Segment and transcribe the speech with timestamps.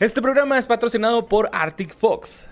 [0.00, 2.48] Este programa es patrocinado por Arctic Fox.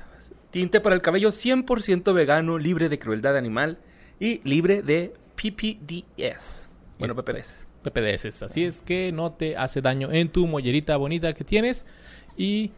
[0.53, 3.79] Tinte para el cabello 100% vegano, libre de crueldad animal
[4.21, 6.69] y libre de PPDS.
[7.01, 7.67] Bueno, PPDS.
[7.83, 8.45] PPDS.
[8.45, 11.85] Así es que no te hace daño en tu mollerita bonita que tienes.
[12.37, 12.71] Y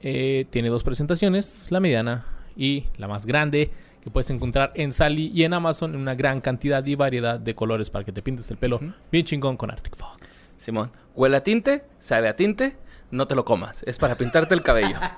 [0.00, 2.24] eh, tiene dos presentaciones, la mediana
[2.56, 6.40] y la más grande, que puedes encontrar en Sally y en Amazon en una gran
[6.40, 8.78] cantidad y variedad de colores para que te pintes el pelo
[9.10, 10.54] bien chingón con Arctic Fox.
[10.56, 12.76] Simón, huele a tinte, sabe a tinte,
[13.14, 13.82] no te lo comas.
[13.84, 14.96] Es para pintarte el cabello.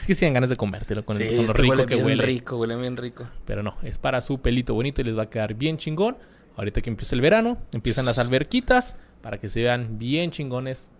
[0.00, 2.06] Es que si dan ganas de comértelo con, el- con lo rico huele que bien
[2.06, 2.22] huele.
[2.24, 3.26] rico, huele bien rico.
[3.46, 6.16] Pero no, es para su pelito bonito y les va a quedar bien chingón.
[6.56, 10.90] Ahorita que empieza el verano, empiezan las alberquitas para que se vean bien chingones.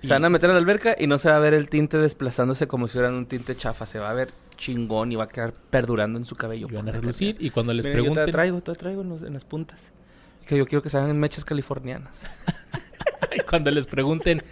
[0.00, 1.96] Se van a meter a la alberca y no se va a ver el tinte
[1.96, 3.86] desplazándose como si fuera un tinte chafa.
[3.86, 6.66] Se va a ver chingón y va a quedar perdurando en su cabello.
[6.70, 8.26] Y van a relucir y cuando les Yo pregunten...
[8.26, 9.92] te traigo, te traigo en, los- en las puntas.
[10.46, 12.24] Que yo quiero que se hagan en mechas californianas.
[13.34, 14.42] Y cuando les pregunten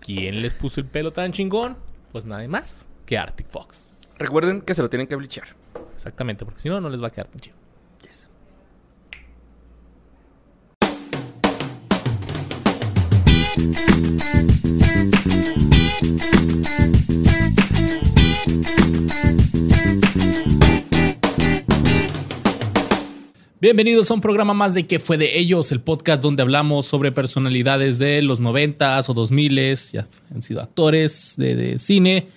[0.00, 1.76] quién les puso el pelo tan chingón,
[2.12, 4.12] pues nada más que Arctic Fox.
[4.18, 5.48] Recuerden que se lo tienen que blichar.
[5.94, 7.56] Exactamente, porque si no, no les va a quedar tan chido.
[8.02, 8.26] Yes.
[23.60, 25.70] Bienvenidos a un programa más de ¿Qué fue de ellos?
[25.70, 31.34] El podcast donde hablamos sobre personalidades de los 90s o 2000s, ya han sido actores
[31.36, 32.28] de, de cine,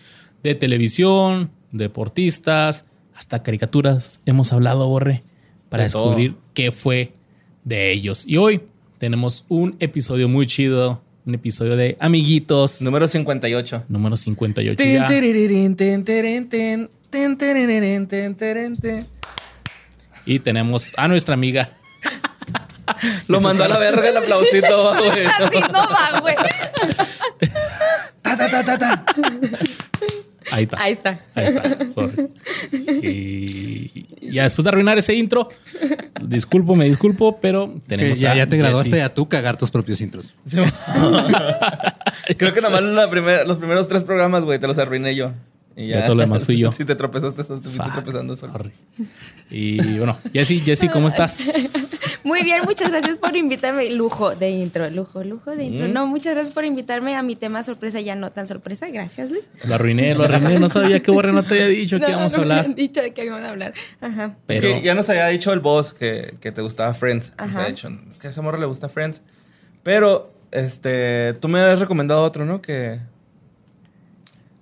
[0.44, 2.86] de televisión, deportistas,
[3.16, 4.20] hasta caricaturas.
[4.26, 5.24] Hemos hablado, Borre,
[5.70, 6.08] para De todo.
[6.08, 7.14] descubrir qué fue
[7.64, 8.26] de ellos.
[8.28, 8.64] Y hoy
[8.98, 13.86] tenemos un episodio muy chido, un episodio de Amiguitos, Número 58.
[13.88, 15.08] número 58 Tin, ya.
[15.08, 16.04] tirirín, tin,
[20.26, 21.70] Y tenemos a nuestra amiga.
[23.28, 25.26] Lo mandó a la verga el aplausito, güey.
[25.26, 26.36] Así no va, güey.
[28.22, 29.06] Ta, ta, ta, ta, ta.
[30.52, 30.78] Ahí está.
[30.82, 31.20] Ahí está.
[31.36, 32.30] Ahí está, sorry.
[32.72, 35.50] Y ya después de arruinar ese intro,
[36.22, 39.02] disculpo, me disculpo, pero Que tenemos ya, a ya te graduaste Jessy.
[39.04, 40.34] a tú cagar tus propios intros.
[40.46, 40.58] Sí,
[42.38, 45.32] Creo que nada más la primer- los primeros tres programas, güey, te los arruiné yo.
[45.76, 46.72] Y Ya todo lo demás fui yo.
[46.78, 48.54] Si te tropezaste, te fuiste tropezando solo.
[48.54, 48.72] sorry.
[49.50, 51.40] Y bueno, Jessy, Jessy, ¿cómo estás?
[52.24, 53.90] Muy bien, muchas gracias por invitarme.
[53.92, 55.88] Lujo de intro, lujo, lujo de intro.
[55.90, 58.88] No, muchas gracias por invitarme a mi tema sorpresa, ya no tan sorpresa.
[58.90, 59.44] Gracias, Luis.
[59.66, 60.58] Lo arruiné, lo arruiné.
[60.60, 62.66] No sabía que Borre no te había dicho que No, íbamos a no me hablar.
[62.66, 63.74] han dicho de qué íbamos a hablar.
[64.00, 64.38] Ajá.
[64.48, 67.34] Pero Es que ya nos había dicho el boss que, que te gustaba Friends.
[67.38, 67.60] Nos Ajá.
[67.60, 69.22] había dicho, es que a ese morro le gusta Friends.
[69.84, 72.62] Pero, este, tú me habías recomendado otro, ¿no?
[72.62, 73.00] Que...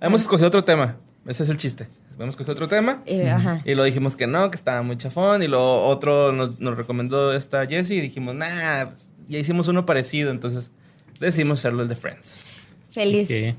[0.02, 0.96] Hemos escogido otro tema.
[1.26, 1.86] Ese es el chiste.
[2.18, 3.02] Hemos escogido otro tema.
[3.06, 3.62] Eh, ajá.
[3.64, 5.44] Y lo dijimos que no, que estaba muy chafón.
[5.44, 7.98] Y lo otro nos, nos recomendó esta Jessie.
[7.98, 10.32] Y dijimos, nah, pues, ya hicimos uno parecido.
[10.32, 10.72] Entonces
[11.20, 12.46] decidimos hacerlo el de Friends.
[12.90, 13.28] Feliz.
[13.28, 13.54] que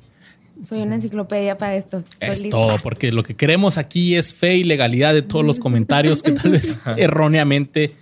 [0.65, 1.99] Soy una enciclopedia para esto.
[1.99, 2.57] Estoy es lista.
[2.57, 6.33] todo, porque lo que queremos aquí es fe y legalidad de todos los comentarios que
[6.33, 7.95] tal vez erróneamente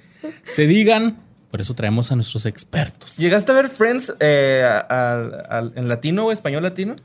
[0.46, 1.20] se digan.
[1.52, 3.18] Por eso traemos a nuestros expertos.
[3.18, 4.68] ¿Llegaste a ver Friends eh,
[5.76, 6.96] en latino o español latino?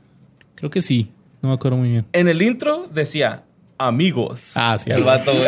[0.55, 1.11] Creo que sí.
[1.47, 2.05] No me acuerdo muy bien.
[2.11, 3.45] En el intro decía
[3.77, 4.51] amigos.
[4.55, 4.91] Ah, sí.
[4.91, 5.47] El vato, güey.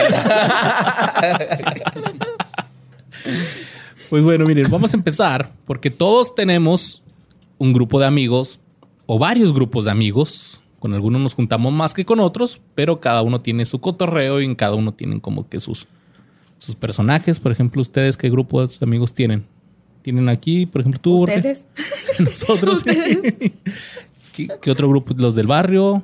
[4.10, 7.04] Pues bueno, miren, vamos a empezar porque todos tenemos
[7.58, 8.62] un grupo de amigos
[9.08, 10.62] o varios grupos de amigos.
[10.80, 14.46] Con algunos nos juntamos más que con otros, pero cada uno tiene su cotorreo y
[14.46, 15.86] en cada uno tienen como que sus,
[16.60, 17.42] sus personajes.
[17.42, 19.46] Por ejemplo, ustedes, ¿qué grupos de amigos tienen?
[20.02, 21.26] Tienen aquí, por ejemplo, tú?
[21.26, 21.66] Ustedes.
[22.20, 22.86] nosotros.
[24.48, 25.14] ¿Qué, qué otro grupo?
[25.18, 26.04] Los del barrio,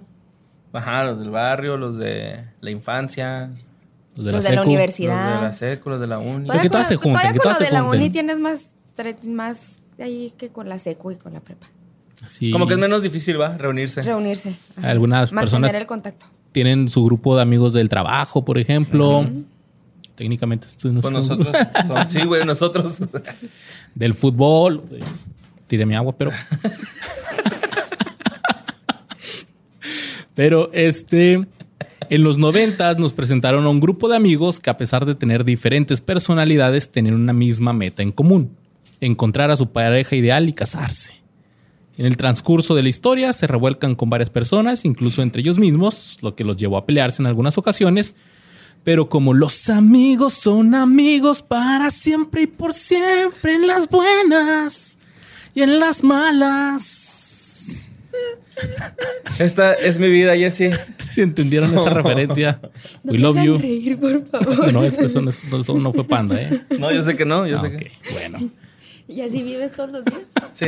[0.73, 3.49] Ajá, los del barrio, los de la infancia,
[4.15, 4.69] los de Los la, de la secu.
[4.69, 5.29] universidad.
[5.31, 6.47] los de la secu, los de la uni.
[6.47, 8.69] Porque todas se juntan, todavía que con todas lo se de la uni tienes más,
[9.27, 11.67] más ahí que con la secu y con la prepa.
[12.27, 12.51] Sí.
[12.51, 13.55] Como que es menos difícil, ¿va?
[13.57, 14.01] Reunirse.
[14.01, 14.55] Reunirse.
[14.77, 14.89] ajá.
[14.89, 16.25] Algunas Mantener personas el contacto.
[16.51, 19.25] tienen su grupo de amigos del trabajo, por ejemplo.
[20.15, 21.55] Técnicamente esto no es Pues nosotros.
[21.87, 23.01] son- sí, güey, nosotros.
[23.93, 24.83] del fútbol.
[25.67, 26.31] Tiré mi agua, pero.
[30.35, 31.47] pero este.
[32.07, 35.43] En los noventas nos presentaron a un grupo de amigos que a pesar de tener
[35.43, 38.51] diferentes personalidades, tenían una misma meta en común.
[39.01, 41.15] Encontrar a su pareja ideal y casarse.
[41.97, 46.19] En el transcurso de la historia se revuelcan con varias personas, incluso entre ellos mismos,
[46.21, 48.15] lo que los llevó a pelearse en algunas ocasiones.
[48.83, 54.99] Pero como los amigos son amigos para siempre y por siempre, en las buenas
[55.55, 57.89] y en las malas.
[59.39, 60.71] Esta es mi vida, Jesse.
[60.99, 62.59] Si entendieron esa referencia,
[63.03, 63.57] No we love you.
[63.57, 64.71] reír, por favor.
[64.73, 66.61] No, eso, eso no, es- eso no fue panda, ¿eh?
[66.79, 67.91] No, yo sé que no, yo Ah, sé ok, que.
[68.13, 68.49] bueno.
[69.07, 70.21] ¿Y así vives todos los días?
[70.53, 70.65] Sí,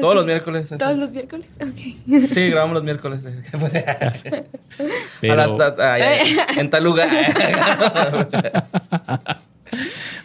[0.00, 0.64] todos los miércoles.
[0.72, 0.78] así.
[0.78, 1.46] ¿Todos los miércoles?
[1.60, 2.28] Ok.
[2.32, 3.20] Sí, grabamos los miércoles.
[5.20, 7.08] Pero- A las ta- ay, ay, en tal lugar.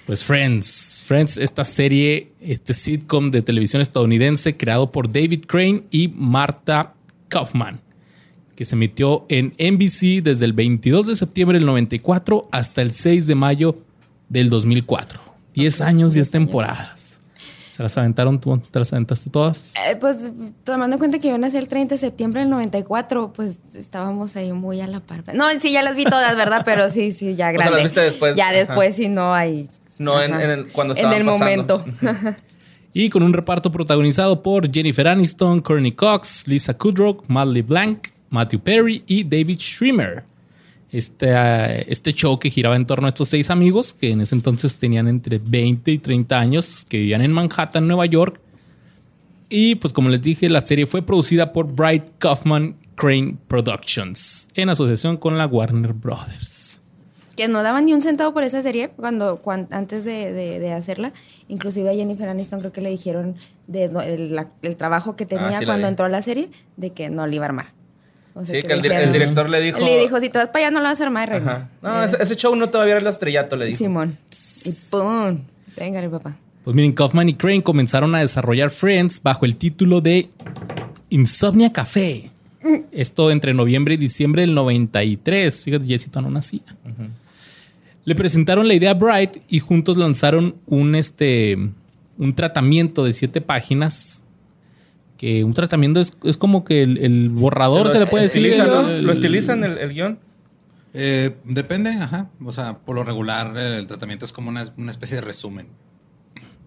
[0.06, 1.04] Pues Friends.
[1.06, 6.94] Friends, esta serie, este sitcom de televisión estadounidense creado por David Crane y Marta
[7.30, 7.80] Kaufman,
[8.56, 13.28] que se emitió en NBC desde el 22 de septiembre del 94 hasta el 6
[13.28, 13.78] de mayo
[14.30, 15.22] del 2004.
[15.54, 16.48] 10 años, 10 10 años.
[16.48, 17.12] temporadas.
[17.74, 18.56] ¿Se las aventaron tú?
[18.60, 19.74] ¿Te las aventaste todas?
[19.90, 20.31] Eh, pues
[20.64, 24.54] tomando en cuenta que yo nací el 30 de septiembre del 94, pues estábamos ahí
[24.54, 25.24] muy a la par.
[25.34, 26.62] No, sí, ya las vi todas, ¿verdad?
[26.66, 27.72] Pero sí, sí, ya sea, grande.
[27.74, 28.36] las viste después.
[28.36, 28.54] Ya Ajá.
[28.58, 29.70] después, sí, no hay.
[29.98, 31.80] No, en- en el- cuando En estaban el pasando.
[31.80, 31.86] momento.
[32.96, 38.60] Y con un reparto protagonizado por Jennifer Aniston, Courtney Cox, Lisa Kudrow, Madeleine Blanc, Matthew
[38.60, 40.24] Perry y David Schwimmer.
[40.94, 44.36] Este, eh, este show que giraba en torno a estos seis amigos que en ese
[44.36, 48.40] entonces tenían entre 20 y 30 años, que vivían en Manhattan, Nueva York.
[49.50, 54.69] Y pues como les dije, la serie fue producida por Bright Kaufman Crane Productions en
[54.69, 56.81] asociación con la Warner Brothers.
[57.36, 60.72] Que no daban ni un centavo por esa serie cuando, cuan- antes de, de- de
[60.74, 61.12] hacerla.
[61.48, 63.36] Inclusive a Jennifer Aniston creo que le dijeron
[63.66, 66.92] de, el, la- el trabajo que tenía Ah, sí cuando entró a la serie de
[66.92, 67.66] que no le iba a armar.
[68.35, 69.77] O sea, Sí, que el, director le dijo.
[69.80, 71.51] Le dijo, si te vas para allá no la vas a armar, reina.
[71.51, 71.69] Ajá.
[71.81, 73.77] No, Eh, ese, ese show no te va a ver el estrellato, le dijo.
[73.77, 74.18] Simón.
[74.65, 75.39] Y pum.
[75.77, 76.38] Véngale, papá.
[76.63, 80.30] Pues miren, Kaufman y Crane comenzaron a desarrollar Friends bajo el título de
[81.09, 82.31] Insomnia Café.
[82.91, 85.65] Esto entre noviembre y diciembre del 93.
[85.65, 86.62] Fíjate, Jessito no nacía.
[88.06, 91.57] Le presentaron la idea a Bright y juntos lanzaron un, este,
[92.18, 94.23] un tratamiento de siete páginas.
[95.24, 98.46] Que un tratamiento es, es como que el, el borrador se, le puede decir.
[98.46, 98.90] estilizan, ¿no?
[98.90, 100.20] el- Lo estilizan el, el guion.
[100.94, 102.28] Eh, depende, ajá.
[102.44, 105.68] O sea, por lo regular eh, el tratamiento es como una, una especie de resumen.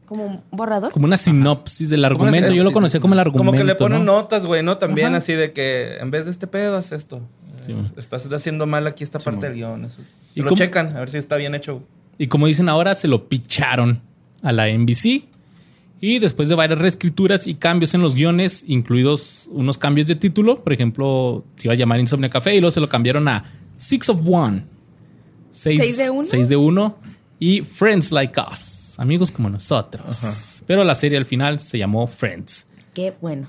[0.07, 0.91] Como un borrador.
[0.93, 2.51] Como una sinopsis del argumento.
[2.53, 3.45] Yo lo conocía como el argumento.
[3.51, 4.15] Como que le ponen ¿no?
[4.21, 4.77] notas, güey, ¿no?
[4.77, 5.17] También Ajá.
[5.19, 7.21] así de que en vez de este pedo, haz esto.
[7.61, 7.93] Sí, Eh, man.
[7.99, 9.49] Estás haciendo mal aquí esta Sí, parte man.
[9.51, 9.85] del guion.
[9.85, 11.83] Eso es- ¿Y lo cómo- checan, a ver si está bien hecho.
[12.17, 14.01] Y como dicen ahora, se lo picharon
[14.43, 15.25] a la NBC.
[16.01, 20.63] Y después de varias reescrituras y cambios en los guiones, incluidos unos cambios de título,
[20.63, 23.45] por ejemplo, se iba a llamar Insomnia Café y luego se lo cambiaron a
[23.77, 24.65] Six of One.
[25.51, 26.25] Seis, ¿Seis de uno?
[26.25, 26.99] seis de uno.
[27.39, 28.99] Y Friends Like Us.
[28.99, 30.63] Amigos como nosotros.
[30.67, 32.67] Pero la serie al final se llamó Friends.
[32.95, 33.49] Qué bueno.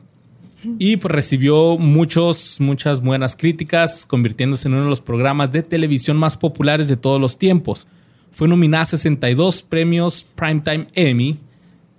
[0.79, 6.17] Y pues recibió muchos, muchas buenas críticas, convirtiéndose en uno de los programas de televisión
[6.17, 7.87] más populares de todos los tiempos.
[8.31, 11.37] Fue nominada a 62 premios Primetime Emmy,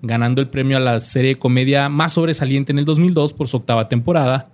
[0.03, 3.57] ganando el premio a la serie de comedia más sobresaliente en el 2002 por su
[3.59, 4.51] octava temporada.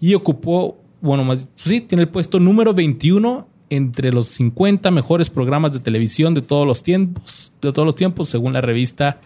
[0.00, 5.30] Y ocupó, bueno, más, pues sí, tiene el puesto número 21 entre los 50 mejores
[5.30, 9.18] programas de televisión de todos los tiempos, de todos los tiempos, según la revista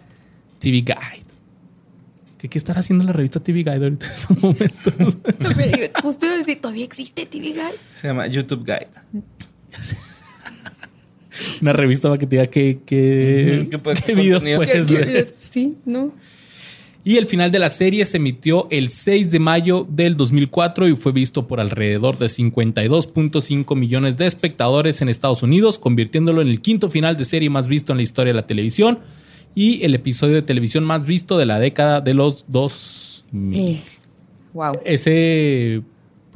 [0.58, 1.26] TV Guide.
[2.38, 5.19] ¿Qué, qué estará haciendo la revista TV Guide ahorita en estos momentos?
[6.02, 7.78] Justo decir, ¿todavía existe TV Guide?
[8.00, 8.90] Se llama YouTube Guide.
[11.62, 14.94] Una revista para que te diga qué, qué, Ujú, qué puede- qué videos puedes ¿Qué-
[14.98, 15.34] ver.
[15.50, 16.12] Sí, ¿no?
[17.04, 20.96] Y el final de la serie se emitió el 6 de mayo del 2004 y
[20.96, 26.60] fue visto por alrededor de 52.5 millones de espectadores en Estados Unidos, convirtiéndolo en el
[26.60, 28.98] quinto final de serie más visto en la historia de la televisión
[29.54, 33.80] y el episodio de televisión más visto de la década de los 2000.
[34.52, 34.80] Wow.
[34.84, 35.82] Ese,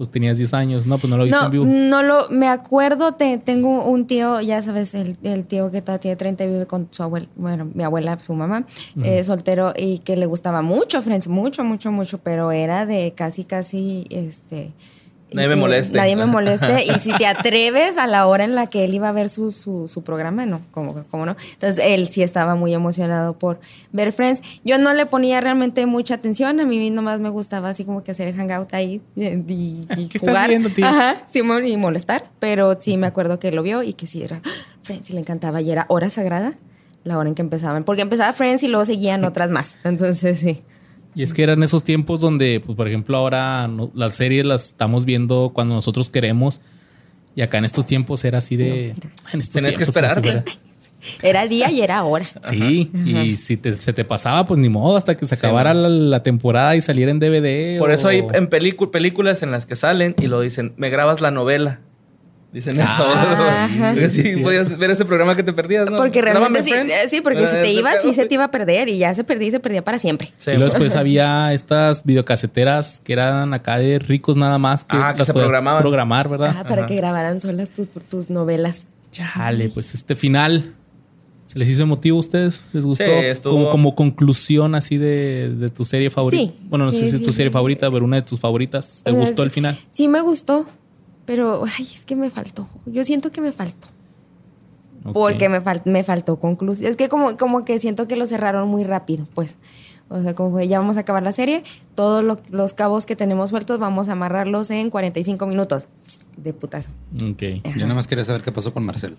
[0.00, 0.96] pues tenías 10 años, ¿no?
[0.96, 1.66] Pues no lo viste No, en vivo.
[1.66, 6.00] no lo, me acuerdo, te, tengo un tío, ya sabes, el, el tío que todavía
[6.00, 8.64] tiene 30 y vive con su abuela, bueno, mi abuela, su mamá,
[9.04, 13.44] eh, soltero, y que le gustaba mucho Friends, mucho, mucho, mucho, pero era de casi,
[13.44, 14.72] casi, este...
[15.32, 15.96] Nadie me moleste.
[15.96, 16.84] Nadie me moleste.
[16.84, 19.52] y si te atreves a la hora en la que él iba a ver su,
[19.52, 21.36] su, su programa, no, como, como no.
[21.52, 23.60] Entonces él sí estaba muy emocionado por
[23.92, 24.40] ver Friends.
[24.64, 28.10] Yo no le ponía realmente mucha atención, a mí nomás me gustaba así como que
[28.10, 30.48] hacer el hangout ahí eh, y, y ¿Qué estás jugar.
[30.48, 30.86] viendo, tío?
[30.86, 32.30] Ajá, Simón, y molestar.
[32.38, 34.40] Pero sí me acuerdo que lo vio y que sí era
[34.82, 35.60] Friends y le encantaba.
[35.60, 36.54] Y era hora sagrada
[37.04, 37.84] la hora en que empezaban.
[37.84, 39.76] Porque empezaba Friends y luego seguían otras más.
[39.84, 40.62] Entonces sí.
[41.14, 44.66] Y es que eran esos tiempos donde, pues, por ejemplo, ahora no- las series las
[44.66, 46.60] estamos viendo cuando nosotros queremos.
[47.36, 48.90] Y acá en estos tiempos era así de.
[49.32, 50.20] En estos Tenías que esperar.
[51.22, 52.28] Era día y era hora.
[52.42, 55.72] Sí, y si te- se te pasaba, pues ni modo, hasta que se Sí, acabara
[55.72, 55.82] man.
[55.82, 57.78] la, la temporada y saliera en DVD.
[57.78, 60.90] Por o- eso hay en película, películas en las que salen y lo dicen, me
[60.90, 61.80] grabas la novela.
[62.52, 63.04] Dicen eso.
[63.04, 63.68] Ajá.
[63.94, 65.96] Porque sí, Sí, podías ver ese programa que te perdías, ¿no?
[65.98, 68.50] Porque realmente sí, eh, sí, porque Ah, si te ibas, sí se te iba a
[68.50, 70.32] perder y ya se perdía y se perdía para siempre.
[70.36, 70.50] Sí.
[70.50, 74.84] Y luego después había estas videocaseteras que eran acá de ricos nada más.
[74.84, 75.80] Que Ah, que las se programaban.
[75.80, 76.54] Programar, ¿verdad?
[76.58, 76.86] Ah, para Ajá.
[76.86, 78.84] que grabaran solas tus, tus novelas.
[79.12, 80.74] Chale, pues este final
[81.46, 82.64] ¿Se les hizo emotivo a ustedes?
[82.72, 83.02] ¿Les gustó?
[83.04, 86.44] Sí, estuvo- como, como conclusión así de, de tu serie favorita.
[86.44, 86.56] Sí.
[86.68, 87.52] Bueno, no sé Sí, si es sí, tu serie sí.
[87.52, 89.02] favorita, pero una de tus favoritas.
[89.04, 89.78] ¿Te O sea, gustó sí- el final?
[89.92, 90.68] Sí, me gustó.
[91.26, 92.68] Pero, ay, es que me faltó.
[92.86, 93.88] Yo siento que me faltó.
[95.14, 96.90] Porque me, fal- me faltó conclusión.
[96.90, 99.56] Es que como, como que siento que lo cerraron muy rápido, pues.
[100.08, 101.62] O sea, como fue, ya vamos a acabar la serie,
[101.94, 105.86] todos lo- los cabos que tenemos sueltos vamos a amarrarlos en 45 minutos.
[106.36, 106.90] De putazo.
[107.26, 107.42] Ok.
[107.76, 109.16] Yo nada más quería saber qué pasó con Marcel,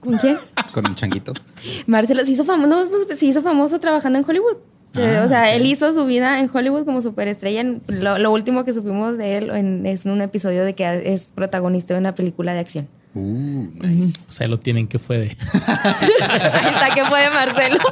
[0.00, 0.38] ¿Con quién?
[0.72, 1.32] con el changuito.
[1.86, 4.56] Marcelo se hizo famoso, no, se hizo famoso trabajando en Hollywood.
[4.94, 7.64] Se- Ah, o sea, él hizo su vida en Hollywood como superestrella.
[7.88, 11.94] Lo, lo último que supimos de él en- es un episodio de que es protagonista
[11.94, 12.88] de una película de acción.
[13.14, 14.24] Uh, nice.
[14.28, 15.26] O sea, lo tienen que fue de.
[15.26, 17.78] Está que fue de Marcelo.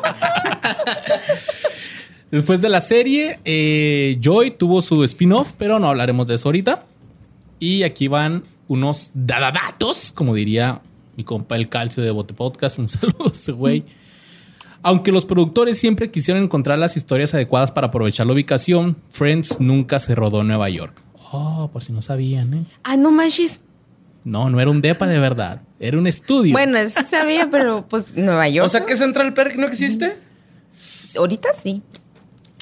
[2.31, 6.85] Después de la serie, eh, Joy tuvo su spin-off, pero no hablaremos de eso ahorita.
[7.59, 10.81] Y aquí van unos dadadatos, como diría
[11.17, 12.79] mi compa el calcio de Bote Podcast.
[12.79, 13.85] Un saludo a ese güey.
[14.83, 19.99] Aunque los productores siempre quisieron encontrar las historias adecuadas para aprovechar la ubicación, Friends nunca
[19.99, 21.01] se rodó en Nueva York.
[21.31, 22.65] Oh, por si no sabían, ¿eh?
[22.85, 23.61] Ah, no manches.
[24.25, 25.63] No, no era un depa de verdad.
[25.81, 26.53] Era un estudio.
[26.53, 28.67] Bueno, eso sabía, pero pues Nueva York.
[28.67, 30.17] O sea, que Central Perk no existe.
[31.17, 31.83] ahorita sí.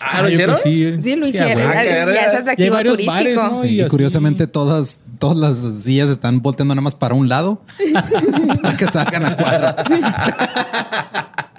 [0.03, 0.57] Ah, ¿lo yo hicieron?
[0.63, 1.63] creo Sí, lo hicieron.
[1.69, 2.13] Ah, ya, qué ya verga.
[2.15, 3.13] es Y hay atractivo varios turístico.
[3.15, 3.63] bares, ¿no?
[3.63, 3.91] Sí, Y y así.
[3.91, 7.63] curiosamente todas, todas las sillas están volteando nada más para un lado
[8.63, 9.75] para que salgan a cuadro.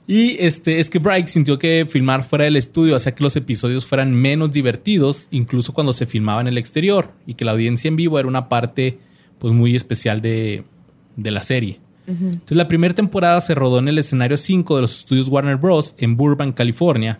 [0.08, 3.86] Y este es que Bright sintió que filmar fuera del estudio hacía que los episodios
[3.86, 7.96] fueran menos divertidos, incluso cuando se filmaba en el exterior, y que la audiencia en
[7.96, 9.00] vivo era una parte
[9.38, 10.62] pues muy especial de,
[11.16, 11.80] de la serie.
[12.06, 15.96] Entonces la primera temporada se rodó en el escenario 5 de los estudios Warner Bros.
[15.98, 17.18] en Burbank, California.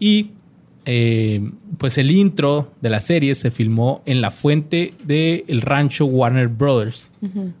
[0.00, 0.32] Y
[0.84, 6.48] eh, pues el intro de la serie se filmó en la fuente del rancho Warner
[6.48, 7.12] Brothers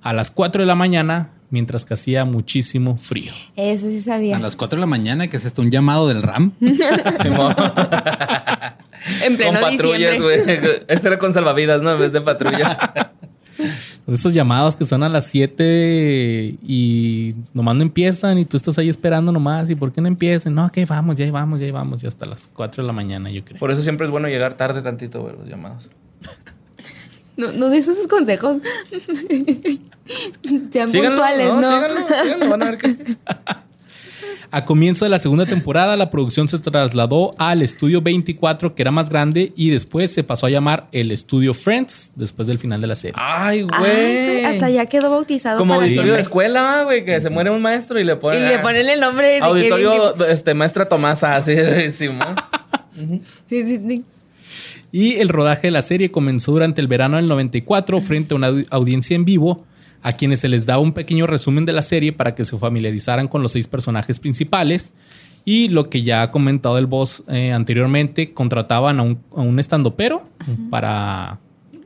[0.02, 3.32] a las 4 de la mañana, mientras que hacía muchísimo frío.
[3.56, 4.36] Eso sí sabía.
[4.36, 6.52] A las 4 de la mañana, que es esto, un llamado del RAM.
[9.22, 10.58] En pleno con patrullas, diciembre.
[10.58, 10.80] güey.
[10.88, 11.92] Eso era con salvavidas, ¿no?
[11.92, 12.76] En vez de patrullas.
[14.06, 18.88] Esos llamados que son a las 7 y nomás no empiezan y tú estás ahí
[18.88, 19.70] esperando nomás.
[19.70, 20.54] ¿Y por qué no empiezan?
[20.54, 22.04] No, que vamos, ya vamos, ya vamos.
[22.04, 23.58] Y hasta las 4 de la mañana, yo creo.
[23.58, 25.90] Por eso siempre es bueno llegar tarde tantito, güey, los llamados.
[27.36, 28.58] No, no de esos consejos.
[30.72, 31.68] Sean Síganlo, puntuales, no, ¿no?
[31.68, 32.98] síganlo, síganlo, van a ver que sí.
[34.52, 38.92] A comienzo de la segunda temporada, la producción se trasladó al estudio 24, que era
[38.92, 42.86] más grande, y después se pasó a llamar el estudio Friends, después del final de
[42.86, 43.16] la serie.
[43.18, 44.44] Ay, güey.
[44.44, 47.98] hasta ya quedó bautizado Como para auditorio de escuela, güey, que se muere un maestro
[47.98, 48.48] y le Y ponen.
[48.48, 52.36] le ponen el nombre de Auditorio, este, maestra Tomasa, así de Simón.
[53.46, 54.04] Sí, sí, sí.
[54.96, 58.48] Y el rodaje de la serie comenzó durante el verano del 94 frente a una
[58.50, 59.64] audi- audiencia en vivo
[60.02, 63.28] a quienes se les daba un pequeño resumen de la serie para que se familiarizaran
[63.28, 64.92] con los seis personajes principales.
[65.44, 69.58] Y lo que ya ha comentado el boss eh, anteriormente, contrataban a un, a un
[69.58, 70.28] estandopero
[70.70, 71.38] para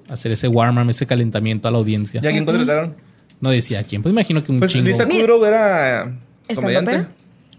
[0.09, 2.21] hacer ese warm-up, ese calentamiento a la audiencia.
[2.23, 2.95] ¿Y a quién contrataron?
[3.40, 4.87] No decía a quién, pues imagino que un Pues chingo.
[4.87, 5.07] Lisa.
[5.09, 6.12] Kudrow era eh,
[6.49, 7.07] ¿Estando comediante.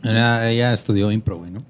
[0.04, 1.64] Era- ella estudió impro, güey, ¿no?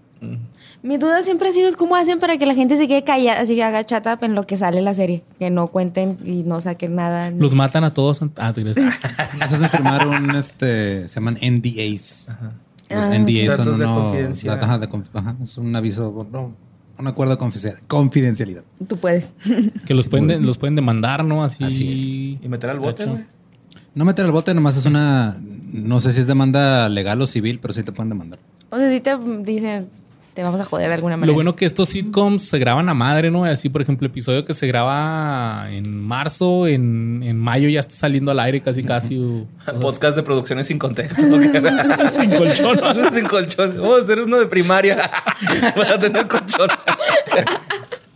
[0.84, 3.42] Mi duda siempre ha sido es cómo hacen para que la gente se quede callada,
[3.42, 5.24] así que haga chat up en lo que sale la serie.
[5.38, 7.30] Que no cuenten y no saquen nada.
[7.30, 8.20] Los matan a todos.
[8.38, 8.78] Ah, te crees.
[8.78, 8.94] Nos
[9.54, 12.28] hacen firmar un, este, se llaman NDAs.
[12.90, 14.54] Los Ah, NDAs son Datos de unos, confidencia.
[14.54, 16.54] ajá, de ajá, es un aviso, no,
[16.98, 18.64] un acuerdo de confidencia- confidencialidad.
[18.88, 19.26] Tú puedes.
[19.86, 21.44] Que los, Sí, pueden, de- los pueden demandar, ¿no?
[21.44, 21.64] Así.
[21.64, 23.08] Así Y meter al bote.
[23.94, 25.38] No meter al bote, nomás es una,
[25.74, 28.40] no sé si es demanda legal o civil, pero sí te pueden demandar.
[28.72, 29.90] O sea, si te dicen,
[30.34, 31.28] te vamos a joder de alguna manera.
[31.28, 33.44] Lo bueno que estos sitcoms se graban a madre, ¿no?
[33.46, 38.32] Así, por ejemplo, episodio que se graba en marzo, en, en mayo ya está saliendo
[38.32, 39.46] al aire casi casi.
[39.82, 41.22] Podcast de producciones sin contexto.
[42.14, 42.80] Sin colchón.
[43.12, 43.76] sin colchón.
[43.78, 44.98] Vamos a hacer uno de primaria
[45.76, 46.70] para tener colchón.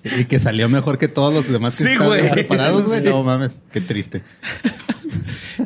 [0.04, 3.00] Y que salió mejor que todos los demás que Sí, estaban preparados, güey.
[3.00, 3.06] Sí.
[3.06, 4.24] No mames, qué triste.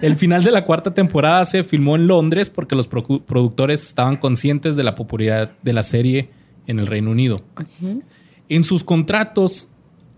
[0.02, 4.76] El final de la cuarta temporada se filmó en Londres porque los productores estaban conscientes
[4.76, 6.30] de la popularidad de la serie
[6.70, 7.42] en el Reino Unido.
[8.48, 9.68] En sus contratos,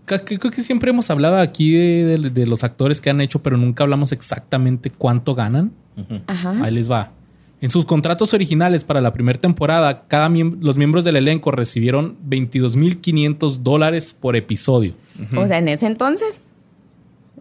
[0.06, 3.56] creo que siempre hemos hablado aquí de, de- de los actores que han hecho, pero
[3.56, 5.72] nunca hablamos exactamente cuánto ganan.
[6.26, 6.62] Ajá.
[6.64, 7.12] Ahí les va.
[7.60, 13.58] En sus contratos originales para la primera temporada, cada los miembros del elenco recibieron 22.500
[13.58, 14.94] dólares por episodio.
[15.36, 16.40] O sea, en ese entonces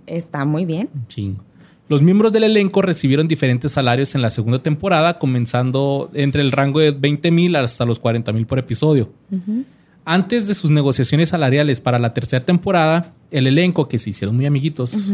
[0.06, 0.90] está muy bien.
[1.08, 1.44] Chingo.
[1.92, 6.80] Los miembros del elenco recibieron diferentes salarios en la segunda temporada, comenzando entre el rango
[6.80, 9.12] de 20 mil hasta los 40 mil por episodio.
[10.06, 14.46] Antes de sus negociaciones salariales para la tercera temporada, el elenco, que se hicieron muy
[14.46, 15.14] amiguitos,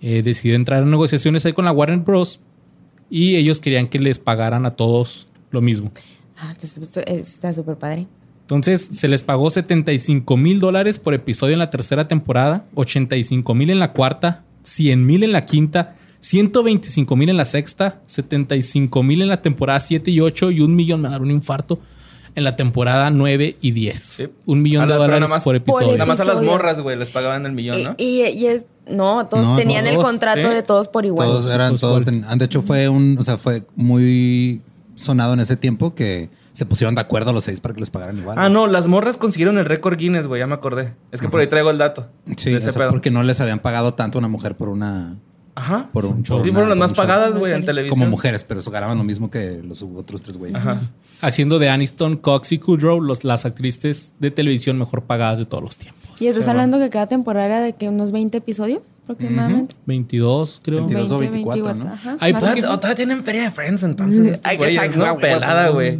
[0.00, 2.40] eh, decidió entrar en negociaciones ahí con la Warner Bros.
[3.10, 5.92] y ellos querían que les pagaran a todos lo mismo.
[6.38, 8.06] Ah, entonces, esto está súper padre.
[8.40, 13.68] Entonces se les pagó 75 mil dólares por episodio en la tercera temporada, 85 mil
[13.68, 19.22] en la cuarta, 100 mil en la quinta, 125 mil en la sexta, 75 mil
[19.22, 21.80] en la temporada 7 y 8 y un millón, me va a dar un infarto,
[22.36, 23.98] en la temporada 9 y 10.
[23.98, 24.28] Sí.
[24.46, 25.92] Un millón de dólares más- por episodio.
[25.92, 26.50] Nada más a las Episodio.
[26.52, 27.94] morras, güey, les pagaban el millón, ¿no?
[27.98, 28.66] Y, y es.
[28.88, 30.54] No, todos No, tenían el todos, contrato ¿sí?
[30.54, 31.26] de todos por igual.
[31.28, 32.02] Todos eran, todos.
[32.02, 32.22] igual.
[32.28, 34.62] ten- de hecho, fue un, o sea, fue muy
[34.96, 38.18] sonado en ese tiempo que se pusieron de acuerdo los seis para que les pagaran
[38.18, 38.36] igual.
[38.38, 40.94] Ah, no, las morras consiguieron el récord Guinness, güey, ya me acordé.
[41.12, 42.08] Es que por ahí traigo el dato.
[42.36, 45.16] Sí, o sea, porque no les habían pagado tanto a una mujer por una,
[45.54, 45.88] Ajá.
[45.92, 46.38] por un show.
[46.42, 47.98] Sí, una- fueron las más pagadas, güey, en Como televisión.
[47.98, 50.56] Como mujeres, pero eso ganaban lo mismo que los otros tres güeyes.
[50.56, 50.80] Ajá.
[51.22, 55.62] Haciendo de Aniston, Cox y Kudrow los, las actrices de televisión mejor pagadas de todos
[55.62, 56.00] los tiempos.
[56.20, 59.74] Y estás Sí, hablando que cada temporada era de que unos 20 episodios aproximadamente.
[59.86, 60.78] 22, creo.
[60.80, 61.92] 22 o 24, ¿no?
[61.92, 62.16] ajá.
[62.20, 62.80] Ay, Más ¿por o qué- menos.
[62.80, 64.26] Todavía, tienen feria de Friends entonces.
[64.26, 65.14] estos Ay, güeyes, exacto, ¿no?
[65.14, 65.20] güey.
[65.20, 65.98] Pelada, güey.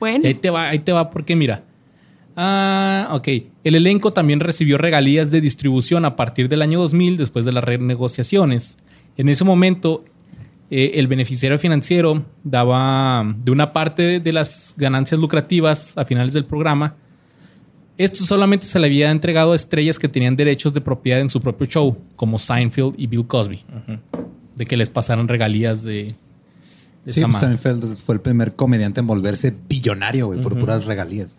[0.00, 1.62] Bueno, Y ahí te va, ahí te va, porque mira.
[2.36, 3.28] Ah, ok.
[3.64, 7.62] El elenco también recibió regalías de distribución a partir del año 2000, después de las
[7.62, 8.76] renegociaciones.
[9.16, 10.04] En ese momento,
[10.70, 16.44] eh, el beneficiario financiero daba de una parte de las ganancias lucrativas a finales del
[16.44, 16.96] programa.
[17.98, 21.40] Esto solamente se le había entregado a estrellas que tenían derechos de propiedad en su
[21.40, 23.62] propio show, como Seinfeld y Bill Cosby,
[24.56, 26.06] de que les pasaran regalías de
[27.08, 27.36] Sí, pues.
[27.38, 31.38] Seinfeld fue el primer comediante en volverse billonario, güey, por puras regalías.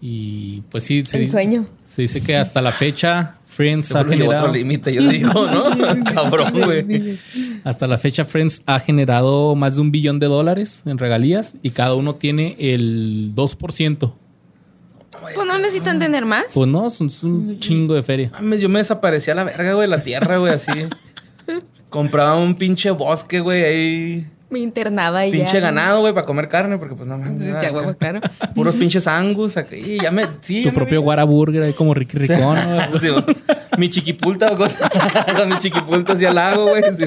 [0.00, 1.66] Y pues sí, se el dice, sueño.
[1.86, 5.64] se dice que hasta la fecha Friends Se ha generado, otro límite, yo digo, ¿no?
[6.14, 7.18] Cabrón, güey.
[7.64, 11.70] hasta la fecha Friends ha generado más de un billón de dólares en regalías y
[11.70, 14.12] cada uno tiene el 2%.
[15.34, 16.46] Pues no necesitan tener más.
[16.52, 18.30] Pues no, son es un chingo de feria.
[18.34, 20.72] Mames, yo me desaparecía a la verga, güey, de la tierra, güey, así.
[21.88, 24.26] Compraba un pinche bosque, güey, ahí.
[24.54, 25.38] Me internaba y ya.
[25.38, 27.42] Pinche ganado, güey, para comer carne, porque pues no mames.
[27.44, 28.20] Sí, huevo, claro.
[28.54, 29.74] Puros pinches angus, acá.
[29.74, 30.28] Y ya me.
[30.40, 31.06] Sí, Tu ya propio vi.
[31.08, 32.38] Whataburger ahí como Ricky Ricón.
[32.92, 33.00] ¿no?
[33.00, 33.24] Sí, güey.
[33.76, 34.88] mi chiquipulta o cosa.
[35.36, 36.82] Con mi chiquipulta hacia el lago, güey.
[36.94, 37.06] sí.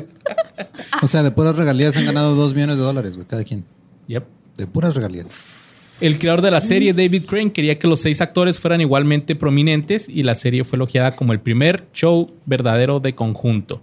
[1.01, 3.63] O sea, de puras regalías han ganado dos millones de dólares, güey, cada quien.
[4.07, 4.25] Yep.
[4.57, 5.99] De puras regalías.
[6.01, 10.09] El creador de la serie, David Crane, quería que los seis actores fueran igualmente prominentes
[10.09, 13.81] y la serie fue elogiada como el primer show verdadero de conjunto.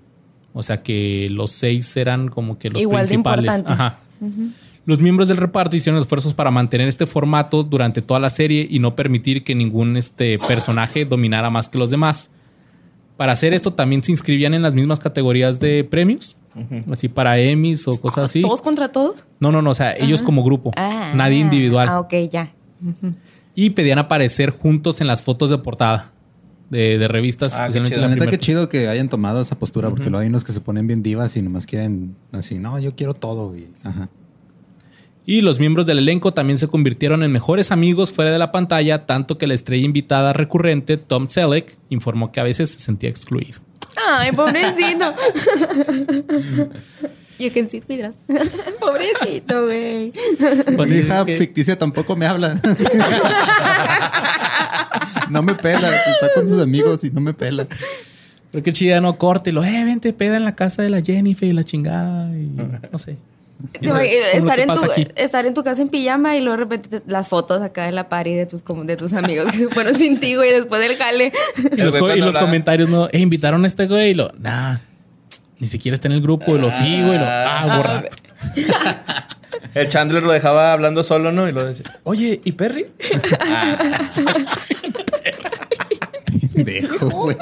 [0.54, 3.44] O sea que los seis eran como que los Igual de principales.
[3.46, 3.72] importantes.
[3.74, 3.98] Ajá.
[4.86, 8.78] Los miembros del reparto hicieron esfuerzos para mantener este formato durante toda la serie y
[8.78, 12.30] no permitir que ningún este, personaje dominara más que los demás.
[13.16, 16.36] Para hacer esto también se inscribían en las mismas categorías de premios,
[16.90, 18.42] así para Emmys o cosas así.
[18.42, 19.24] ¿Todos contra todos?
[19.40, 21.12] No, no, no, o sea, ellos como grupo, Ah.
[21.14, 21.88] nadie individual.
[21.88, 22.52] Ah, ok, ya.
[23.54, 26.12] Y pedían aparecer juntos en las fotos de portada
[26.70, 28.00] de, de revistas, Ah, qué especialmente chido.
[28.02, 30.52] La la neta, qué chido que hayan tomado esa postura, porque luego hay unos que
[30.52, 33.68] se ponen bien divas y nomás quieren así, no, yo quiero todo, güey.
[33.84, 34.08] Ajá.
[35.26, 39.06] Y los miembros del elenco también se convirtieron en mejores amigos fuera de la pantalla,
[39.06, 43.58] tanto que la estrella invitada recurrente, Tom Selleck, informó que a veces se sentía excluido.
[43.96, 45.14] Ay, pobrecito.
[47.38, 48.16] You can sit with us.
[48.78, 50.12] pobrecito, güey.
[50.76, 52.60] Pues Mi hija que- ficticia tampoco me habla.
[55.30, 57.66] no me pela, está con sus amigos y no me pela.
[58.52, 59.50] Pero qué chida, no corte.
[59.50, 62.28] Y lo, eh, vente, peda en la casa de la Jennifer y la chingada.
[62.36, 62.50] Y
[62.92, 63.16] no sé.
[63.72, 65.08] Te imagino ¿Cómo estar, en tu, pasa aquí?
[65.16, 67.92] estar en tu casa en pijama y luego de repente te- las fotos acá de
[67.92, 70.80] la party de tus, como de tus amigos que se fueron sin ti, güey, después
[70.80, 71.32] del jale.
[71.72, 74.10] Y los, güey co- y cuando los hablaba- comentarios, no, eh, invitaron a este güey.
[74.10, 74.78] Y lo, nah,
[75.58, 76.54] ni siquiera está en el grupo.
[76.56, 77.14] Y lo sigo.
[77.14, 78.04] Y lo, ah, borra.
[79.74, 81.48] El Chandler lo dejaba hablando solo, ¿no?
[81.48, 82.86] Y lo decía, oye, ¿y Perry?
[86.54, 87.36] Dejo, güey.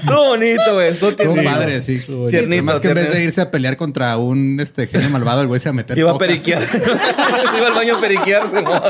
[0.00, 0.88] Estuvo bonito, güey.
[0.88, 1.50] Estuvo Estuvo tiernito.
[1.50, 1.96] padre, sí.
[1.96, 5.42] Estuvo Tiernito, Además que en vez de irse a pelear contra un este genio malvado,
[5.42, 6.62] el güey se va a meter Iba a periquear.
[7.56, 8.80] Iba al baño a periquearse, ¿no?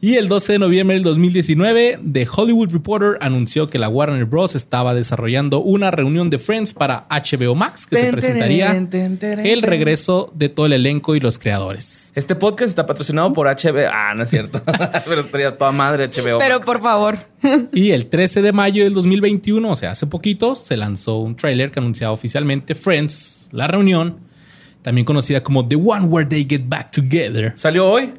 [0.00, 4.54] Y el 12 de noviembre del 2019, The Hollywood Reporter anunció que la Warner Bros.
[4.54, 9.62] estaba desarrollando una reunión de Friends para HBO Max que se Ten, presentaría ten, el
[9.62, 12.12] regreso de todo el elenco y los creadores.
[12.14, 13.88] Este podcast está patrocinado por HBO.
[13.90, 14.60] Ah, no es cierto.
[15.06, 16.38] Pero estaría toda madre HBO.
[16.38, 16.66] Pero Max.
[16.66, 17.18] por favor.
[17.72, 21.70] Y el 13 de mayo del 2021, o sea, hace poquito, se lanzó un tráiler
[21.70, 24.18] que anunciaba oficialmente Friends, la reunión,
[24.82, 27.52] también conocida como The One Where They Get Back Together.
[27.56, 28.12] ¿Salió hoy?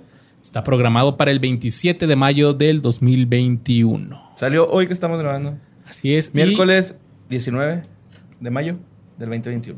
[0.48, 4.32] Está programado para el 27 de mayo del 2021.
[4.38, 5.58] Salió hoy que estamos grabando.
[5.86, 6.30] Así es.
[6.30, 6.96] y- Miércoles
[7.30, 7.82] 19
[8.40, 8.78] de mayo
[9.18, 9.78] del 2021.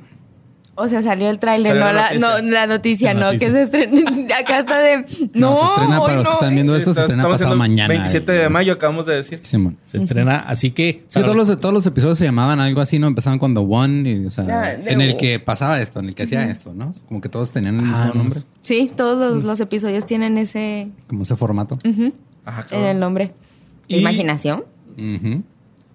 [0.81, 2.41] O sea, salió el tráiler, no la no, noticia.
[2.51, 3.47] la noticia, La no, noticia.
[3.47, 4.11] que se estrena.
[4.39, 4.97] Acá está de.
[5.33, 7.87] No, No, se estrena para los que están viendo esto, se estrena pasado mañana.
[7.89, 9.39] 27 de mayo, acabamos de decir.
[9.43, 9.77] Simón.
[9.83, 11.03] Se estrena, así que.
[11.09, 13.07] Sí, todos los, todos los episodios se llamaban algo así, ¿no?
[13.07, 16.23] Empezaban The One, y, o sea, de- en el que pasaba esto, en el que
[16.23, 16.93] hacía esto, ¿no?
[17.07, 20.37] Como que todos tenían el mismo Ah, no, nombre, Sí, todos los, los episodios tienen
[20.37, 21.77] ese como ese formato.
[22.45, 23.33] Ajá, en el nombre.
[23.87, 24.63] Y- Imaginación.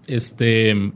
[0.07, 0.93] Este.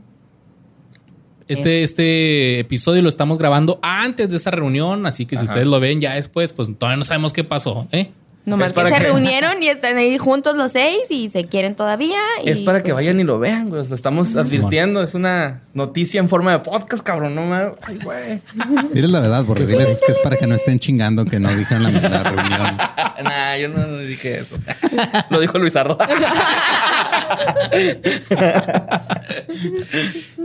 [1.49, 5.53] Este, este episodio lo estamos grabando antes de esa reunión, así que si Ajá.
[5.53, 8.11] ustedes lo ven ya después, pues todavía no sabemos qué pasó, ¿eh?
[8.45, 11.45] Nomás es que para se que- reunieron y están ahí juntos los seis y se
[11.45, 12.17] quieren todavía.
[12.43, 13.85] Es para que pues, vayan y lo vean, güey.
[13.87, 15.03] Lo estamos advirtiendo.
[15.03, 17.35] Es una noticia en forma de podcast, cabrón.
[17.35, 17.75] No mames.
[17.83, 18.41] Ay, güey.
[18.93, 21.53] Diles la verdad, porque diles es que es para que no estén chingando que no
[21.53, 22.77] dijeron la, la reunión.
[23.23, 24.57] nah, yo no dije eso.
[25.29, 25.97] Lo dijo Luisardo.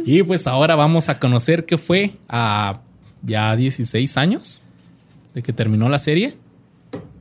[0.04, 2.80] Y pues ahora vamos a conocer qué fue a
[3.22, 4.60] ya 16 años
[5.34, 6.36] de que terminó la serie.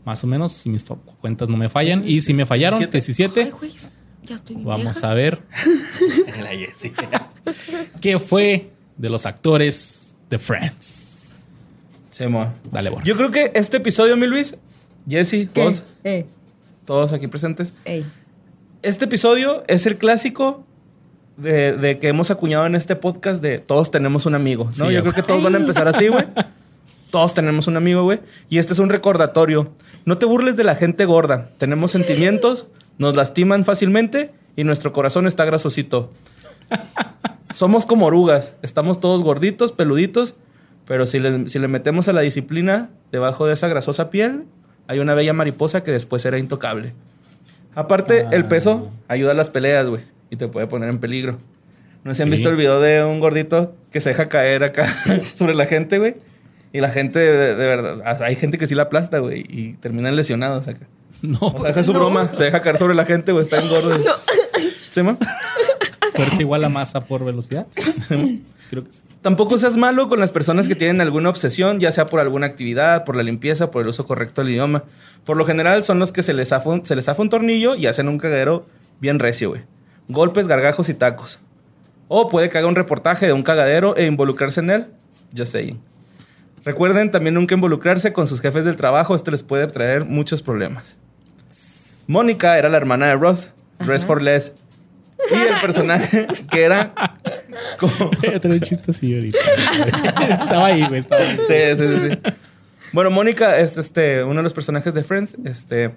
[0.06, 0.84] Más o menos, si mis
[1.22, 2.04] cuentas no me fallan.
[2.08, 3.42] Y si me fallaron, 17.
[3.44, 3.72] Ay, güey,
[4.24, 5.12] ya estoy bien Vamos vieja.
[5.12, 5.42] a ver
[6.42, 7.30] La Jessica.
[8.02, 11.50] qué fue de los actores de Friends.
[12.10, 12.52] Sí, mo.
[12.72, 13.06] Dale, Borja.
[13.06, 14.56] Yo creo que este episodio, mi Luis,
[15.10, 16.26] Jesse, vos, Eh,
[16.86, 17.74] todos aquí presentes.
[17.86, 18.06] ey.
[18.82, 20.66] Este episodio es el clásico
[21.38, 24.88] de, de que hemos acuñado en este podcast de todos tenemos un amigo, ¿no?
[24.88, 26.26] Sí, Yo creo que todos van a empezar así, güey.
[27.10, 28.20] Todos tenemos un amigo, güey.
[28.50, 29.72] Y este es un recordatorio.
[30.06, 31.50] No te burles de la gente gorda.
[31.58, 36.12] Tenemos sentimientos, nos lastiman fácilmente y nuestro corazón está grasosito.
[37.54, 38.54] Somos como orugas.
[38.62, 40.36] Estamos todos gorditos, peluditos,
[40.86, 44.46] pero si le, si le metemos a la disciplina debajo de esa grasosa piel,
[44.88, 46.94] hay una bella mariposa que después será intocable.
[47.76, 51.38] Aparte, el peso ayuda a las peleas, güey, y te puede poner en peligro.
[52.04, 52.32] No si han Sí.
[52.34, 54.86] visto el video de un gordito que se deja caer acá
[55.34, 56.16] sobre la gente, güey.
[56.74, 60.16] Y la gente, de, de verdad, hay gente que sí la aplasta, güey, y terminan
[60.16, 60.88] lesionados acá.
[61.22, 62.32] No, O sea, esa es su broma.
[62.34, 63.98] Se deja caer sobre la gente, güey, está en gordo.
[64.92, 65.18] ¿Sí, ma?
[66.14, 67.68] fuerza igual a masa por velocidad.
[68.70, 69.04] Creo que sí.
[69.22, 73.04] Tampoco seas malo con las personas que tienen alguna obsesión, ya sea por alguna actividad,
[73.06, 74.84] por la limpieza, por el uso correcto del idioma.
[75.26, 77.86] Por lo general son los que se les zafa un, se les un tornillo y
[77.86, 78.66] hacen un cagadero
[79.00, 79.62] bien recio, güey.
[80.08, 81.40] Golpes, gargajos y tacos.
[82.08, 84.88] O puede que haga un reportaje de un cagadero e involucrarse en él.
[85.36, 85.80] Just saying.
[86.66, 90.98] Recuerden también nunca involucrarse con sus jefes del trabajo, esto les puede traer muchos problemas.
[92.08, 94.54] Mónica era la hermana de Ross, Dress for Less.
[95.32, 96.94] Y el personaje que era
[97.80, 99.38] como, Voy a tener un chiste así ahorita.
[100.30, 101.00] estaba ahí, güey.
[101.00, 101.40] Estaba ahí.
[101.48, 102.34] Sí, sí, sí, sí.
[102.92, 105.38] Bueno, Mónica es este, uno de los personajes de Friends.
[105.46, 105.92] Este,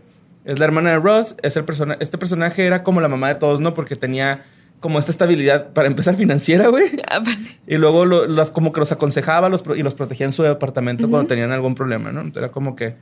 [0.45, 1.35] es la hermana de Ross.
[1.43, 3.75] Es el persona este personaje era como la mamá de todos, ¿no?
[3.75, 4.45] Porque tenía
[4.81, 6.85] como esta estabilidad, para empezar, financiera, güey.
[7.11, 7.59] Aparte.
[7.67, 11.09] Y luego lo- las, como que los aconsejaba los, y los protegía en su departamento
[11.11, 12.21] cuando tenían algún problema, ¿no?
[12.21, 12.97] Entonces era como que...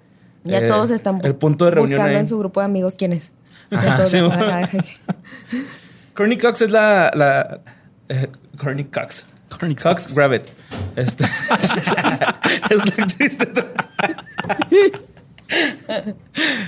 [0.44, 2.20] Ya eh, todos están El punto de reunión buscando ahí.
[2.20, 3.32] en su grupo de amigos quién es.
[3.70, 4.44] Ajá, sí, bueno.
[6.14, 7.10] Courtney Cox es la...
[7.14, 7.60] la
[8.08, 9.24] eh, Courtney Cox.
[9.48, 10.14] Courtney Cox, Cox.
[10.14, 10.42] Gravitt.
[10.96, 11.24] Este,
[12.70, 13.66] es la actriz detrás.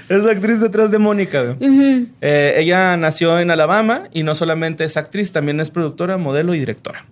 [0.09, 1.43] Es la actriz detrás de Mónica.
[1.43, 2.09] güey.
[2.21, 6.59] Eh, ella nació en Alabama y no solamente es actriz, también es productora, modelo y
[6.59, 7.05] directora.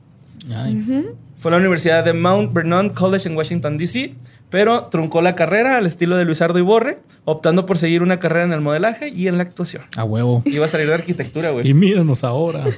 [0.46, 1.04] Nice.
[1.36, 4.14] Fue a la Universidad de Mount Vernon College en Washington, D.C.,
[4.50, 8.52] pero truncó la carrera al estilo de Luisardo Iborre, optando por seguir una carrera en
[8.52, 9.82] el modelaje y en la actuación.
[9.96, 10.42] A huevo.
[10.44, 11.68] Iba a salir de arquitectura, güey.
[11.68, 12.64] Y míranos ahora.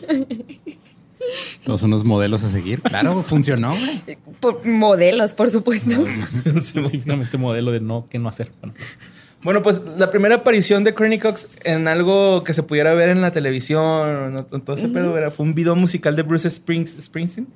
[1.65, 2.81] Todos unos modelos a seguir.
[2.83, 4.19] Claro, funcionó, güey.
[4.41, 5.91] Por modelos, por supuesto.
[6.23, 8.51] Específicamente modelo de no, qué no hacer.
[8.61, 8.75] Bueno,
[9.43, 13.21] Bueno, pues la primera aparición de Courtney Cox en algo que se pudiera ver en
[13.21, 14.43] la televisión, ¿no?
[14.45, 17.47] todo ese pedo, era- fue un video musical de Bruce Springs- Springsteen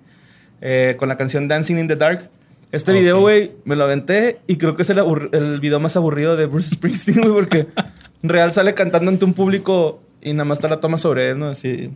[0.60, 2.28] eh, con la canción Dancing in the Dark.
[2.72, 3.22] Este video, Ok.
[3.22, 7.20] güey, me lo aventé y creo que es el video más aburrido de Bruce Springsteen,
[7.22, 7.66] güey, porque
[8.22, 11.46] real sale cantando ante un público y nada más está la toma sobre él, ¿no?
[11.48, 11.90] Así.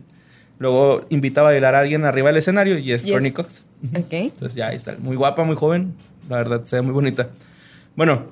[0.59, 3.63] Luego invita a bailar a alguien arriba del escenario y es Y es- Courtney Cox.
[3.97, 4.13] ok.
[4.13, 4.95] Entonces ya ahí está.
[4.99, 5.93] Muy guapa, muy joven.
[6.29, 7.27] La verdad, se ve muy bonita.
[7.95, 8.23] Bueno,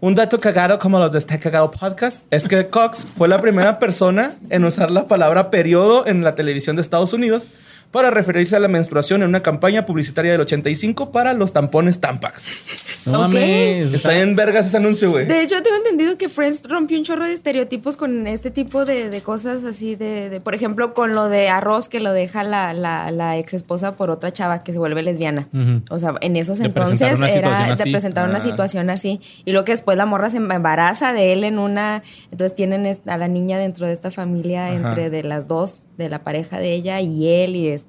[0.00, 3.78] un dato cagado como los de este cagado podcast es que Cox fue la primera
[3.78, 7.48] persona en usar la palabra periodo en la televisión de Estados Unidos
[7.90, 13.02] para referirse a la menstruación en una campaña publicitaria del 85 para los tampones Tampax.
[13.06, 13.92] no mames.
[13.92, 15.26] Está en vergas ese anuncio, güey.
[15.26, 19.10] De hecho, tengo entendido que Friends rompió un chorro de estereotipos con este tipo de,
[19.10, 22.72] de cosas así de, de- por ejemplo, con lo de arroz que lo deja la,
[22.74, 25.48] la, la ex esposa por otra chava que se vuelve lesbiana.
[25.90, 27.90] O sea, en esos entonces era así.
[27.90, 28.42] presentaron una Ah.
[28.42, 29.20] situación así.
[29.44, 32.02] Y lo que después la morra se embaraza de él en una.
[32.30, 34.74] Entonces tienen a la niña dentro de esta familia Ajá.
[34.76, 37.54] entre de las dos, de la pareja de ella y él.
[37.56, 37.84] Y es-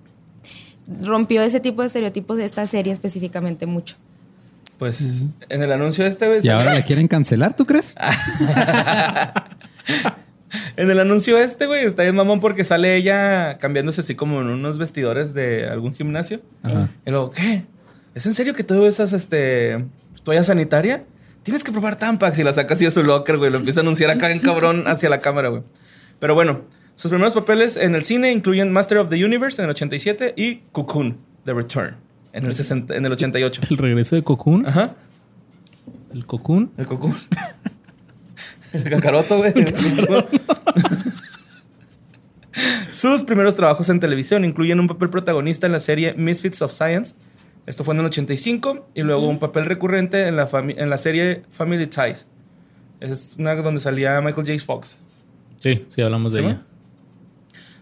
[1.02, 3.96] rompió ese tipo de estereotipos de esta serie específicamente mucho.
[4.78, 6.40] Pues en el anuncio este, güey.
[6.44, 7.96] Y ahora la quieren cancelar, ¿tú crees?
[10.76, 14.48] En el anuncio este, güey, está bien mamón porque sale ella cambiándose así como en
[14.48, 16.42] unos vestidores de algún gimnasio.
[16.62, 16.90] Ajá.
[17.06, 17.64] Y luego, ¿qué?
[18.16, 19.86] ¿Es en serio que tú usas este
[20.24, 21.06] toalla sanitaria?
[21.44, 23.50] Tienes que probar Tampax y la saca así de su locker, güey.
[23.50, 25.64] Lo empieza a anunciar acá en cabrón hacia la cámara, güey.
[26.20, 26.62] Pero bueno,
[26.96, 30.58] sus primeros papeles en el cine incluyen Master of the Universe en el 87 y
[30.72, 31.96] Cocoon, The Return,
[32.34, 33.62] en el, 60 en el 88.
[33.70, 34.66] El regreso de Cocoon.
[34.68, 34.96] Ajá,
[36.14, 36.72] El Cocoon.
[36.78, 37.16] el Cocoon.
[38.74, 39.54] el cacaroto, güey.
[42.92, 47.16] Sus primeros trabajos en televisión incluyen un papel protagonista en la serie Misfits of Science.
[47.66, 50.98] Esto fue en el 85 y luego un papel recurrente en la, fami- en la
[50.98, 52.28] serie Family Ties.
[53.00, 54.60] Es una donde salía Michael J.
[54.66, 54.98] Fox.
[55.58, 56.62] Sí, sí, hablamos de ¿Sí, ella.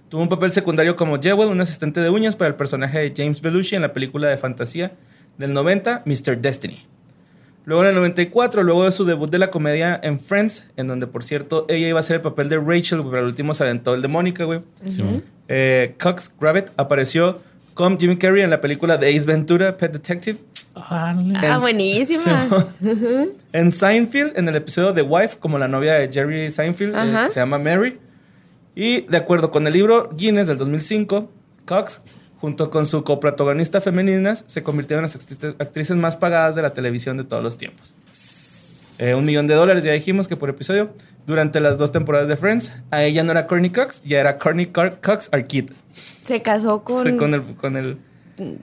[0.10, 3.42] Tuvo un papel secundario como Jewel, un asistente de uñas para el personaje de James
[3.42, 4.92] Belushi en la película de fantasía
[5.38, 6.38] del 90, Mr.
[6.40, 6.80] Destiny.
[7.66, 11.06] Luego en el 94, luego de su debut de la comedia en Friends, en donde
[11.06, 13.94] por cierto ella iba a hacer el papel de Rachel, pero al último se aventó
[13.94, 14.62] el de Mónica, güey.
[15.48, 17.40] Eh, Cox Gravett apareció
[17.76, 20.40] con Jimmy Carrey en la película de Ace Ventura, Pet Detective.
[20.76, 21.14] Ah,
[21.56, 22.48] En- buenísima.
[23.54, 27.40] En Seinfeld, en el episodio de Wife, como la novia de Jerry Seinfeld, eh, se
[27.40, 27.98] llama Mary.
[28.82, 31.30] Y de acuerdo con el libro Guinness del 2005,
[31.66, 32.02] Cox,
[32.40, 35.16] junto con su coprotagonista femeninas, se convirtieron en las
[35.60, 37.94] actrices- más pagadas de la televisión de todos los tiempos.
[39.00, 40.94] Eh, un millón de dólares, ya dijimos que por episodio,
[41.28, 42.72] durante las dos temporadas de Friends.
[42.92, 45.74] A ella no era Courtney Cox, ya era Courtney Cox Arquette.
[46.26, 47.06] Se casó con.
[47.06, 47.98] Sí, con el, con el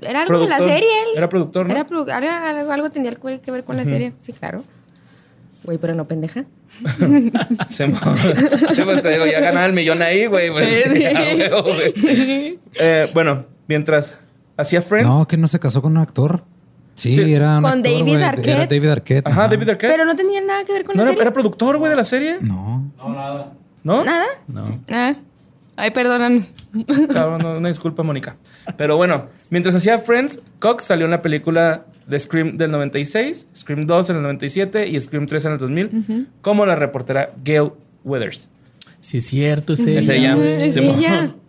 [0.00, 0.68] Era algo de la productor.
[0.68, 0.88] serie.
[0.88, 1.08] él.
[1.18, 1.72] Era productor, ¿no?
[1.72, 4.14] Era produ- era algo, algo tenía que ver con la serie.
[4.18, 4.64] Sí, claro.
[5.66, 6.44] Güey, pero no pendeja.
[7.68, 10.50] Se pues te digo, ya ganaba el millón ahí, güey.
[10.50, 10.66] pues.
[12.78, 14.18] Eh, bueno, mientras
[14.56, 15.08] hacía Friends.
[15.08, 16.44] No, que no se casó con un actor.
[16.94, 17.34] Sí, Sí.
[17.34, 18.22] era un Con actor, David.
[18.22, 18.48] Arquette.
[18.48, 19.26] Era David Arquette.
[19.26, 19.90] Ajá, David Arquette.
[19.92, 21.22] Pero no tenía nada que ver con no la era, serie.
[21.22, 22.36] era productor, güey, de la serie.
[22.40, 22.90] No.
[23.82, 24.04] ¿No?
[24.04, 24.26] ¿Nada?
[24.48, 24.80] No.
[24.90, 25.14] Ah.
[25.76, 26.42] Ay, perdóname.
[27.12, 28.36] Cabrón, no, una disculpa, Mónica.
[28.76, 33.86] Pero bueno, mientras hacía Friends, Cox salió en la película de Scream del 96, Scream
[33.86, 37.72] 2 en el 97 y Scream 3 en el 2000, como la reportera Gail
[38.04, 38.48] Withers.
[39.00, 40.36] Sí, es cierto, es Es ella.
[40.36, 41.34] Es ella.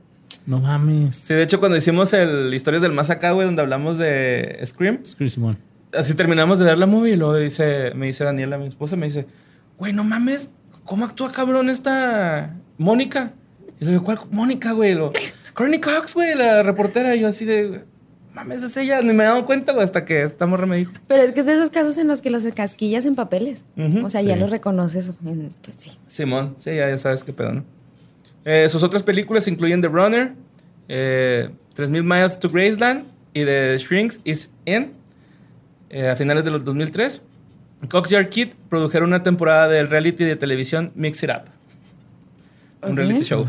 [0.45, 1.17] No mames.
[1.17, 5.05] Sí, de hecho, cuando hicimos el Historias del Más Acá, güey, donde hablamos de Scream,
[5.05, 5.57] Scream Simón.
[5.93, 9.07] así terminamos de ver la movie y luego dice, me dice Daniela, mi esposa, me
[9.07, 9.27] dice,
[9.77, 10.51] güey, no mames,
[10.85, 13.33] ¿cómo actúa cabrón esta Mónica?
[13.79, 14.93] Y le digo, ¿cuál Mónica, güey?
[14.95, 15.11] Lo,
[15.53, 17.15] Courtney Cox, güey, la reportera.
[17.15, 17.83] Y yo así de,
[18.33, 19.01] mames, es ella.
[19.01, 20.93] Ni me he dado cuenta, güey, hasta que esta morra me dijo.
[21.07, 23.63] Pero es que es de esos casos en los que los casquillas en papeles.
[24.03, 25.11] O sea, ya los reconoces.
[25.25, 25.97] en- pues sí.
[26.07, 27.63] Simón, sí, ya, ya sabes qué pedo, ¿no?
[28.45, 30.33] Eh, sus otras películas incluyen The Runner,
[30.87, 34.93] eh, 3000 Miles to Graceland y The Shrinks Is In,
[35.89, 37.21] eh, a finales de los 2003.
[37.89, 41.56] Cox y Arquette produjeron una temporada del reality de televisión Mix It Up.
[42.83, 42.97] Un Ok.
[42.97, 43.45] reality show.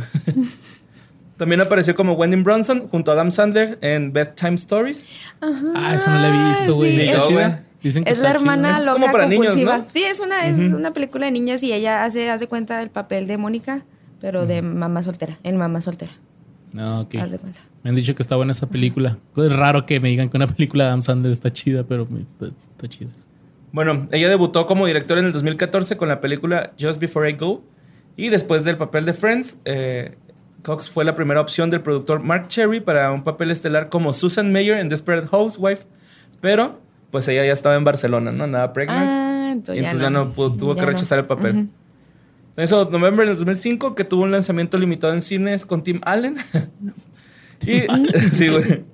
[1.36, 5.06] También apareció como Wendy Bronson junto a Adam Sandler en Bedtime Stories.
[5.40, 6.90] Ah, esa no la he visto, güey.
[6.92, 7.48] Sí, Ni ¿Está yo, chida?
[7.48, 7.60] güey.
[7.80, 9.78] Dicen que Es la está hermana Es loca como para niños, compulsiva.
[9.78, 9.86] ¿no?
[9.92, 13.28] Sí, es una, es una película de niñas y ella hace, hace cuenta del papel
[13.28, 13.84] de Mónica,
[14.20, 16.10] pero de mamá soltera, en mamá soltera.
[16.72, 17.14] No, ok.
[17.14, 17.60] Haz de cuenta.
[17.84, 19.16] Me han dicho que está buena esa película.
[19.36, 22.24] Es raro que me digan que una película de Adam Sandler está chida, pero me-
[22.72, 23.10] está chida.
[23.70, 27.62] Bueno, ella debutó como directora en el 2014 con la película Just Before I Go.
[28.18, 30.16] Y después del papel de Friends, eh,
[30.64, 34.52] Cox fue la primera opción del productor Mark Cherry para un papel estelar como Susan
[34.52, 35.84] Mayer en Desperate Housewife.
[36.40, 36.80] Pero,
[37.12, 38.44] pues ella ya estaba en Barcelona, ¿no?
[38.44, 39.08] Andaba pregnant.
[39.08, 40.92] Ah, y entonces, entonces ya no, pudo- tuvo Ya que no.
[40.92, 41.56] rechazar el papel.
[41.56, 41.68] Ujú.
[42.56, 46.38] Eso, noviembre del 2005, que tuvo un lanzamiento limitado en cines con Tim Allen.
[47.62, 47.82] y,
[48.32, 48.84] sí, güey.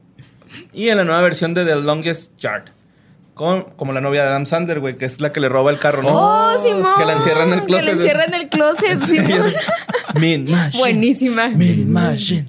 [0.75, 2.65] Y en la nueva versión de The Longest Yard.
[3.35, 5.79] Con, como la novia de Adam Sandler, güey, que es la que le roba el
[5.79, 6.11] carro, ¿no?
[6.13, 6.93] Oh, Simón.
[6.97, 7.85] Que la encierran en el closet.
[7.85, 9.53] Que la encierran en el closet, Simón.
[10.21, 10.79] Mean Machine.
[10.79, 11.49] Buenísima.
[11.49, 12.49] Mean Machine.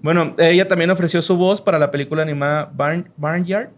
[0.00, 3.70] Bueno, ella también ofreció su voz para la película animada Barn, Barnyard.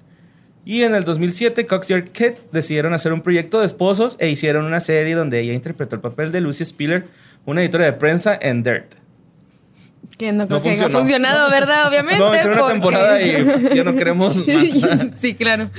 [0.64, 4.66] Y en el 2007, Cox y Arquette decidieron hacer un proyecto de esposos e hicieron
[4.66, 7.07] una serie donde ella interpretó el papel de Lucy Spiller,
[7.46, 8.98] una editora de prensa en Dirt.
[10.17, 11.87] Que no creo No que haya funcionado, ¿verdad?
[11.89, 12.19] Obviamente.
[12.19, 14.47] No, hicieron una porque- temporada y ya no queremos más.
[15.21, 15.71] sí, claro.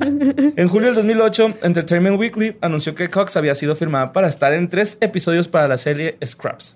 [0.00, 4.68] En julio del 2008, Entertainment Weekly anunció que Cox había sido firmada para estar en
[4.68, 6.74] tres episodios para la serie Scraps.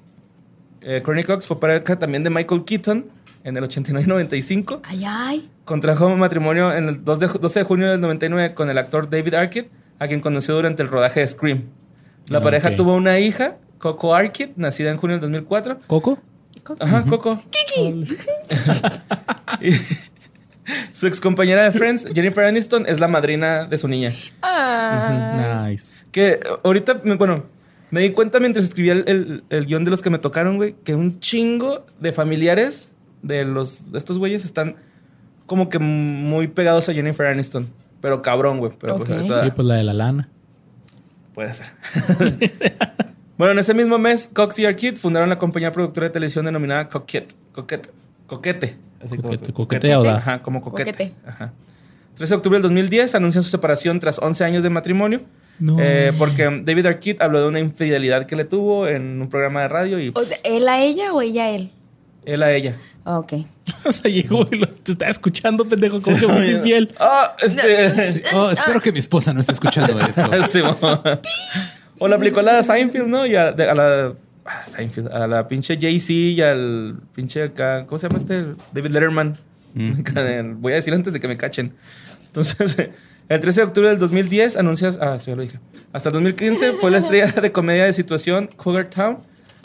[0.80, 3.06] Eh, Courtney Cox fue pareja también de Michael Keaton
[3.44, 4.82] en el 89 y 95.
[4.84, 5.50] Ay, ay.
[5.64, 9.34] Contrajo matrimonio en el 2 de, 12 de junio del 99 con el actor David
[9.34, 11.64] Arquette, a quien conoció durante el rodaje de Scream.
[12.30, 15.78] La Ah, pareja tuvo una hija, Coco Arquette, nacida en junio del 2004.
[15.86, 16.18] ¿Coco?
[16.80, 17.42] Ajá, Coco.
[20.90, 24.12] Su ex compañera de Friends, Jennifer Aniston, es la madrina de su niña.
[24.42, 25.66] Ah.
[25.66, 25.94] Nice.
[26.12, 27.44] Que ahorita, me- bueno,
[27.90, 30.74] me di cuenta mientras escribía el, el- el guion de los que me tocaron, güey,
[30.84, 34.76] que un chingo de familiares de los de estos güeyes están
[35.46, 37.68] como que muy pegados a Jennifer Aniston.
[38.02, 38.72] Pero cabrón, güey.
[38.78, 39.16] Pero pues Ok.
[39.16, 40.28] ahorita Y pues la de la lana.
[41.34, 41.66] puede ser.
[43.38, 46.88] bueno, en ese mismo mes, Cox y Arkid fundaron la compañía productora de televisión denominada
[46.88, 47.34] Coquette.
[47.52, 47.90] Coquette.
[48.26, 48.76] Coquete.
[49.02, 50.28] Así Coquete, coquete audaz.
[50.28, 50.90] Ajá, como coquete.
[50.92, 51.14] Coquete.
[51.24, 51.52] Ajá.
[52.16, 55.22] 13 de octubre del 2010 anuncian su separación tras 11 años de matrimonio.
[55.60, 55.76] No.
[55.80, 59.68] Eh, porque David Arquette habló de una infidelidad que le tuvo en un programa de
[59.68, 61.70] radio y O sea, ¿Él a ella o ella a él?
[62.24, 62.76] él a ella.
[63.04, 63.32] Ah, Ok.
[63.84, 66.92] O sea, llegó y lo, te estaba escuchando, pendejo, como que muy infiel.
[66.98, 68.22] Ah, este.
[68.34, 70.28] Oh, espero que mi esposa no esté escuchando esto.
[70.48, 70.60] Sí.
[71.98, 73.26] O la aplicó a la Seinfeld, ¿no?
[73.26, 74.14] Y a, de- a la.
[74.44, 77.84] ah, Seinfeld, a la pinche Jay-Z y al pinche acá.
[77.86, 78.44] ¿Cómo se llama este?
[78.72, 79.36] David Letterman.
[79.74, 81.74] De- Voy a decir antes de que me cachen.
[82.26, 82.76] Entonces,
[83.28, 84.98] el 13 de octubre del 2010 anuncias.
[85.00, 85.58] Ah, sí, ya lo dije.
[85.92, 89.18] Hasta el 2015 fue la estrella de comedia de situación Cougar Town.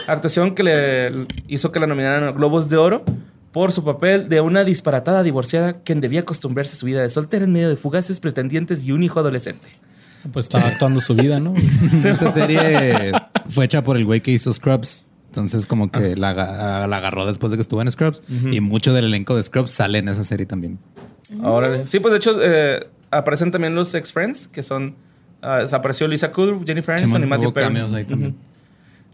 [0.08, 1.12] Actuación que le
[1.48, 3.04] hizo que la nominaran a Globos de Oro
[3.52, 7.46] por su papel de una disparatada divorciada quien debía acostumbrarse a su vida de soltera
[7.46, 9.67] en medio de fugaces pretendientes y un hijo adolescente.
[10.31, 11.53] Pues estaba actuando su vida, ¿no?
[11.93, 13.12] Esa serie
[13.49, 15.05] fue hecha por el güey que hizo Scrubs.
[15.27, 18.21] Entonces, como que la, aga- la agarró después de que estuvo en Scrubs.
[18.51, 20.79] Y mucho del elenco de Scrubs sale en esa serie también.
[21.41, 21.88] Órale.
[21.88, 24.95] Sí, pues de hecho eh, aparecen también los ex-friends, que son...
[25.41, 27.65] ah, apareció Lisa Kudrow, Jennifer Aniston y Matthew Perry.
[27.67, 28.36] cameos ahí también.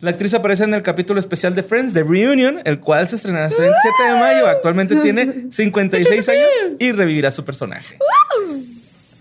[0.02, 3.46] La actriz aparece en el capítulo especial de Friends, The Reunion, el cual se estrenará
[3.48, 4.48] hasta el 7 de mayo.
[4.48, 7.98] Actualmente tiene 56 años y revivirá su personaje.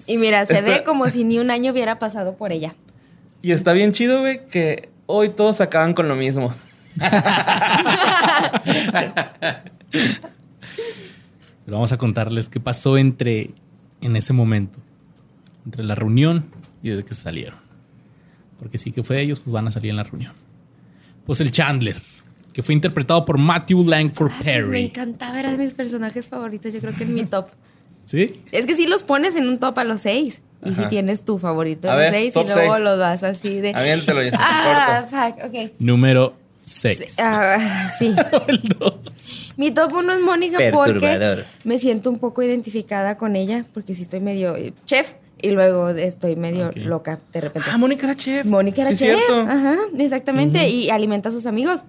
[0.09, 2.75] Y mira, se Está- ve como si ni un año hubiera pasado por ella.
[3.43, 6.53] Y está bien chido, güey, que hoy todos acaban con lo mismo.
[11.65, 13.51] Pero vamos a contarles qué pasó entre
[14.01, 14.79] en ese momento,
[15.65, 16.47] entre la reunión
[16.83, 17.59] y desde que salieron.
[18.59, 20.33] Porque sí que fue de ellos, pues van a salir en la reunión.
[21.27, 22.01] Pues el Chandler,
[22.53, 24.81] que fue interpretado por Matthew Langford Me Perry.
[24.87, 27.49] encantaba, era de mis personajes favoritos, yo creo que en mi top.
[28.09, 28.41] ¿Sí?
[28.53, 30.41] Es que sí los pones en un top a los seis.
[30.65, 32.83] Y si tienes tu favorito A los ver, seis y luego seis.
[32.85, 33.75] lo das así de.
[33.75, 35.73] Aviéntalo, se Ah, fuck, ok.
[35.79, 36.33] Número
[36.65, 37.17] 6.
[37.21, 38.15] Ah, sí.
[38.49, 39.53] el 2.
[39.59, 44.03] Mi top uno es Mónica porque me siento un poco identificada con ella, porque sí
[44.03, 47.69] estoy medio chef y luego estoy medio loca de repente.
[47.71, 48.47] Ah, Mónica era chef.
[48.47, 49.17] Mónica era Sí, chef.
[49.17, 49.43] cierto.
[49.51, 50.67] Ajá, exactamente.
[50.69, 51.83] Y alimenta a sus amigos.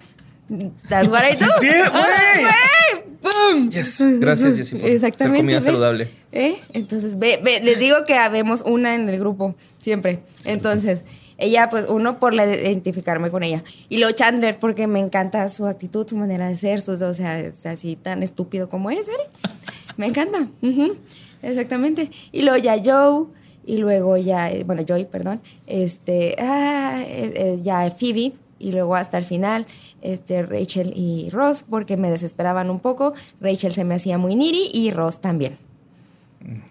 [0.87, 1.45] That's what I do.
[1.59, 3.69] sí, güey.
[3.69, 4.03] Yes.
[4.19, 5.39] Gracias, Jessy, por Exactamente.
[5.39, 5.65] comida ¿ves?
[5.65, 6.07] saludable.
[6.31, 6.55] ¿Eh?
[6.73, 10.21] Entonces, ve, ve, les digo que habemos una en el grupo, siempre.
[10.45, 11.03] Entonces,
[11.37, 13.63] ella, pues, uno por la de identificarme con ella.
[13.89, 17.39] Y luego Chandler, porque me encanta su actitud, su manera de ser, su, o sea,
[17.39, 19.49] es así tan estúpido como es él.
[19.97, 20.47] Me encanta.
[21.41, 22.09] Exactamente.
[22.31, 23.25] Y luego ya Joe,
[23.65, 28.95] y luego ya, eh, bueno, Joy, perdón, este, ah, eh, eh, ya Phoebe, y luego
[28.95, 29.65] hasta el final,
[30.01, 33.13] este, Rachel y Ross, porque me desesperaban un poco.
[33.41, 35.57] Rachel se me hacía muy niri y Ross también.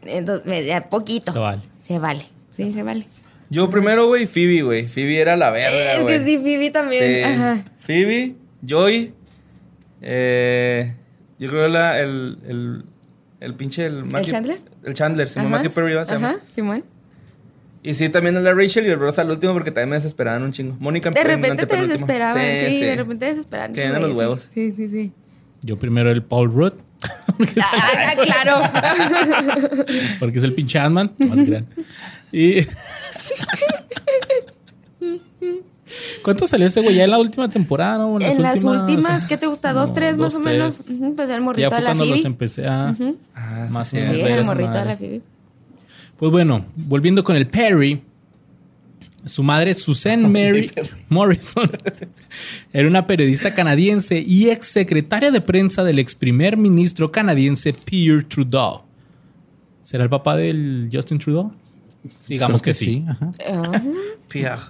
[0.05, 1.33] Entonces, me, poquito.
[1.33, 1.63] Se vale.
[1.81, 2.25] Se vale.
[2.51, 3.07] Sí, se vale.
[3.51, 4.87] Yo primero, güey, Phoebe, güey.
[4.89, 6.19] Phoebe era la verga, Es güey.
[6.19, 7.05] que sí, Phoebe también.
[7.15, 7.23] Sí.
[7.23, 7.65] Ajá.
[7.79, 8.35] Phoebe,
[8.67, 9.13] Joy.
[10.03, 10.95] eh,
[11.39, 12.85] yo creo la, el, el,
[13.41, 13.87] el pinche.
[13.87, 14.61] ¿El, Matthew- Chandler?
[14.85, 15.49] El Chandler, Ajá.
[15.49, 16.05] Matthew Perry ¿va?
[16.05, 16.29] se llama.
[16.31, 16.85] Ajá, Simón.
[17.89, 20.43] Y sí, también el de Rachel y el Ross al último porque también me desesperaban
[20.43, 20.77] un chingo.
[20.79, 22.35] Mónica De en repente te desesperaban.
[22.39, 23.73] Sí, de repente desesperaban.
[23.73, 24.51] Tienen esos los huevos.
[24.53, 25.11] Sí, sí, sí.
[25.63, 26.75] Yo primero el Paul Rudd,
[27.63, 28.61] Ah, claro.
[30.21, 31.13] porque es el pinche Ant-Man.
[31.31, 31.67] más crean.
[32.31, 32.57] Y.
[36.23, 36.95] ¿Cuánto salió ese güey?
[36.95, 38.21] Ya en la última temporada, ¿no?
[38.21, 39.73] en las últimas, ¿qué te gusta?
[39.73, 40.81] ¿Dos, No, tres más o menos?
[40.91, 42.95] Ujú, Pues el Ya morrito fue de la cuando los empecé a.
[43.35, 43.97] Ah, sí, Más o sí.
[43.97, 44.17] menos.
[44.17, 45.23] Sí, el morrito de la Phoebe.
[46.19, 48.03] Pues bueno, volviendo con el Perry,
[49.25, 50.71] su madre Suzanne Mary
[51.09, 51.71] Morrison
[52.73, 58.25] era una periodista canadiense y ex secretaria de prensa del ex primer ministro canadiense Pierre
[58.25, 58.83] Trudeau.
[59.85, 61.53] ¿Será el papá del Justin Trudeau?
[62.27, 63.05] Digamos Creo que, sí.
[63.07, 63.33] ajá.
[63.53, 63.83] Ah,
[64.29, 64.63] Pierre.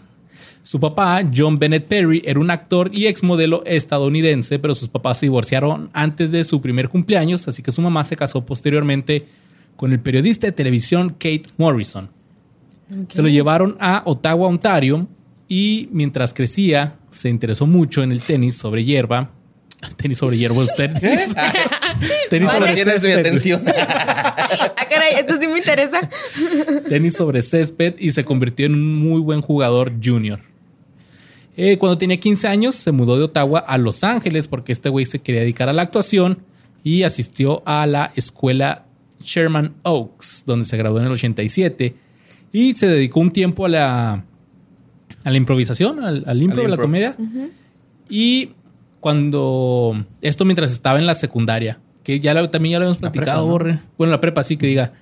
[0.62, 5.18] Su papá, John Bennett Perry, era un actor y ex modelo estadounidense, pero sus papás
[5.18, 9.26] se divorciaron antes de su primer cumpleaños, así que su mamá se casó posteriormente
[9.78, 12.10] con el periodista de televisión Kate Morrison.
[13.08, 15.06] Se lo llevaron a Ottawa, Ontario,
[15.46, 19.30] y mientras crecía, se interesó mucho en el tenis sobre hierba.
[19.96, 22.50] Tenis sobre hierba, es tenis.
[22.50, 23.18] sobre tienes mi césped.
[23.20, 23.62] atención.
[23.76, 26.00] Ah, caray, esto sí me interesa.
[26.88, 30.40] tenis sobre césped y se convirtió en un muy buen jugador junior.
[31.56, 35.06] Eh, cuando tenía 15 años se mudó de Ottawa a Los Ángeles porque este güey
[35.06, 36.40] se quería dedicar a la actuación
[36.82, 38.87] y asistió a la escuela
[39.22, 41.94] Sherman Oaks, donde se graduó en el 87
[42.52, 44.24] y se dedicó un tiempo a la,
[45.24, 47.16] a la improvisación, al, al impro de la comedia.
[48.08, 48.50] Y
[49.00, 53.10] cuando esto mientras estaba en la secundaria, que ya lo- también ya lo habíamos La
[53.12, 53.52] platicado, prepa, ¿no?
[53.52, 53.80] Borre.
[53.98, 54.92] Bueno, la prepa sí que diga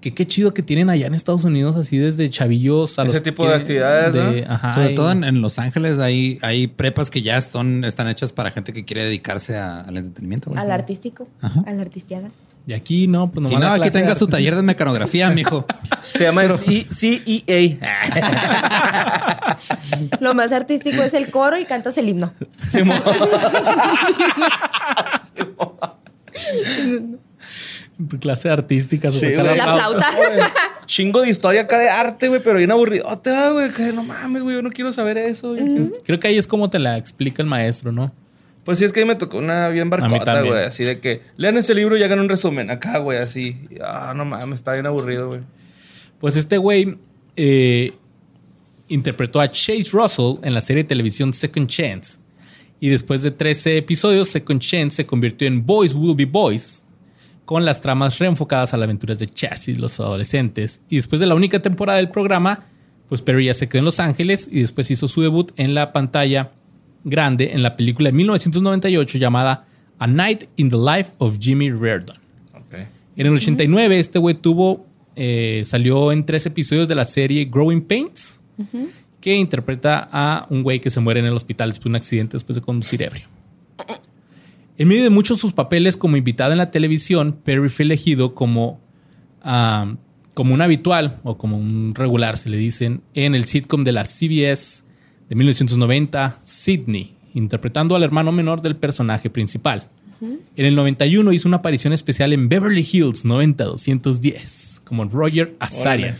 [0.00, 3.22] que qué chido que tienen allá en Estados Unidos así desde chavillos a Ese los
[3.22, 4.52] tipo que- de actividades, ¿no?
[4.52, 8.06] ajá, Sobre y- todo en, en Los Ángeles hay, hay prepas que ya están, están
[8.08, 10.52] hechas para gente que quiere dedicarse a- al entretenimiento.
[10.56, 11.62] Al artístico, Ajá.
[11.66, 12.30] a la artisteada.
[12.68, 15.64] Y aquí no, pues Y nomás no, la aquí tenga su taller de mecanografía, mijo.
[16.12, 17.78] Se llama C- CEA.
[20.20, 22.34] Lo más artístico es el coro y cantas el himno.
[22.70, 23.02] Simón.
[27.98, 29.10] En tu clase artística.
[29.10, 29.56] Sí, güey.
[29.56, 30.06] La flauta.
[30.86, 33.06] Chingo de historia acá de arte, güey, pero bien aburrido.
[33.52, 33.70] güey.
[33.72, 35.54] Que no mames, güey, yo no quiero saber eso.
[35.56, 38.12] quiero- Creo que ahí es como te la explica el maestro, ¿no?
[38.64, 40.62] Pues sí, es que ahí me tocó una bien barcota, güey.
[40.64, 43.56] Así de que lean ese libro y hagan un resumen acá, güey, así.
[43.82, 45.40] Ah, no mames, está bien aburrido, güey.
[46.20, 46.98] Pues este güey
[47.36, 47.92] eh,
[48.88, 52.20] interpretó a Chase Russell en la serie de televisión Second Chance.
[52.80, 56.84] Y después de 13 episodios, Second Chance se convirtió en Boys Will Be Boys,
[57.44, 60.82] con las tramas reenfocadas a las aventuras de Chase y los adolescentes.
[60.88, 62.66] Y después de la única temporada del programa,
[63.08, 65.92] pues Perry ya se quedó en Los Ángeles y después hizo su debut en la
[65.92, 66.52] pantalla
[67.04, 69.66] grande en la película de 1998 llamada
[69.98, 72.16] A Night in the Life of Jimmy Reardon.
[73.16, 74.86] En el 89, este güey tuvo,
[75.16, 78.40] eh, salió en tres episodios de la serie Growing Pains,
[79.20, 82.36] que interpreta a un güey que se muere en el hospital después de un accidente
[82.36, 83.26] después de conducir ebrio.
[84.76, 88.36] En medio de muchos de sus papeles como invitado en la televisión, Perry fue elegido
[88.36, 88.80] como,
[89.42, 89.96] ah,
[90.34, 94.04] como un habitual o como un regular, se le dicen, en el sitcom de la
[94.04, 94.84] CBS
[95.28, 99.88] de 1990, Sydney, interpretando al hermano menor del personaje principal.
[100.20, 106.18] En el 91 hizo una aparición especial en Beverly Hills 90210 como Roger Azarian.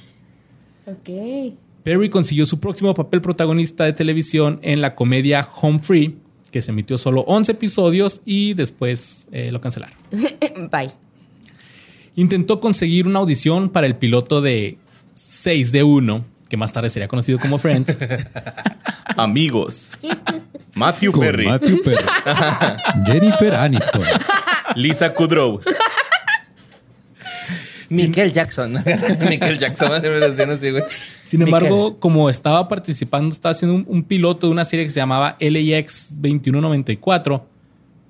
[0.86, 1.54] Ok.
[1.82, 6.16] Perry consiguió su próximo papel protagonista de televisión en la comedia Home Free,
[6.52, 9.96] que se emitió solo 11 episodios y después eh, lo cancelaron.
[10.70, 10.90] Bye.
[12.14, 14.78] Intentó conseguir una audición para el piloto de
[15.14, 17.98] 6 de 1, que más tarde sería conocido como Friends.
[19.18, 19.92] Amigos.
[20.74, 21.46] Matthew Con Perry.
[21.46, 22.04] Matthew Perry.
[23.06, 24.02] Jennifer Aniston.
[24.76, 25.60] Lisa Kudrow.
[27.90, 28.72] Michael Jackson.
[28.72, 29.92] Michael Jackson.
[30.50, 30.84] así, güey.
[31.24, 35.00] Sin embargo, como estaba participando, estaba haciendo un, un piloto de una serie que se
[35.00, 37.46] llamaba LAX 2194,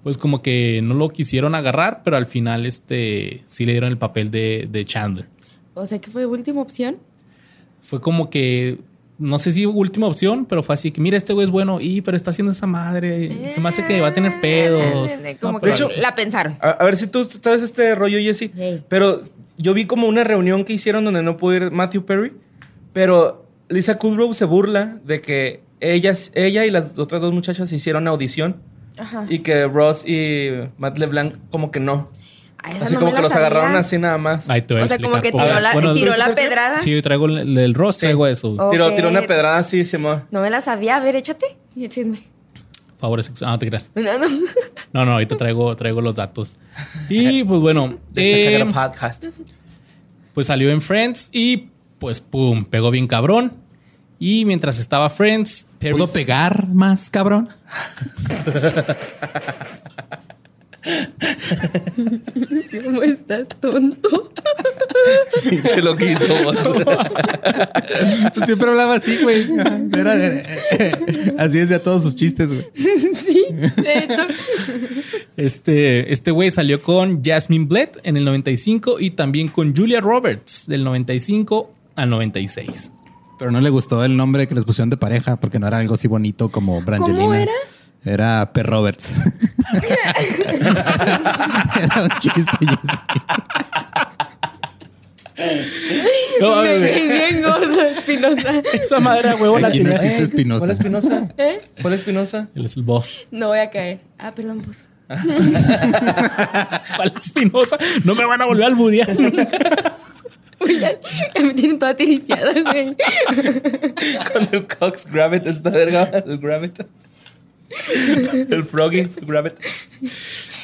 [0.03, 3.99] pues como que no lo quisieron agarrar, pero al final este sí le dieron el
[3.99, 5.27] papel de, de Chandler.
[5.75, 6.97] O sea que fue última opción.
[7.81, 8.79] Fue como que,
[9.19, 12.01] no sé si última opción, pero fue así que, mira, este güey es bueno, y
[12.03, 15.11] pero está haciendo esa madre, se me hace que va a tener pedos.
[15.11, 16.57] Eh, Como No, que de hecho- la pensaron.
[16.61, 18.51] A, a ver si tú sabes este rollo, Jesse.
[18.57, 18.83] Hey.
[18.89, 19.21] Pero
[19.57, 22.33] yo vi como una reunión que hicieron donde no pudo ir Matthew Perry.
[22.93, 28.09] Pero Lisa Kudrow se burla de que ellas, ella y las otras dos muchachas hicieron
[28.09, 28.57] audición.
[28.99, 29.27] Ajá.
[29.29, 32.11] Y que Ross y Matt LeBlanc como que no.
[32.63, 34.51] Así no como que los agarraron así nada más.
[34.51, 36.35] Ahí te voy a O sea, como que tiró la, Bueno, tiró ¿ese la el
[36.35, 36.81] pedrada.
[36.81, 38.01] Sí, yo traigo el del Ross, Sí.
[38.01, 38.55] traigo eso.
[38.59, 38.71] Oh.
[38.71, 40.25] Tiró, tiró una pedrada así, Simón.
[40.31, 40.97] No me la sabía.
[40.97, 41.47] A ver, échate.
[41.75, 42.19] Y el chisme.
[43.01, 43.49] Favores sexuales.
[43.49, 43.91] Ah, no te creas.
[43.95, 44.29] No, no.
[44.93, 46.59] No, no, ahorita traigo, traigo los datos.
[47.09, 49.27] Y pues bueno, De este eh, podcast.
[50.35, 53.53] pues salió en Friends y pues pum, pegó bien cabrón.
[54.19, 57.49] Y mientras estaba Friends, Perry ¿Puedo pegar más, cabrón?
[62.85, 64.33] ¿Cómo estás, tonto?
[65.65, 66.27] Se lo quitó.
[68.35, 69.47] Pues siempre hablaba así, güey.
[69.93, 70.43] Era, eh,
[70.79, 70.93] eh,
[71.39, 72.65] así decía todos sus chistes, güey.
[73.15, 74.23] sí, de hecho.
[75.37, 80.67] Este, este güey salió con Jasmine Blett en el 95 y también con Julia Roberts
[80.67, 82.93] del 95 al 96.
[83.39, 85.95] Pero no le gustó el nombre que les pusieron de pareja porque no era algo
[85.95, 87.21] así bonito como Brangelina.
[87.21, 87.53] ¿Cómo era?
[88.05, 89.17] Era Per Roberts.
[91.83, 93.03] era un chiste, Jessy.
[96.41, 98.61] No, a Bien, gordo, Espinosa.
[98.73, 100.05] esa madre huevo la Aquí no tiene.
[100.05, 100.61] existe Espinosa.
[100.67, 101.29] ¿Cuál Espinosa?
[101.39, 101.61] ¿Eh?
[101.81, 102.49] ¿Cuál Espinosa?
[102.55, 103.29] Él es el boss.
[103.31, 104.01] No voy a caer.
[104.19, 104.85] Ah, perdón, pues.
[106.97, 107.79] ¿Cuál Espinosa?
[108.05, 108.75] No me van a volver al.
[110.61, 110.91] Uy, ya,
[111.35, 112.97] ya me tienen toda tiriciada, güey.
[114.33, 116.25] Con el Cox Grabbit, esta verga.
[116.27, 116.85] El Grabbit.
[118.51, 119.55] El Froggy, el Grabbit.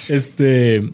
[0.08, 0.90] Este.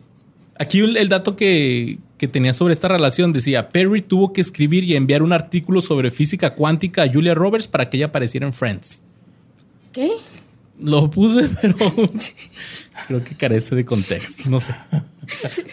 [0.58, 4.84] Aquí el, el dato que, que tenía sobre esta relación decía: Perry tuvo que escribir
[4.84, 8.52] y enviar un artículo sobre física cuántica a Julia Roberts para que ella apareciera en
[8.52, 9.02] Friends.
[9.92, 10.10] ¿Qué?
[10.78, 11.76] Lo puse, pero
[13.06, 14.48] creo que carece de contexto.
[14.48, 14.74] No sé.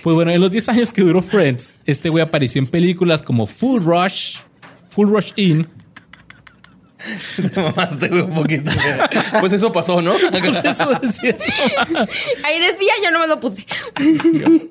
[0.04, 3.46] Pues bueno, en los 10 años que duró Friends, este güey apareció en películas como
[3.46, 4.38] Full Rush,
[4.90, 5.68] Full Rush In,
[7.54, 8.72] Te mamaste, güey, un poquito.
[9.40, 10.14] Pues eso pasó, ¿no?
[10.32, 11.46] pues eso decía eso,
[12.44, 13.64] Ahí decía, yo no me lo puse.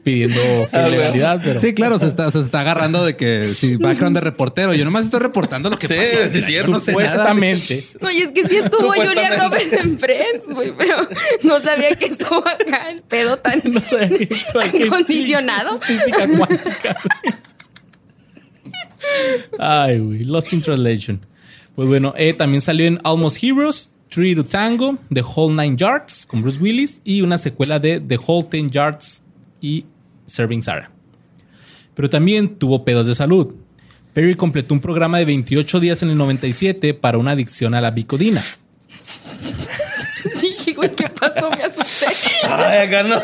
[0.02, 4.20] pidiendo fidelidad, pero Sí, claro, se está, se está agarrando de que si background de
[4.22, 4.74] reportero.
[4.74, 6.30] Yo nomás estoy reportando lo que Sí, pasó.
[6.30, 6.70] sí, es cierto.
[6.72, 7.08] No sé nada.
[7.10, 7.84] supuestamente.
[8.00, 9.36] No, y es que sí estuvo Julia Supuestamente.
[9.44, 11.08] Roberts en Friends, güey, pero
[11.44, 15.80] no sabía que estuvo acá el pedo tan, No sé qué- qué- Acondicionado.
[15.80, 16.96] Física cuántica.
[19.58, 20.24] Ay, güey.
[20.24, 21.20] Lost in Translation.
[21.76, 26.24] Pues bueno, eh, también salió en Almost Heroes, Three to Tango, The Whole Nine Yards
[26.26, 29.22] con Bruce Willis y una secuela de The Whole Ten Yards
[29.60, 29.84] y
[30.24, 30.90] Serving Sarah.
[31.94, 33.54] Pero también tuvo pedos de salud.
[34.14, 37.90] Perry completó un programa de 28 días en el 97 para una adicción a la
[37.90, 38.40] bicodina.
[40.40, 41.50] Dije, güey, ¿qué pasó?
[41.50, 42.06] Me asusté.
[42.48, 43.22] Ay, acá no.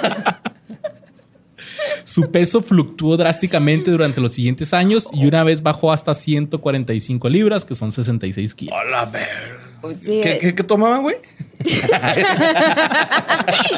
[2.05, 7.65] Su peso fluctuó drásticamente durante los siguientes años y una vez bajó hasta 145 libras,
[7.65, 8.75] que son 66 kilos.
[8.85, 9.73] Hola, ver.
[10.01, 11.17] Sí, ¿Qué, qué, qué tomaba, güey?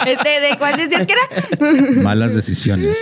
[0.07, 2.03] Este, ¿de cuál decías que era?
[2.03, 2.97] Malas decisiones.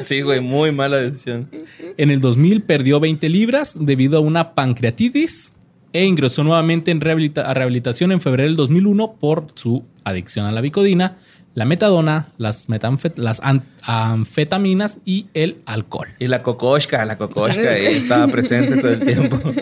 [0.00, 1.48] Sí, güey, muy mala decisión.
[1.96, 5.54] En el 2000 perdió 20 libras debido a una pancreatitis
[5.92, 10.52] e ingresó nuevamente en rehabilita- a rehabilitación en febrero del 2001 por su adicción a
[10.52, 11.16] la bicodina,
[11.54, 16.08] la metadona, las, metanfet- las an- anfetaminas y el alcohol.
[16.18, 19.40] Y la cocoshka, la cocoshka estaba presente todo el tiempo.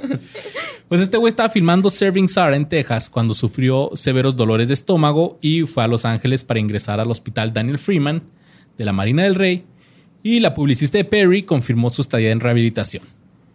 [0.88, 5.38] Pues este güey estaba filmando Serving Sarah en Texas cuando sufrió severos dolores de estómago
[5.41, 8.24] y fue a Los Ángeles para ingresar al hospital Daniel Freeman
[8.76, 9.64] de la Marina del Rey
[10.24, 13.05] y la publicista de Perry confirmó su estadía en rehabilitación.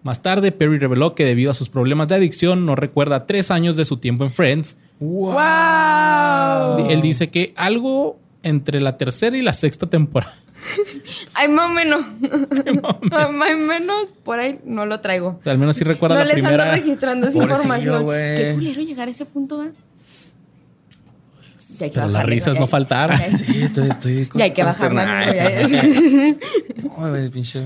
[0.04, 3.76] Más tarde, Perry reveló que debido a sus problemas de adicción no recuerda tres años
[3.76, 4.78] de su tiempo en Friends.
[5.02, 6.88] ¡Wow!
[6.90, 10.34] Él dice que algo entre la tercera y la sexta temporada.
[11.36, 12.06] Ay, más o menos.
[13.12, 15.40] Más o menos, por ahí no lo traigo.
[15.46, 18.04] Al menos sí recuerda No la les ando registrando esa Pobrecillo, información.
[18.04, 18.38] güey.
[18.38, 19.72] Qué culero llegar a ese punto, ¿eh?
[21.78, 23.18] Ya hay que Pero las risas ya- no faltaron.
[23.20, 25.84] Ya, Sí, estoy, estoy ya hay que bajar ya-
[26.84, 27.62] No, güey, pinche.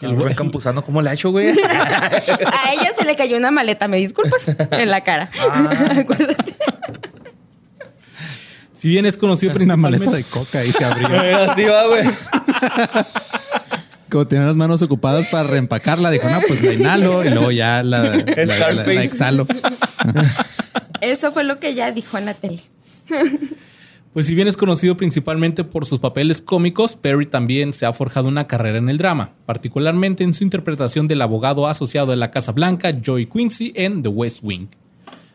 [0.00, 1.48] El buen campusano, ¿cómo le ha hecho, güey?
[1.50, 5.28] A ella se le cayó una maleta, me disculpas, en la cara.
[5.50, 5.94] Ah.
[5.98, 6.54] Acuérdate.
[8.78, 10.06] Si bien es conocido Una principalmente.
[10.06, 11.08] maleta de coca y se abrió.
[11.50, 12.04] Así va, güey.
[14.10, 17.82] Como tenía las manos ocupadas para reempacarla, dijo, no, pues la inhalo y luego ya
[17.82, 19.02] la, la- la- la Scarface.
[19.04, 19.46] exhalo.
[21.00, 22.60] Eso fue lo que ella dijo en la tele.
[24.14, 28.28] Pues si bien es conocido principalmente por sus papeles cómicos, Perry también se ha forjado
[28.28, 32.52] una carrera en el drama, particularmente en su interpretación del abogado asociado de la Casa
[32.52, 34.68] Blanca, Joey Quincy, en The West Wing.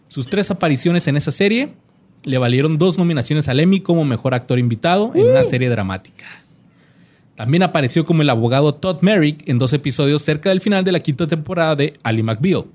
[0.08, 1.74] Sus tres apariciones en esa serie
[2.24, 6.26] le valieron dos nominaciones al Emmy como mejor actor invitado en una serie dramática.
[7.36, 11.00] También apareció como el abogado Todd Merrick en dos episodios cerca del final de la
[11.00, 12.66] quinta temporada de Ali McBeal.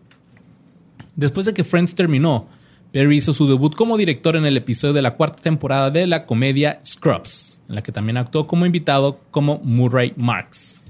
[1.15, 2.49] Después de que Friends terminó,
[2.93, 6.27] Perry hizo su debut como director en el episodio de la cuarta temporada de la
[6.27, 10.85] comedia Scrubs, en la que también actuó como invitado como Murray Marks.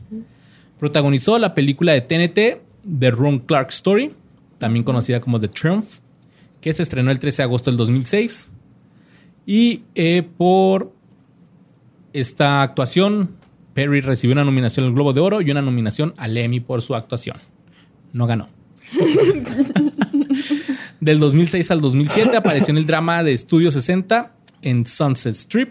[0.79, 2.63] Protagonizó la película de TNT
[2.99, 4.13] The Ron Clark Story,
[4.59, 5.99] también conocida como The Triumph,
[6.61, 8.53] que se estrenó el 13 de agosto del 2006.
[9.47, 10.93] Y eh, por
[12.13, 13.37] esta actuación,
[13.75, 16.95] Perry recibió una nominación al Globo de Oro y una nominación al Emmy por su
[16.95, 17.37] actuación.
[18.13, 18.49] No ganó.
[21.01, 24.33] Del 2006 al 2007 apareció en el drama de Estudio 60
[24.63, 25.71] en Sunset Strip.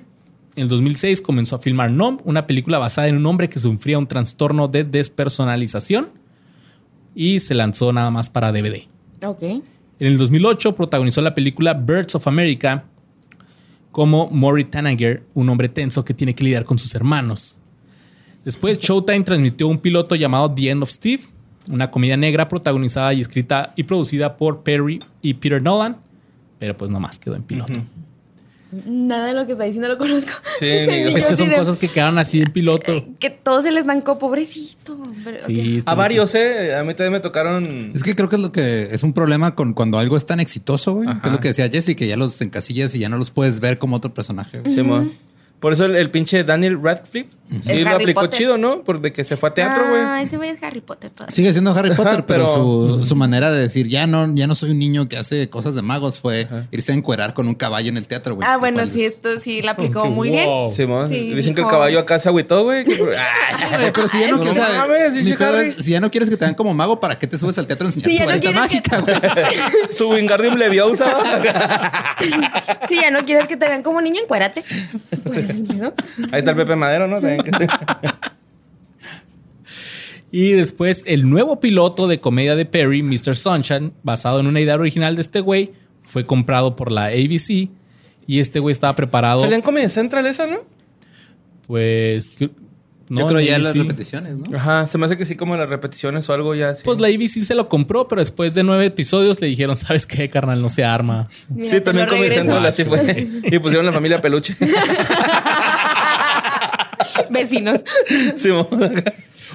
[0.55, 3.99] En el 2006 comenzó a filmar Nom, una película basada en un hombre que sufría
[3.99, 6.09] un trastorno de despersonalización
[7.13, 8.83] y se lanzó nada más para DVD.
[9.23, 9.43] Ok.
[9.99, 12.85] En el 2008 protagonizó la película Birds of America
[13.91, 17.57] como Maury Tanager, un hombre tenso que tiene que lidiar con sus hermanos.
[18.45, 21.23] Después Showtime transmitió un piloto llamado The End of Steve,
[21.71, 25.97] una comedia negra protagonizada y escrita y producida por Perry y Peter Nolan,
[26.59, 27.73] pero pues nomás quedó en piloto.
[28.85, 30.31] Nada de lo que está diciendo lo conozco.
[30.59, 32.91] Sí, Es que son cosas que quedaron así en piloto.
[33.19, 35.01] Que todos se les dan co, pobrecito.
[35.23, 35.81] Pero, Sí.
[35.85, 36.75] A varios, ¿eh?
[36.75, 37.91] A mí también me tocaron.
[37.95, 40.39] Es que creo que es lo que es un problema con cuando algo es tan
[40.39, 41.07] exitoso, güey.
[41.21, 43.59] Que es lo que decía Jesse, que ya los encasillas y ya no los puedes
[43.59, 44.59] ver como otro personaje.
[44.59, 44.73] güey.
[44.73, 45.13] Simón.
[45.59, 47.29] Por eso el, el pinche Daniel Radcliffe
[47.61, 48.37] sí lo Harry aplicó Potter.
[48.37, 48.83] chido, ¿no?
[48.83, 50.01] Por de que se fue a teatro, güey.
[50.03, 51.33] Ah, ese güey es Harry Potter todavía.
[51.33, 54.45] Sigue siendo Harry Ajá, Potter, pero, pero- su, su manera de decir ya no, ya
[54.45, 57.55] no soy un niño que hace cosas de magos fue irse a encuerar con un
[57.55, 58.47] caballo en el teatro, güey.
[58.47, 60.47] Ah, bueno, sí, es- esto sí la aplicó muy bien.
[60.71, 61.09] Simón.
[61.09, 62.85] Sí, Dicen que el caballo acá se agüitó, güey.
[63.93, 66.99] pero si ya no, No quieres, si ya no quieres que te vean como mago,
[66.99, 68.99] ¿para qué te subes al teatro a enseñar Sí, tu ya no varita quieres mágica,
[68.99, 69.91] güey?
[69.97, 71.07] Su Wingardium Leviosa.
[72.87, 74.63] Sí, ya no quieres que te vean como niño, encuérate.
[76.31, 77.19] Ahí está el Pepe Madero, ¿no?
[80.29, 83.37] Y después el nuevo piloto de comedia de Perry, Mr.
[83.37, 85.71] Sunshine, basado en una idea original de este güey,
[86.01, 87.69] fue comprado por la ABC
[88.27, 89.41] y este güey estaba preparado.
[89.41, 90.57] Salía en Comedy Central esa, ¿no?
[91.65, 92.33] Pues
[93.09, 93.63] no, Yo creo ya ABC.
[93.63, 94.57] las repeticiones, ¿no?
[94.57, 96.75] Ajá, se me hace que sí, como las repeticiones o algo ya.
[96.75, 100.05] Sí, Pues la ABC se lo compró, pero después de nueve episodios le dijeron, ¿sabes
[100.05, 100.61] qué, carnal?
[100.61, 101.29] No se arma.
[101.47, 102.35] Mira, sí también regreso.
[102.41, 103.27] Central así fue.
[103.43, 104.55] y pusieron la familia peluche.
[107.29, 107.81] Vecinos.
[108.35, 108.49] Sí,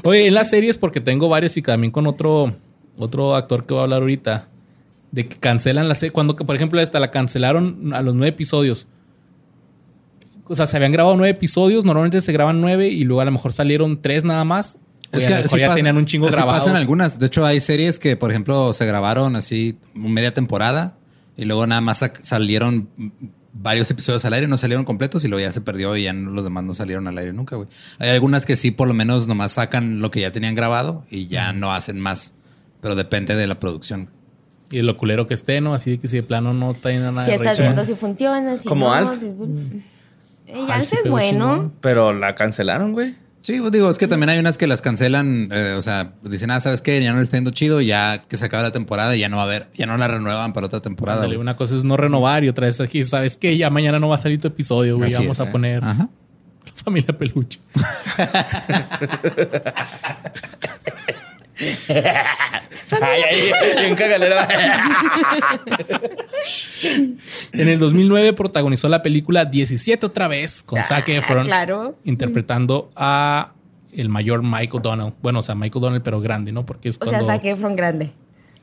[0.04, 2.54] Oye, en las series, porque tengo varios y también con otro,
[2.96, 4.48] otro actor que voy a hablar ahorita,
[5.10, 6.12] de que cancelan la serie.
[6.12, 8.86] Cuando, por ejemplo, esta la cancelaron a los nueve episodios.
[10.52, 13.30] O sea, se habían grabado nueve episodios, normalmente se graban nueve y luego a lo
[13.32, 14.76] mejor salieron tres nada más.
[15.12, 16.60] O a lo mejor sí ya pasa- tenían un chingo así grabados.
[16.64, 17.18] pasan algunas.
[17.18, 20.94] De hecho, hay series que, por ejemplo, se grabaron así media temporada
[21.36, 22.88] y luego nada más salieron
[23.54, 26.30] varios episodios al aire, no salieron completos y luego ya se perdió y ya no-
[26.30, 27.68] los demás no salieron al aire nunca, güey.
[27.98, 31.26] Hay algunas que sí, por lo menos nomás sacan lo que ya tenían grabado y
[31.26, 32.34] ya no hacen más,
[32.80, 34.08] pero depende de la producción.
[34.70, 35.74] Y lo culero que esté, ¿no?
[35.74, 38.56] Así de que si de plano no tiene nada Si de estás viendo si funciona,
[38.56, 38.94] si Como no.
[38.94, 39.20] Alf.
[39.20, 39.82] si-
[40.84, 41.54] Sí es bueno.
[41.54, 41.72] chingón.
[41.80, 43.14] Pero la cancelaron, güey.
[43.42, 46.52] Sí, pues digo, es que también hay unas que las cancelan, eh, o sea, dicen,
[46.52, 47.02] ah, ¿sabes qué?
[47.02, 49.36] Ya no le está yendo chido, ya que se acaba la temporada y ya no
[49.36, 51.22] va a haber, ya no la renuevan para otra temporada.
[51.22, 53.56] Ándale, una cosa es no renovar y otra es aquí, ¿sabes qué?
[53.56, 55.12] Ya mañana no va a salir tu episodio, güey.
[55.12, 55.48] Vamos es.
[55.48, 56.08] a poner Ajá.
[56.76, 57.58] familia peluche.
[61.58, 63.40] Ay, ay,
[63.80, 64.48] bien cagalera.
[67.52, 71.96] En el 2009 protagonizó la película 17 otra vez con Zac Efron Ah, Claro.
[72.04, 73.52] interpretando a
[73.92, 75.14] el mayor Michael Donald.
[75.22, 76.64] Bueno, o sea, Michael Donald pero grande, ¿no?
[76.64, 77.24] Porque es O cuando...
[77.24, 78.10] sea, saqué Efron grande.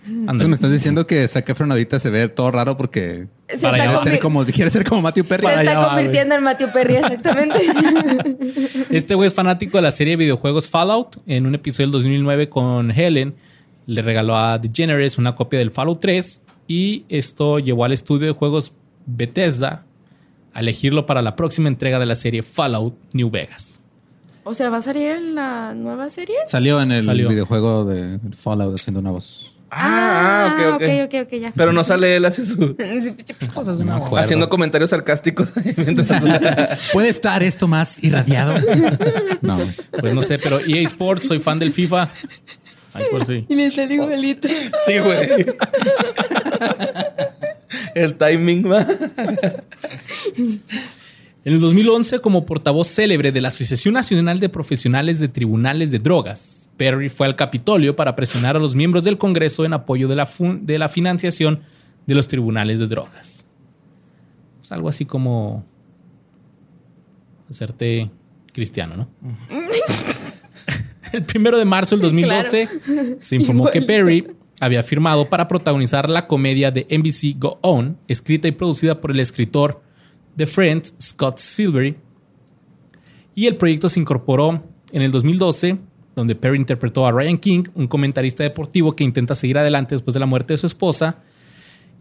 [0.08, 3.78] Entonces me estás diciendo que Zac Efron ahorita se ve todo raro porque Se Para
[3.84, 5.42] está, ser como, quiere ser como Matthew Perry.
[5.44, 7.60] se Para está allá va, convirtiendo en Matthew Perry, exactamente.
[8.90, 11.18] Este güey es fanático de la serie de videojuegos Fallout.
[11.28, 13.36] En un episodio del 2009 con Helen,
[13.86, 18.34] le regaló a DeGeneres una copia del Fallout 3 y esto llevó al estudio de
[18.34, 18.72] juegos
[19.06, 19.86] Bethesda
[20.54, 23.82] a elegirlo para la próxima entrega de la serie Fallout New Vegas.
[24.44, 26.36] o sea, ¿va a salir en la nueva serie?
[26.46, 27.28] Salió en el Salió.
[27.30, 29.49] videojuego de Fallout haciendo una voz.
[29.72, 30.82] Ah, ok, ok.
[30.82, 31.54] ok, ok, ok, ya.
[31.56, 32.76] Pero no sale él así su...
[33.54, 34.18] Cosas de No.
[34.18, 35.54] Haciendo comentarios sarcásticos.
[35.78, 38.56] mientras- ¿Puede estar esto más irradiado?
[39.42, 39.60] no.
[40.00, 42.10] Pues no sé, pero EA Sports, soy fan del FIFA.
[42.94, 43.46] Ay, por sí.
[43.48, 44.48] Y le sale igualito.
[44.86, 45.46] sí, güey.
[47.94, 48.86] El timing va.
[51.46, 56.00] En el 2011, como portavoz célebre de la Asociación Nacional de Profesionales de Tribunales de
[56.00, 60.18] Drogas, Perry fue al Capitolio para presionar a los miembros del Congreso en apoyo de
[60.18, 60.28] la,
[60.62, 61.62] de la financiación
[62.06, 63.48] de los tribunales de drogas.
[64.62, 65.66] Es algo así como
[67.50, 68.12] hacerte
[68.52, 69.10] cristiano, ¿no?
[71.14, 72.68] el primero de marzo del 2012
[73.20, 73.82] se informó que.
[73.82, 74.28] Perry
[74.60, 79.22] había firmado para protagonizar la comedia de NBC Go On, escrita y producida por el
[79.22, 79.82] escritor
[80.40, 81.96] de Friends, Scott Silvery.
[83.36, 85.78] Y el proyecto se incorporó en el 2012,
[86.16, 90.20] donde Perry interpretó a Ryan King, un comentarista deportivo que intenta seguir adelante después de
[90.20, 91.18] la muerte de su esposa.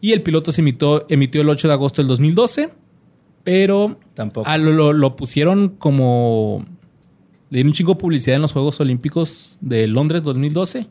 [0.00, 2.70] Y el piloto se emitió, emitió el 8 de agosto del 2012,
[3.44, 4.48] pero Tampoco.
[4.58, 6.64] lo, lo- lo pusieron como...
[7.50, 10.86] Le dieron un chingo de publicidad en los Juegos Olímpicos de Londres 2012.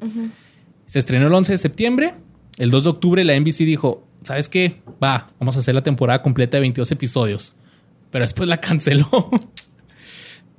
[0.87, 2.13] Se estrenó el 11 de septiembre.
[2.57, 4.81] El 2 de octubre la NBC dijo, ¿sabes qué?
[5.03, 7.55] Va, vamos a hacer la temporada completa de 22 episodios.
[8.11, 9.29] Pero después la canceló.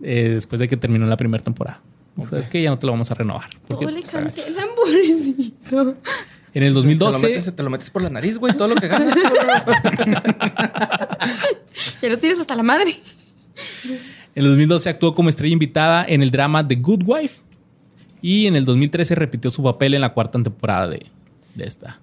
[0.03, 1.83] Eh, después de que terminó la primera temporada.
[2.29, 2.61] ¿Sabes qué?
[2.63, 3.49] Ya no te lo vamos a renovar.
[3.69, 5.97] Porque, Todo le pues, cancelan, pobrecito.
[6.53, 7.27] en el Te lo, 2012...
[7.29, 8.57] metes, te lo metes por la nariz, güey.
[8.57, 9.17] Todo lo que ganas.
[12.03, 12.91] Ya lo tienes hasta la madre.
[14.35, 17.43] En el 2012 actuó como estrella invitada en el drama The Good Wife.
[18.21, 21.07] Y en el 2013 repitió su papel en la cuarta temporada de,
[21.55, 22.01] de esta.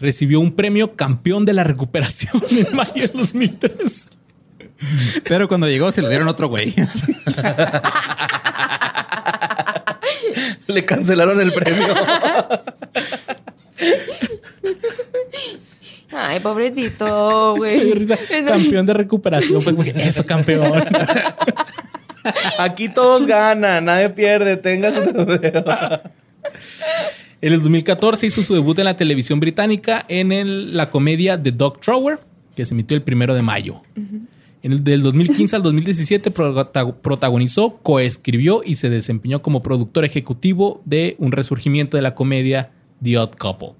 [0.00, 4.08] Recibió un premio campeón de la recuperación en mayo del 2003.
[5.28, 6.74] Pero cuando llegó se lo dieron otro güey.
[10.66, 11.94] Le cancelaron el premio.
[16.12, 18.06] Ay, pobrecito, güey.
[18.46, 19.62] Campeón de recuperación.
[19.62, 20.84] Como que, eso, campeón.
[22.58, 24.56] Aquí todos ganan, nadie pierde.
[24.56, 25.26] Tengas otro
[27.42, 31.52] En el 2014 hizo su debut en la televisión británica en el- la comedia The
[31.52, 32.18] Dog Thrower,
[32.54, 33.80] que se emitió el primero de mayo.
[34.62, 40.82] En el del 2015 al 2017 prota- protagonizó, coescribió y se desempeñó como productor ejecutivo
[40.84, 42.70] de un resurgimiento de la comedia
[43.02, 43.70] The Odd Couple.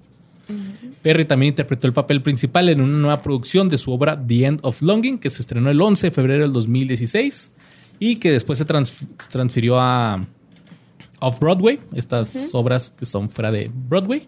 [1.03, 4.59] Perry también interpretó el papel principal en una nueva producción de su obra The End
[4.63, 7.51] of Longing, que se estrenó el 11 de febrero del 2016
[7.99, 10.25] y que después se trans- transfirió a
[11.21, 14.25] Off Broadway, estas obras que son fuera de Broadway,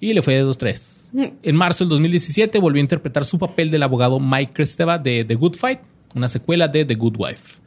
[0.00, 1.36] y le fue de 2-3.
[1.42, 5.34] En marzo del 2017 volvió a interpretar su papel del abogado Mike Cristeva de The
[5.34, 5.80] Good Fight,
[6.14, 7.60] una secuela de The Good Wife.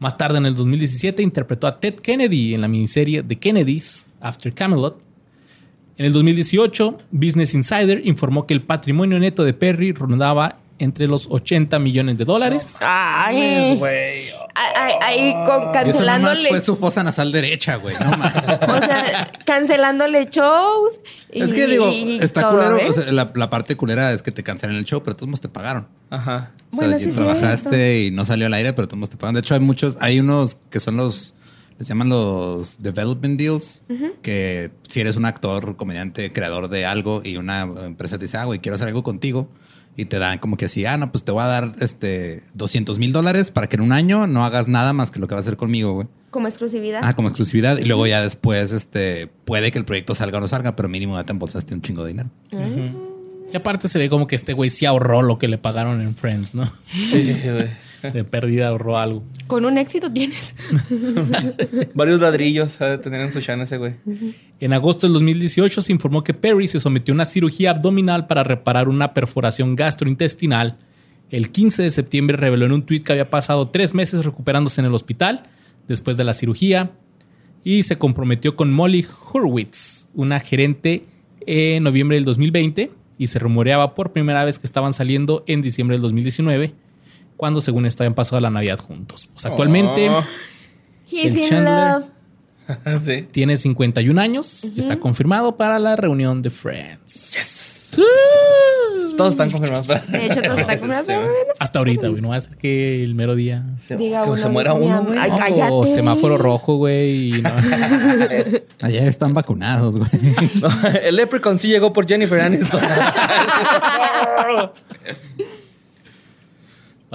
[0.00, 4.52] Más tarde, en el 2017, interpretó a Ted Kennedy en la miniserie The Kennedys After
[4.52, 5.00] Camelot.
[5.96, 11.28] En el 2018, Business Insider informó que el patrimonio neto de Perry rondaba entre los
[11.30, 12.78] 80 millones de dólares.
[12.80, 14.24] Ay, Güey.
[14.56, 16.48] Ahí ahí con- Y eso cancelándole.
[16.48, 17.96] fue su fosa nasal derecha, güey.
[17.98, 18.32] No mames.
[18.68, 21.00] O sea, cancelándole shows.
[21.32, 21.88] y- Es que digo,
[22.20, 22.78] está todo, culero.
[22.78, 22.86] ¿eh?
[22.88, 25.48] o sea, la, la parte culera es que te cancelan el show, pero todos te
[25.48, 25.88] pagaron.
[26.10, 26.52] Ajá.
[26.72, 29.34] O sea, Bueno, sí, trabajaste y no salió al aire, pero todos te pagan.
[29.34, 31.34] De hecho, hay muchos, hay unos que son los,
[31.78, 33.82] les llaman los development deals,
[34.22, 38.44] que si eres un actor, comediante, creador de algo y una empresa te dice, ah,
[38.44, 39.48] güey, quiero hacer algo contigo.
[39.96, 42.98] Y te dan como que así, ah, no, pues te voy a dar este 200
[42.98, 45.44] mil dólares para que en un año no hagas nada más que lo que vas
[45.44, 46.08] a hacer conmigo, güey.
[46.30, 47.00] Como exclusividad.
[47.04, 47.78] Ah, como exclusividad.
[47.78, 51.16] Y luego ya después, este, puede que el proyecto salga o no salga, pero mínimo
[51.16, 52.30] ya te embolsaste un chingo de dinero.
[53.52, 56.16] Y aparte se ve como que este güey sí ahorró lo que le pagaron en
[56.16, 56.64] Friends, ¿no?
[56.90, 57.68] Sí, güey.
[58.12, 59.24] De pérdida ahorró algo.
[59.46, 60.54] Con un éxito tienes.
[61.94, 63.94] Varios ladrillos ha de tener en su chan ese güey.
[64.60, 68.44] En agosto del 2018 se informó que Perry se sometió a una cirugía abdominal para
[68.44, 70.78] reparar una perforación gastrointestinal.
[71.30, 74.86] El 15 de septiembre reveló en un tuit que había pasado tres meses recuperándose en
[74.86, 75.44] el hospital
[75.88, 76.92] después de la cirugía
[77.64, 81.04] y se comprometió con Molly Hurwitz, una gerente
[81.46, 85.96] en noviembre del 2020 y se rumoreaba por primera vez que estaban saliendo en diciembre
[85.96, 86.74] del 2019
[87.36, 89.28] cuando según esto habían pasado la Navidad juntos.
[89.32, 90.24] Pues actualmente Oh.
[91.10, 91.90] He's El in Chandler.
[92.00, 92.04] love.
[93.04, 93.28] sí.
[93.30, 97.96] tiene 51 años y está confirmado para la reunión de Friends.
[99.16, 99.86] Todos están confirmados.
[99.86, 100.92] De hecho, todo está como.
[101.04, 101.26] Sí, güey.
[101.60, 102.20] Hasta ahorita, güey.
[102.20, 103.64] No va a ser que el mero día.
[103.76, 105.16] Se- Diga que uno, se muera uno, güey.
[105.18, 105.70] Ay, No, cállate.
[105.72, 107.40] O semáforo rojo, güey.
[107.42, 107.50] no.
[108.82, 110.10] Allá están vacunados, güey.
[110.60, 110.68] No,
[111.04, 112.80] el Leprechaun sí llegó por Jennifer Aniston.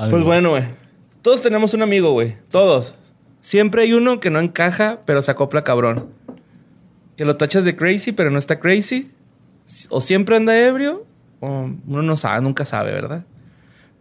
[0.09, 0.63] Pues bueno, güey.
[1.21, 2.37] Todos tenemos un amigo, güey.
[2.49, 2.95] Todos.
[3.41, 6.07] Siempre hay uno que no encaja, pero se acopla cabrón.
[7.17, 9.11] Que lo tachas de crazy, pero no está crazy.
[9.89, 11.05] O siempre anda ebrio,
[11.39, 13.25] o uno no sabe, nunca sabe, ¿verdad?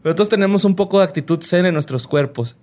[0.02, 2.56] Pero todos tenemos un poco de actitud zen en nuestros cuerpos.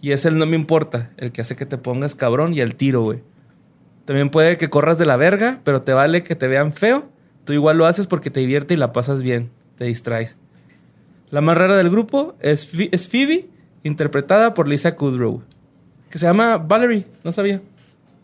[0.00, 2.74] Y es el no me importa, el que hace que te pongas cabrón y al
[2.74, 3.22] tiro, güey.
[4.04, 7.08] También puede que corras de la verga, pero te vale que te vean feo.
[7.44, 10.36] Tú igual lo haces porque te divierte y la pasas bien, te distraes.
[11.32, 13.48] La más rara del grupo es, es Phoebe,
[13.84, 15.42] interpretada por Lisa Kudrow.
[16.10, 17.62] Que se llama Valerie, no sabía.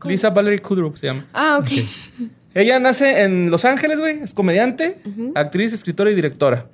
[0.04, 1.24] Lisa Valerie Kudrow se llama.
[1.32, 1.70] Ah, ok.
[2.54, 4.20] Ella nace en Los Ángeles, güey.
[4.20, 4.98] Es comediante,
[5.34, 6.66] actriz, escritora y directora.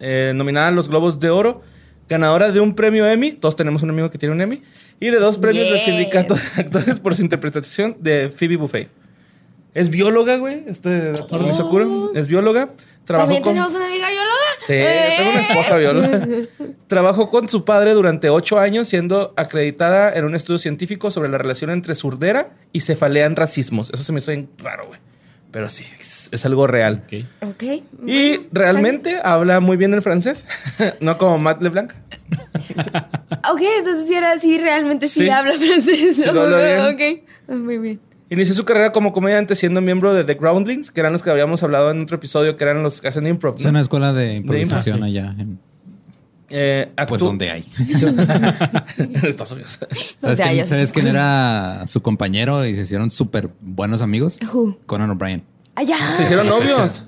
[0.00, 1.62] Eh, nominada a los Globos de Oro.
[2.08, 3.30] Ganadora de un premio Emmy.
[3.30, 4.62] Todos tenemos un amigo que tiene un Emmy.
[4.98, 8.88] Y de dos premios del sindicato de actores por su interpretación de Phoebe Buffet.
[9.72, 10.64] Es bióloga, güey.
[10.66, 11.86] Este dato se me hizo cura.
[12.14, 12.70] Es bióloga.
[13.04, 13.52] Trabajó También con...
[13.52, 14.27] tenemos una amiga bióloga.
[14.60, 14.74] Sí,
[15.16, 16.26] tengo una esposa bióloga.
[16.88, 21.38] Trabajó con su padre durante ocho años, siendo acreditada en un estudio científico sobre la
[21.38, 23.90] relación entre surdera y cefalea en racismos.
[23.92, 25.00] Eso se me hizo bien raro, güey.
[25.50, 27.04] Pero sí, es, es algo real.
[27.06, 27.48] Ok.
[27.50, 27.62] Ok.
[28.06, 30.44] Y realmente habla muy bien el francés,
[31.00, 31.92] no como Matt LeBlanc.
[33.50, 35.30] Ok, entonces si era así, realmente sí, Sí.
[35.30, 36.16] habla francés.
[36.16, 36.32] Sí ¿no?
[36.32, 36.80] lo habla bien.
[37.48, 38.00] Ok, muy bien.
[38.30, 41.62] Inició su carrera como comediante siendo miembro de The Groundlings, que eran los que habíamos
[41.62, 43.54] hablado en otro episodio, que eran los que hacen improv.
[43.58, 45.06] Es una escuela de improvisación impro.
[45.06, 45.34] allá.
[45.38, 45.58] en-
[46.50, 47.64] Eh, pues donde hay.
[48.98, 49.78] en Estados Unidos.
[50.18, 50.68] ¿Sabes, quién, ya sé.
[50.68, 54.38] ¿sabes quién era su compañero y se hicieron súper buenos amigos?
[54.52, 54.78] Who?
[54.86, 55.42] Conan O'Brien.
[55.74, 55.96] Allá.
[56.16, 57.04] Se hicieron novios.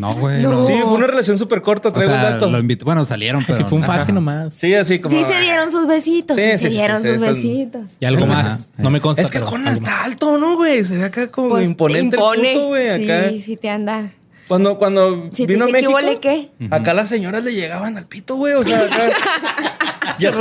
[0.00, 0.42] No, güey.
[0.42, 0.50] No.
[0.50, 0.66] no.
[0.66, 2.48] Sí, fue una relación súper corta, O traigo un dato.
[2.50, 2.84] lo invitó.
[2.86, 3.58] Bueno, salieron, pero.
[3.58, 4.54] Si fue un faje nomás.
[4.54, 5.16] Sí, así como.
[5.16, 6.36] Sí se dieron sus besitos.
[6.36, 7.82] Sí, Sí, sí, se sí, dieron sí, sus besitos.
[8.00, 8.70] Y algo más.
[8.78, 9.22] No me consta.
[9.22, 10.82] Es que pero Conan está alto, ¿no, güey?
[10.84, 12.50] Se ve acá como Pues, imponente impone.
[12.52, 12.88] el puto, güey.
[12.88, 13.28] Acá.
[13.30, 14.10] Sí, sí te anda.
[14.48, 16.48] Cuando, cuando Si vino a dice, ¿qué México, huele qué?
[16.72, 18.54] acá las señoras le llegaban al pito, güey.
[18.54, 20.16] O sea, acá.
[20.18, 20.32] ya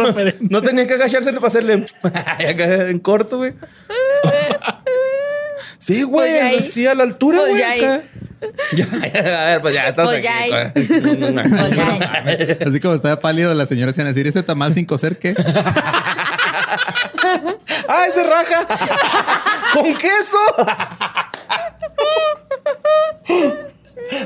[0.50, 3.54] no, tenía que agacharse para hacerle acá en corto, güey.
[5.80, 6.58] Sí, güey, Pues ya ahí.
[6.60, 7.62] así a la altura, Pues güey.
[7.82, 8.04] ya.
[8.74, 10.50] Ya, ya, a ver, pues ya, estamos Pues aquí.
[10.50, 10.72] güey.
[11.02, 12.58] Pues ya.
[12.68, 15.34] Así como estaba pálido, las señoras iban a decir: ¿Este tamal sin cocer qué?
[17.88, 18.68] ¡Ah, es de raja!
[19.74, 20.38] ¡Con queso!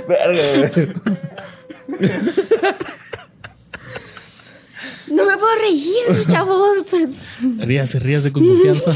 [0.08, 0.88] Verga, güey.
[5.08, 6.86] No me puedo reír, chavos.
[6.90, 7.08] pero-
[7.60, 8.92] Ríase, ríase con confianza.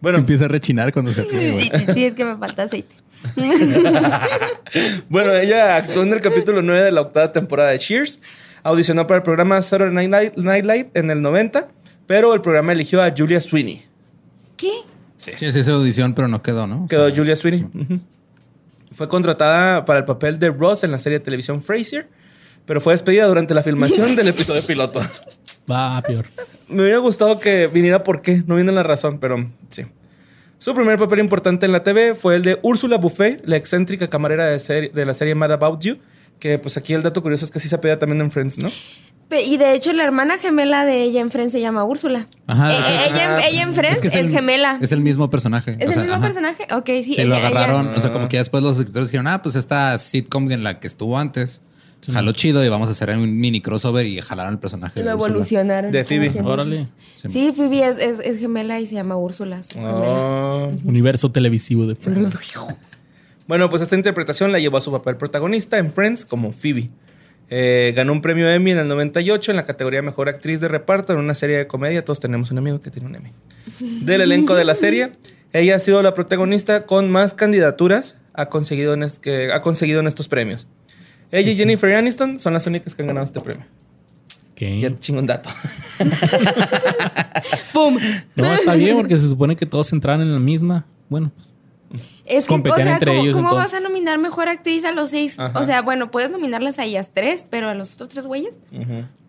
[0.00, 1.70] Bueno, Empieza a rechinar cuando se ríe.
[1.94, 2.94] Sí, es que me falta aceite.
[5.08, 8.20] Bueno, ella actuó en el capítulo 9 de la octava temporada de Cheers.
[8.62, 11.68] Audicionó para el programa Saturday Night Live en el 90,
[12.06, 13.84] pero el programa eligió a Julia Sweeney.
[14.56, 14.70] ¿Qué?
[15.16, 16.84] Sí, sí, esa audición, pero no quedó, ¿no?
[16.84, 17.66] O Quedó sea, Julia Sweeney.
[18.92, 22.08] Fue contratada para el papel de Ross en la serie de televisión Frasier,
[22.66, 25.00] pero fue despedida durante la filmación del episodio piloto.
[25.70, 26.26] Va peor.
[26.68, 29.84] Me hubiera gustado que viniera por qué, no viene la razón, pero sí.
[30.58, 34.46] Su primer papel importante en la TV fue el de Úrsula Buffet, la excéntrica camarera
[34.46, 35.96] de, serie- de la serie Mad About You,
[36.38, 38.70] que pues aquí el dato curioso es que sí se pedía también en Friends, ¿no?
[39.32, 42.26] Y de hecho, la hermana gemela de ella en Friends se llama Úrsula.
[42.48, 42.92] Ajá, Eh, sí.
[43.14, 43.46] ella, Ajá.
[43.48, 44.76] ella en Friends es, el, gemela.
[44.80, 45.76] Es el mismo personaje.
[45.78, 46.24] ¿Es o el sea, mismo ajá.
[46.26, 46.66] personaje?
[46.74, 47.14] Ok, sí.
[47.14, 47.86] Sí, lo agarraron.
[47.88, 50.64] ella- O sea, como que ya después los escritores dijeron, ah, pues esta sitcom en
[50.64, 51.62] la que estuvo antes,
[52.12, 55.00] jaló chido y vamos a hacer un mini crossover y jalaron el personaje.
[55.00, 55.92] lo de evolucionaron.
[55.92, 56.32] De Phoebe.
[56.42, 56.88] Órale.
[57.16, 59.60] Sí, Phoebe es, es, es gemela y se llama Úrsula.
[59.78, 60.72] Oh.
[60.84, 62.38] Universo televisivo de Friends.
[63.46, 66.88] Bueno, pues esta interpretación la llevó a su papel protagonista en Friends como Phoebe.
[67.48, 71.12] Eh, ganó un premio Emmy en el 98 en la categoría Mejor Actriz de Reparto
[71.12, 72.04] en una serie de comedia.
[72.04, 73.32] Todos tenemos un amigo que tiene un Emmy.
[73.80, 75.08] Del elenco de la serie,
[75.52, 80.06] ella ha sido la protagonista con más candidaturas ha conseguido en, que ha conseguido en
[80.06, 80.66] estos premios.
[81.32, 83.64] Ella y Jennifer Aniston son las únicas que han ganado este premio.
[84.52, 84.60] Ok.
[84.80, 85.48] Ya te chingo un dato.
[87.72, 87.98] ¡Pum!
[88.34, 90.86] No, está bien porque se supone que todos entraron en la misma.
[91.08, 91.32] Bueno,
[91.88, 94.92] pues, Es que, o sea, entre ¿cómo, ellos, cómo vas a nominar mejor actriz a
[94.92, 95.38] los seis?
[95.38, 95.58] Ajá.
[95.58, 98.58] O sea, bueno, puedes nominarlas a ellas tres, pero a los otros tres güeyes.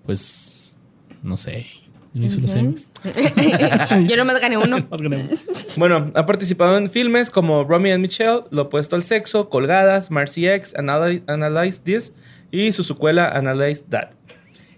[0.06, 0.76] pues
[1.24, 1.66] no sé.
[2.14, 2.90] Yo no hice los Emmys.
[4.08, 4.86] Yo nomás gané uno.
[4.92, 5.30] Más gané.
[5.78, 10.48] Bueno, ha participado en filmes como Romy and Michelle, Lo opuesto al sexo, Colgadas, Marcy
[10.48, 12.14] X, Analyze, Analyze This
[12.52, 14.10] y su secuela Analyze That.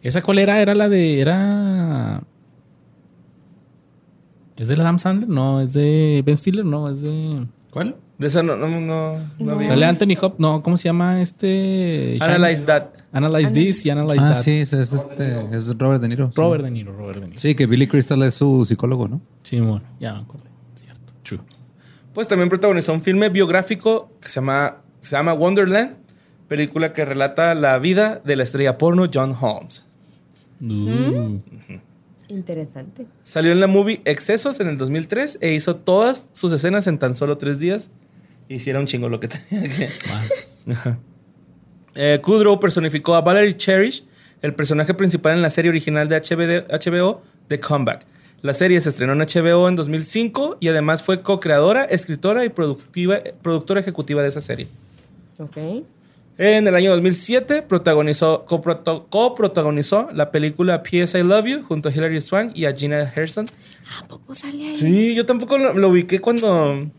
[0.03, 0.61] ¿Esa cuál era?
[0.61, 1.21] Era la de.
[1.21, 2.21] Era.
[4.55, 5.29] ¿Es de Adam Sandler?
[5.29, 7.47] No, es de Ben Stiller, no, es de.
[7.71, 7.95] ¿Cuál?
[8.23, 9.65] De esa no, no, no, no vi.
[9.65, 10.35] Sale Anthony Hop.
[10.37, 12.17] No, ¿cómo se llama este?
[12.21, 12.85] Analyze That.
[13.11, 14.41] Analyze this y Analyze Ah, that.
[14.43, 16.27] sí, es, es este, es Robert De Niro.
[16.27, 16.33] sí.
[16.39, 17.37] Robert De Niro, Robert De Niro.
[17.37, 19.19] Sí, que Billy Crystal es su psicólogo, ¿no?
[19.43, 20.45] Sí, bueno, ya me acordé.
[20.73, 21.13] Cierto.
[21.23, 21.41] True.
[22.13, 25.95] Pues también protagonizó un filme biográfico que se llama, se llama Wonderland,
[26.47, 29.85] película que relata la vida de la estrella porno John Holmes.
[30.61, 31.39] Uh,
[32.29, 33.05] Interesante.
[33.21, 37.15] Salió en la movie Excesos en el 2003 e hizo todas sus escenas en tan
[37.15, 37.89] solo tres días.
[38.53, 39.89] Hiciera un chingo lo que tenía que.
[41.95, 44.03] Eh, Kudrow personificó a Valerie Cherish,
[44.41, 48.05] el personaje principal en la serie original de HBO, The Comeback.
[48.41, 53.21] La serie se estrenó en HBO en 2005 y además fue co-creadora, escritora y productiva,
[53.41, 54.67] productora ejecutiva de esa serie.
[55.39, 55.57] Ok.
[56.37, 61.17] En el año 2007 protagonizó, coprotagonizó la película P.S.
[61.17, 63.45] I Love You junto a Hilary Swank y a Gina Harrison.
[63.99, 64.75] ¿A poco sale ahí?
[64.75, 66.89] Sí, yo tampoco lo, lo ubiqué cuando...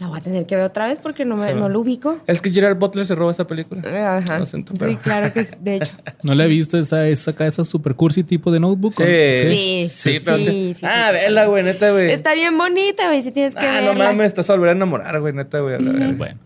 [0.00, 1.54] La voy a tener que ver otra vez porque no, me, Sí.
[1.54, 2.18] no lo ubico.
[2.26, 3.80] Es que Gerard Butler se roba esa película.
[4.18, 4.40] Ajá.
[4.40, 5.92] Lo siento, sí, pero- claro que es, de hecho.
[6.24, 8.92] ¿No le he visto esa, esa acá, esa super cursi tipo de notebook?
[8.94, 9.04] Sí.
[9.04, 11.26] Sí, Sí, sí, pero sí, sí, Ah, sí.
[11.26, 12.10] vela, güey, neta, güey.
[12.10, 15.20] Está bien bonita, güey, si tienes que Ah, no mames, estás a volver a enamorar,
[15.20, 15.76] güey, neta, güey.
[16.16, 16.38] Bueno.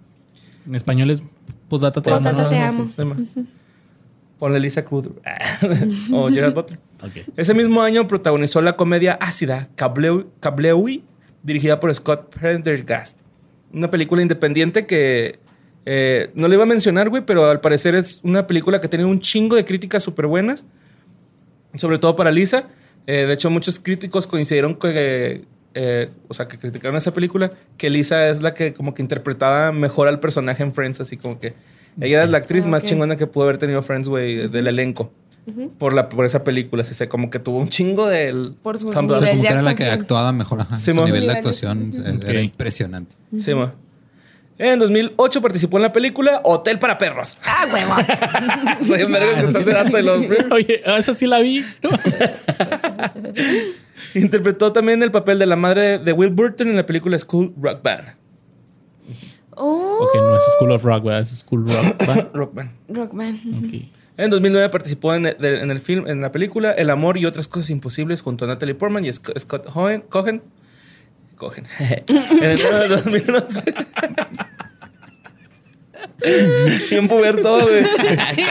[0.66, 1.22] En español es
[1.70, 2.18] Posdata te amo.
[2.18, 2.48] Postdata ¿no?
[2.50, 2.86] te No, amo.
[2.86, 3.46] Sí.
[4.38, 5.16] Ponle Lisa Kudrow.
[6.12, 6.78] o Gerard Butler.
[7.02, 7.28] Ok.
[7.36, 11.02] Ese mismo año protagonizó la comedia ácida Cableu- Cableui,
[11.42, 13.20] dirigida por Scott Prendergast.
[13.72, 15.38] Una película independiente que
[15.84, 19.04] eh, no le iba a mencionar, güey, pero al parecer es una película que tiene
[19.04, 20.64] un chingo de críticas súper buenas,
[21.76, 22.68] sobre todo para Lisa.
[23.06, 25.44] Eh, de hecho, muchos críticos coincidieron que,
[25.74, 29.72] eh, o sea, que criticaron esa película, que Lisa es la que como que interpretaba
[29.72, 31.54] mejor al personaje en Friends, así como que
[32.00, 32.88] ella era la actriz más Ok.
[32.88, 35.12] chingona que pudo haber tenido Friends, güey, del elenco.
[35.78, 38.54] Por, la, por esa película, sí sé, como que tuvo un chingo del...
[38.62, 39.16] Por su Tumblr.
[39.16, 40.60] O sea, nivel como de que era la que actuaba mejor.
[40.60, 41.92] Ajá, Sí, su nivel de actuación
[42.26, 43.16] era impresionante.
[43.38, 43.72] Sí, ma.
[44.58, 47.38] En 2008 participó en la película Hotel para Perros.
[47.44, 47.94] Ah, huevo.
[48.92, 51.64] Oye, verga, que está ese dato de los- Oye, esa sí la vi.
[51.82, 51.90] ¿no?
[54.14, 57.82] Interpretó también el papel de la madre de Will Burton en la película School Rock
[57.82, 58.04] Band.
[59.60, 61.20] Oh, ok, no es School of Rock, ¿verdad?
[61.22, 62.08] Es School Rock.
[62.08, 62.28] ¿va?
[62.34, 62.70] Rock Band.
[62.88, 63.40] Rockman.
[63.64, 63.97] Ok.
[64.18, 67.48] En 2009 participó en el, en el film, en la película El amor y otras
[67.48, 70.02] cosas imposibles junto a Natalie Portman y Sc- Scott Cohen.
[70.08, 70.42] Cohen.
[71.36, 71.66] Cohen.
[71.78, 72.04] en
[72.42, 73.62] enero de 2011.
[76.90, 77.84] Bien puber todo, güey.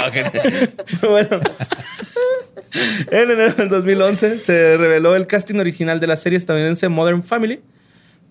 [0.02, 0.32] Cohen.
[1.02, 1.40] bueno.
[3.12, 7.62] En enero del 2011 se reveló el casting original de la serie estadounidense Modern Family,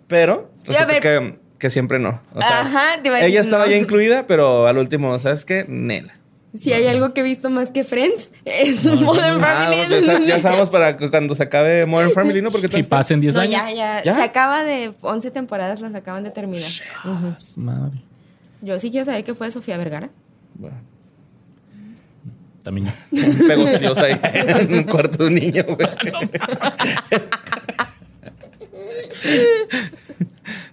[0.09, 2.21] pero resulta que, que siempre no.
[2.35, 3.71] O sea, Ajá, te iba a decir, ella estaba no.
[3.71, 5.65] ya incluida, pero al último, ¿sabes qué?
[5.69, 6.15] Nela.
[6.59, 9.87] Si hay algo que he visto más que Friends, es Modern Ah, Family.
[9.89, 12.51] pues ya, ya sabemos para cuando se acabe Modern Family, ¿no?
[12.51, 13.63] Porque Y pasen 10 No, años.
[13.69, 14.15] ya, ya, ¿Ya?
[14.17, 16.71] Se acaba de 11 temporadas, las acaban de terminar.
[17.57, 17.99] Madre.
[18.63, 20.09] Yo sí quiero saber qué fue de Sofía Vergara.
[20.55, 20.77] Bueno,
[22.63, 22.89] También.
[23.47, 25.89] pegó Dios ahí en un cuarto de un niño, güey.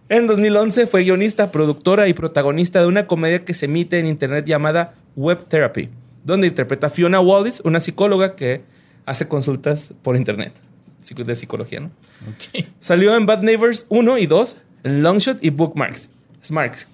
[0.10, 4.46] En 2011 fue guionista, productora y protagonista de una comedia que se emite en internet
[4.46, 5.90] llamada Web Therapy,
[6.24, 8.64] donde interpreta a Fiona Wallis, una psicóloga que
[9.06, 10.54] hace consultas por internet
[11.26, 11.88] de psicología, ¿no?
[12.30, 12.66] Ok.
[12.80, 16.10] Salió en Bad Neighbors 1 y 2, en Longshot y Bookmarks.
[16.44, 16.88] Smarks.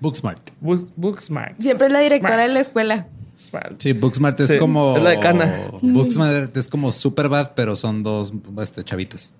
[0.00, 0.50] Booksmart.
[0.60, 1.60] Book- Booksmart.
[1.60, 2.48] Siempre es la directora Smart.
[2.48, 3.08] de la escuela.
[3.38, 3.80] Smart.
[3.80, 4.96] Sí, Booksmart es Sí, como.
[4.96, 5.54] es la decana.
[5.82, 9.32] Booksmart es como Superbad, pero son dos este, chavitas.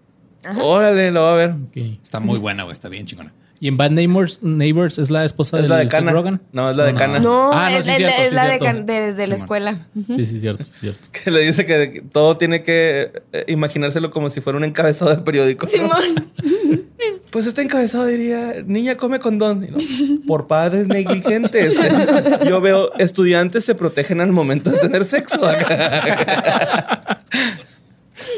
[0.60, 1.54] Órale, lo va a ver.
[2.02, 2.72] Está muy buena, güey.
[2.72, 3.32] Está bien chingona.
[3.64, 6.12] ¿Y en Bad Neighbors, Neighbors es la esposa Es de la Seth decana.
[6.12, 6.38] Rogen?
[6.52, 7.18] No, es la decana.
[7.18, 8.82] No, Ah, no, es, sí, es cierto, la, es sí, la cierto.
[8.92, 9.86] de, de- de la escuela.
[10.14, 11.08] Sí, sí, cierto, cierto.
[11.10, 15.22] Que le dice que todo tiene que eh, imaginárselo como si fuera un encabezado de
[15.22, 15.64] periódico.
[15.64, 15.72] ¿no?
[15.72, 16.30] Simón.
[17.30, 19.66] Pues este encabezado diría, niña come condón.
[19.70, 19.78] No,
[20.26, 21.80] por padres negligentes.
[22.48, 25.40] Yo veo estudiantes se protegen al momento de tener sexo.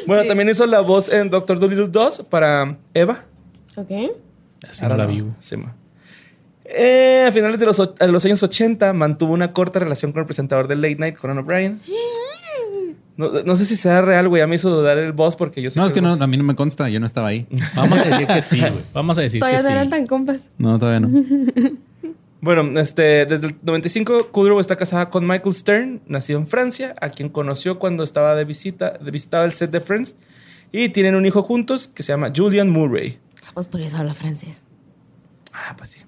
[0.07, 0.29] bueno, Sí.
[0.29, 3.25] también hizo la voz en Doctor Dolittle 2 para Eva.
[3.77, 3.91] Ok.
[4.71, 5.11] Así no la no.
[5.11, 5.37] vivo.
[5.41, 5.75] Sí, ma.
[6.65, 10.67] Eh, a finales de los, a años 80 mantuvo una corta relación con el presentador
[10.67, 11.81] de Late Night, Conan O'Brien.
[13.19, 14.41] No, no sé si sea real, güey.
[14.41, 16.37] Ya me hizo dudar el boss porque yo sé No, es que no, a mí
[16.37, 16.91] no me consta.
[16.91, 17.47] Yo no estaba ahí.
[17.75, 18.75] Vamos a decir que sí, güey.
[18.93, 19.73] Vamos a decir Todavía que no sí.
[19.73, 20.41] eran tan compas.
[20.59, 21.09] No, todavía no.
[22.43, 27.09] Bueno, este, desde el 95, Kudrow está casada con Michael Stern, nacido en Francia, a
[27.09, 30.15] quien conoció cuando estaba de visita, de visitaba el set de Friends.
[30.71, 33.19] Y tienen un hijo juntos que se llama Julian Murray.
[33.55, 34.57] Pues por eso habla francés.
[35.53, 36.01] Ah, pues sí.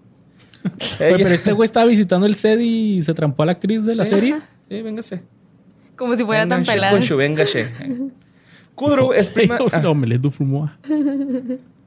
[0.98, 4.04] Pero este güey estaba visitando el set y se trampó a la actriz de la
[4.04, 4.10] Sí.
[4.10, 4.38] serie.
[4.68, 5.22] Sí, véngase.
[5.96, 6.92] Como si fuera tan pelada.
[6.92, 7.70] Conchu, véngase.
[8.74, 9.58] Kudrow es prima.
[9.72, 10.70] ah, Omelette du froumois.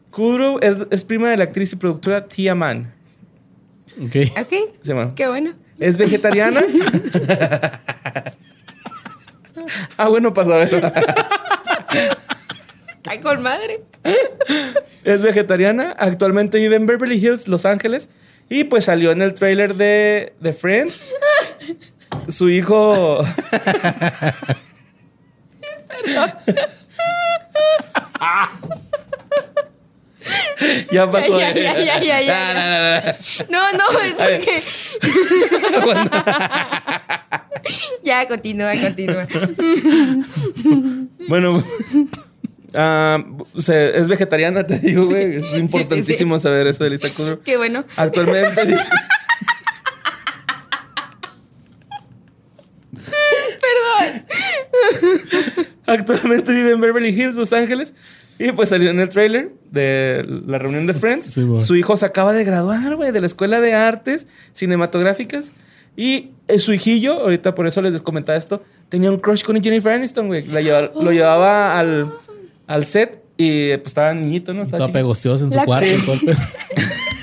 [0.10, 2.92] Kudrow es, es prima de la actriz y productora Tia Mann.
[4.04, 4.16] Ok.
[4.42, 4.54] Ok.
[4.84, 5.14] Llama.
[5.16, 5.54] Qué bueno.
[5.80, 6.62] Es vegetariana.
[9.98, 10.94] ah, bueno, para saber.
[13.06, 13.82] Ay, con madre.
[15.04, 15.96] Es vegetariana.
[15.98, 18.10] Actualmente vive en Beverly Hills, Los Ángeles.
[18.50, 21.06] Y pues salió en el tráiler de, de Friends.
[22.28, 23.26] Su hijo.
[30.92, 31.40] ya pasó.
[31.40, 33.18] Ya, ya, ya, ya, ya, ya.
[33.50, 33.92] No, no, no, no.
[33.92, 34.62] No, no, es porque.
[38.04, 39.28] ya, continúa, continúa.
[41.28, 41.64] Bueno,
[42.74, 45.36] ah, o sea, es vegetariana, te digo, güey.
[45.38, 47.40] Es importantísimo saber eso de Lisa Kudrow.
[47.46, 47.86] Qué bueno.
[47.98, 48.76] Actualmente.
[53.62, 54.26] Perdón.
[55.86, 57.94] Actualmente vive en Beverly Hills, Los Ángeles.
[58.40, 61.28] Y pues salió en el trailer de la reunión de Friends.
[61.34, 65.52] Sí, su hijo se acaba de graduar, güey, de la Escuela de Artes Cinematográficas.
[65.96, 69.92] Y eh, su hijillo, ahorita por eso les comentaba esto, tenía un crush con Jennifer
[69.92, 70.48] Aniston, güey.
[70.48, 72.12] La lleva- Lo llevaba al,
[72.74, 74.64] al set y pues estaba niñito, ¿no?
[74.64, 75.86] Estaba pegostiosa en su La- cuarto.
[76.16, 76.26] Sí.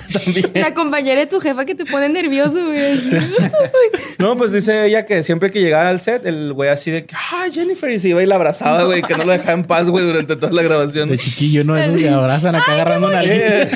[0.12, 0.50] También.
[0.54, 2.98] La compañera de tu jefa que te pone nervioso, güey.
[4.18, 7.14] No, pues dice ella que siempre que llegara al set, el güey así de que,
[7.14, 9.84] ah, Jennifer, y se iba y la abrazaba, güey, que no lo dejaba en paz,
[9.90, 11.10] güey, durante toda la grabación.
[11.10, 11.76] De chiquillo, ¿no?
[11.76, 13.68] Esos que abrazan acá agarrando una Eh,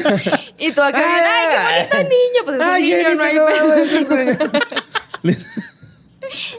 [0.58, 2.44] Y tú acá, ay, qué bonito niño.
[2.46, 4.60] Pues es un Ay, niño, no hay Jennifer, no
[5.22, 5.46] mames.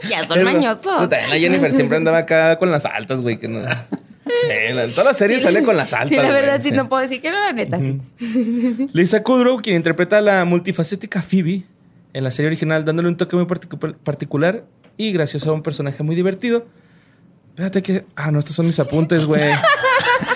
[0.08, 1.02] Ya son mañosos.
[1.02, 3.60] Puta, la Jennifer siempre andaba acá con las altas, güey, que no.
[4.26, 6.08] Sí, la- en todas las series sale con las altas.
[6.08, 6.74] Sí, la verdad, sí, sí.
[6.74, 8.00] no puedo decir que no, la neta, sí.
[8.92, 11.64] Lisa Kudrow, quien interpreta a la multifacética Phoebe
[12.12, 14.64] en la serie original, dándole un toque muy particu- particular
[14.96, 16.66] y gracioso a un personaje muy divertido.
[17.50, 18.04] Espérate que.
[18.16, 19.42] Ah, no, estos son mis apuntes, güey.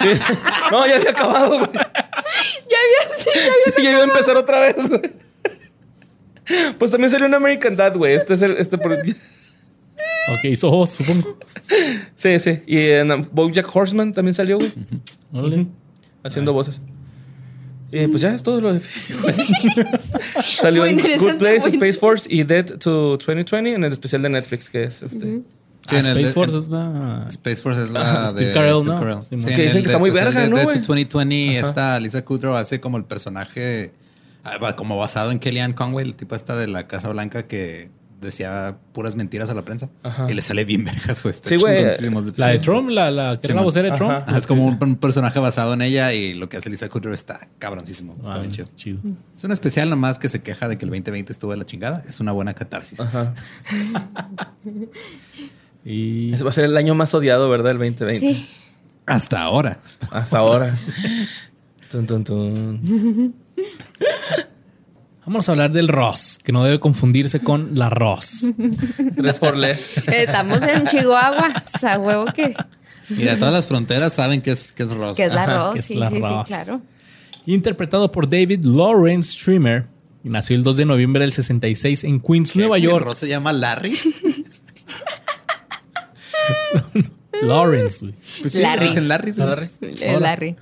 [0.00, 0.08] Sí.
[0.72, 1.70] No, ya había acabado, güey.
[1.72, 3.52] Ya había, sí, ya había.
[3.76, 5.02] Sí, ya iba a empezar otra vez, güey.
[6.78, 8.14] Pues también salió un American Dad, güey.
[8.14, 8.56] Este es el.
[8.58, 8.98] Este por-
[10.32, 11.38] Ok, hizo voz, supongo.
[12.14, 12.60] Sí, sí.
[12.66, 14.72] Y en um, Bojack Horseman también salió, güey.
[15.32, 15.66] Órale.
[16.24, 16.80] Haciendo voces.
[17.92, 18.80] Y pues ya es todo lo de.
[20.60, 24.28] Salió en Good Place, muy- Space Force y Dead to 2020 en el especial de
[24.30, 25.26] Netflix que es este.
[25.26, 25.44] Sí,
[25.96, 27.24] Ah, en el- Space Force en- es la...
[27.28, 29.00] Space Force es la Steve de Carell, Steve ¿no?
[29.00, 29.22] Carell.
[29.22, 31.68] Sí, Sí, Que en dicen que está muy verga, de ¿no, Dead to 2020, Ajá.
[31.68, 33.92] esta Lisa Kudrow hace como el personaje
[34.44, 38.76] ah, como basado en Kellyanne Conway, el tipo esta de la Casa Blanca que decía
[38.92, 40.30] puras mentiras a la prensa Ajá.
[40.30, 41.32] y le sale bien vergas, güey.
[41.32, 41.84] Está Sí, güey.
[42.36, 42.58] La de.
[42.58, 44.10] Trump, la, la que Sí, era la vocera de Trump.
[44.10, 44.24] Ajá.
[44.26, 47.12] Ajá, es como un, un personaje basado en ella y lo que hace Lisa Kudrow
[47.14, 48.14] está cabroncísimo.
[48.18, 48.68] Está Ah, bien chido.
[48.76, 48.98] chido.
[49.36, 52.02] Es un especial nomás que se queja de que el 2020 estuvo de la chingada.
[52.08, 53.00] Es una buena catarsis.
[53.00, 53.34] Ajá.
[55.84, 57.70] Y Ese va a ser el año más odiado, ¿verdad?
[57.72, 58.20] El 2020.
[58.20, 58.48] Sí.
[59.06, 59.80] Hasta ahora.
[60.10, 60.76] Hasta ahora.
[61.90, 63.34] Tun, tun, tun.
[65.28, 66.40] vamos a hablar del Rosk.
[66.42, 68.46] que no debe confundirse con la Ross.
[69.16, 69.90] Tres for less.
[70.06, 71.50] Estamos en Chihuahua.
[71.74, 72.54] O sea, huevo que,
[73.10, 75.16] Mira, todas las fronteras saben que es, que es rosa.
[75.16, 75.78] que es la Ross.
[75.80, 76.46] es Sí, la sí, Ross.
[76.48, 76.82] sí, claro.
[77.46, 79.86] Interpretado por David Lawrence Streamer.
[80.24, 83.04] y Nació el 2 de noviembre del 66 en Queens, Nueva ¿El York.
[83.04, 83.96] Ross se llama Larry?
[87.42, 88.14] Lawrence.
[88.40, 88.88] Pues sí, Larry.
[88.88, 89.32] dicen Larry.
[90.02, 90.56] El Larry.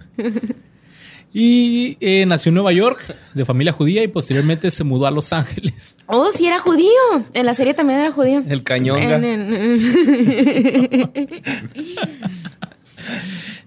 [1.33, 5.33] Y eh, nació en Nueva York, de familia judía, y posteriormente se mudó a Los
[5.35, 5.99] Ángeles.
[6.07, 6.89] Oh, sí, era judío.
[7.35, 8.43] En la serie también era judío.
[8.47, 9.77] El en-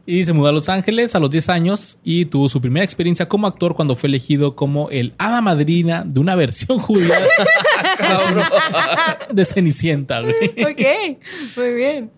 [0.05, 3.29] Y se mudó a Los Ángeles a los 10 años y tuvo su primera experiencia
[3.29, 7.15] como actor cuando fue elegido como el hada madrina de una versión judía
[9.31, 10.21] de Cenicienta.
[10.21, 10.33] güey.
[10.63, 11.17] ok,
[11.55, 12.11] muy bien.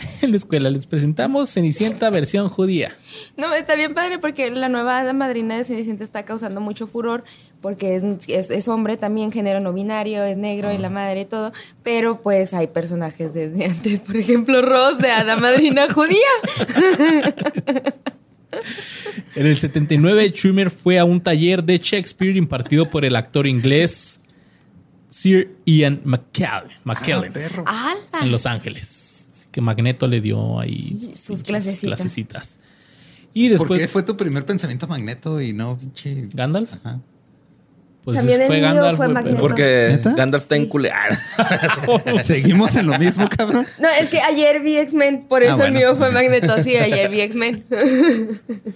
[0.22, 2.92] En la escuela les presentamos Cenicienta versión judía.
[3.36, 7.24] No, está bien padre porque la nueva hada madrina de Cenicienta está causando mucho furor
[7.60, 11.24] porque es, es, es hombre también, género no binario, es negro y la madre y
[11.26, 16.16] todo, pero pues hay personajes desde antes, por ejemplo, Ross de hada madrina judía.
[19.36, 24.20] En el 79, Schumer fue a un taller de Shakespeare impartido por el actor inglés
[25.08, 27.32] Sir Ian McKellen, McKellen
[27.66, 28.22] ¡Hala!
[28.22, 29.19] en Los Ángeles.
[29.50, 31.80] Que Magneto le dio ahí Sus clasecitas.
[32.00, 32.58] clasecitas.
[33.34, 36.28] Y ¿Por después qué fue tu primer pensamiento magneto y no pinche?
[36.34, 36.72] Gandalf.
[36.74, 37.00] Ajá.
[38.04, 38.96] Pues También el fue mío Gandalf.
[38.96, 39.38] fue Magneto.
[39.38, 40.14] Porque ¿Neta?
[40.14, 41.16] Gandalf está enculeado.
[42.24, 43.66] Seguimos en lo mismo, cabrón.
[43.78, 45.76] No, es que ayer vi X-Men, por Ah, eso bueno.
[45.78, 46.62] el mío fue Magneto.
[46.62, 47.64] Sí, ayer vi X-Men.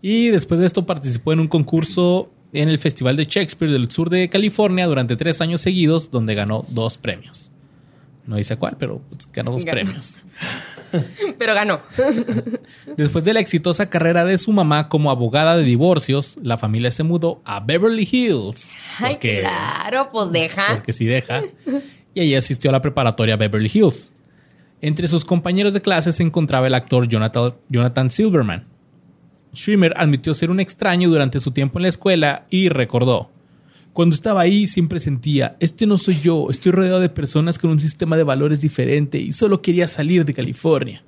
[0.00, 4.10] Y después de esto participó en un concurso en el Festival de Shakespeare del sur
[4.10, 7.50] de California durante tres años seguidos, donde ganó dos premios.
[8.28, 9.00] No dice cuál, pero
[9.32, 9.80] ganó dos Ganó.
[9.80, 10.22] premios.
[11.38, 11.80] Pero ganó.
[12.96, 17.02] Después de la exitosa carrera de su mamá como abogada de divorcios, la familia se
[17.02, 18.84] mudó a Beverly Hills.
[18.98, 20.64] Ay, porque- claro, pues deja.
[20.74, 21.42] Porque sí deja.
[22.14, 24.12] Y allí asistió a la preparatoria Beverly Hills.
[24.80, 28.64] Entre sus compañeros de clase se encontraba el actor Jonathan, Jonathan Silverman.
[29.54, 33.30] Schwimmer admitió ser un extraño durante su tiempo en la escuela y recordó.
[33.98, 37.80] Cuando estaba ahí siempre sentía, este no soy yo, estoy rodeado de personas con un
[37.80, 41.02] sistema de valores diferente y solo quería salir de California.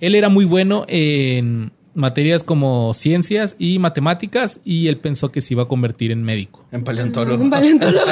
[0.00, 5.54] Él era muy bueno en materias como ciencias y matemáticas y él pensó que se
[5.54, 6.66] iba a convertir en médico.
[6.72, 7.40] En paleontólogo.
[7.44, 8.04] Un paleontólogo.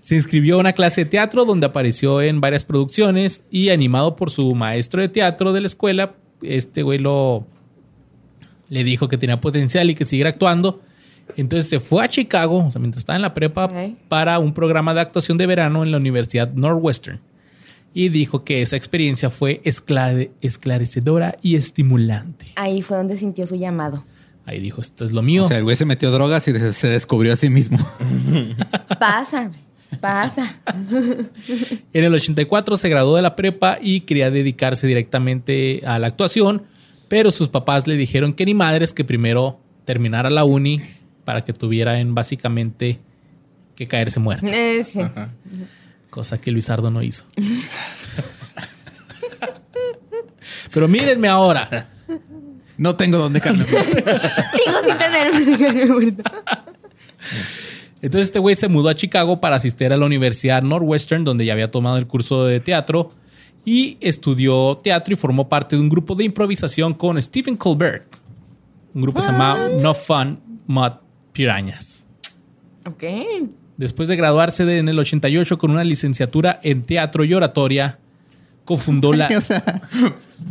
[0.00, 4.30] Se inscribió a una clase de teatro donde apareció en varias producciones y animado por
[4.30, 7.46] su maestro de teatro de la escuela, este güey lo
[8.68, 10.80] le dijo que tenía potencial y que siguiera actuando.
[11.36, 13.68] Entonces se fue a Chicago, o sea, mientras estaba en la prepa,
[14.08, 17.20] para un programa de actuación de verano en la Universidad Northwestern.
[17.94, 22.46] Y dijo que esa experiencia fue esclare- esclarecedora y estimulante.
[22.56, 24.04] Ahí fue donde sintió su llamado.
[24.46, 25.44] Ahí dijo, esto es lo mío.
[25.44, 27.78] O sea, el güey se metió drogas y se descubrió a sí mismo.
[28.98, 29.50] Pasa,
[30.00, 30.56] pasa.
[31.92, 36.62] En el 84 se graduó de la prepa y quería dedicarse directamente a la actuación,
[37.14, 40.80] pero sus papás le dijeron que ni madres que primero terminara la uni
[41.24, 42.98] para que tuvieran básicamente
[43.76, 44.98] que caerse muerto, Eh, sí.
[46.10, 47.24] cosa que Luisardo no hizo.
[50.72, 51.88] pero mírenme ahora.
[52.76, 53.62] No tengo dónde carne.
[53.62, 56.22] Sigo sin tener muerto.
[58.02, 61.52] Entonces este güey se mudó a Chicago para asistir a la Universidad Northwestern, donde ya
[61.52, 63.12] había tomado el curso de teatro
[63.64, 68.16] y estudió teatro y formó parte de un grupo de improvisación con Stephen Colbert.
[68.94, 70.92] Un grupo que se llama No Fun, Mud
[71.32, 72.06] Pirañas.
[72.86, 73.02] Ok.
[73.76, 77.98] Después de graduarse de- en el 88 con una licenciatura en teatro y oratoria,
[78.64, 79.28] cofundó la...
[79.36, 79.82] o sea,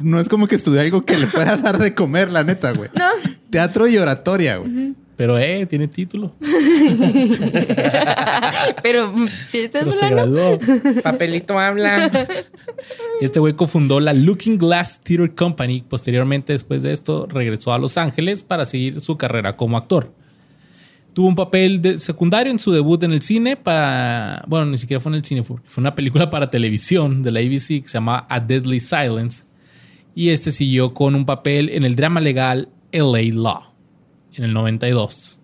[0.01, 2.71] no es como que estudió algo que le fuera a dar de comer, la neta,
[2.73, 2.89] güey.
[2.95, 3.05] No.
[3.49, 4.93] Teatro y oratoria, güey.
[5.15, 6.33] Pero, eh, tiene título.
[8.81, 9.13] Pero,
[9.51, 10.57] ¿tienes Pero se graduó.
[11.03, 12.09] Papelito habla.
[13.21, 15.83] Este güey cofundó la Looking Glass Theater Company.
[15.87, 20.11] Posteriormente, después de esto, regresó a Los Ángeles para seguir su carrera como actor.
[21.13, 24.43] Tuvo un papel de secundario en su debut en el cine para...
[24.47, 27.39] Bueno, ni siquiera fue en el cine, fue, fue una película para televisión de la
[27.39, 29.45] ABC que se llama A Deadly Silence.
[30.15, 33.72] Y este siguió con un papel en el drama legal LA Law
[34.35, 35.39] en el 92.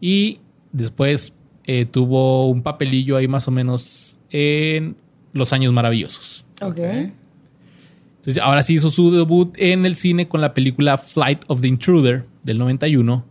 [0.00, 0.40] Y
[0.72, 1.34] después
[1.64, 4.96] eh, tuvo un papelillo ahí más o menos en
[5.32, 6.44] Los Años Maravillosos.
[6.60, 6.78] Ok.
[6.78, 11.68] Entonces, ahora sí hizo su debut en el cine con la película Flight of the
[11.68, 13.24] Intruder del 91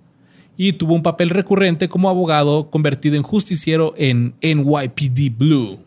[0.57, 5.79] y tuvo un papel recurrente como abogado convertido en justiciero en NYPD Blue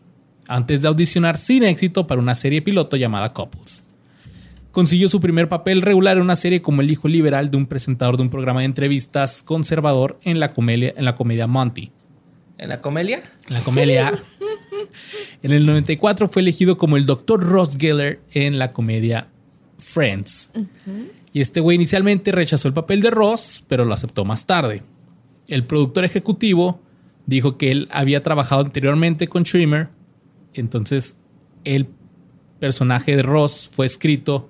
[0.47, 3.85] antes de audicionar sin éxito para una serie piloto llamada Couples.
[4.73, 8.17] Consiguió su primer papel regular en una serie como el hijo liberal de un presentador
[8.17, 11.91] de un programa de entrevistas conservador en la comedia, en la comedia Monty.
[12.57, 13.21] ¿En la comedia?
[13.47, 14.13] En la comedia.
[15.43, 17.39] en el 94 fue elegido como el Dr.
[17.39, 19.27] Ross Geller en la comedia
[19.77, 20.49] Friends.
[21.31, 24.81] Y este güey inicialmente rechazó el papel de Ross, pero lo aceptó más tarde.
[25.49, 26.81] El productor ejecutivo
[27.27, 29.89] dijo que él había trabajado anteriormente con Trimmer,
[30.55, 31.19] entonces
[31.63, 31.89] el
[32.59, 34.49] personaje de Ross fue escrito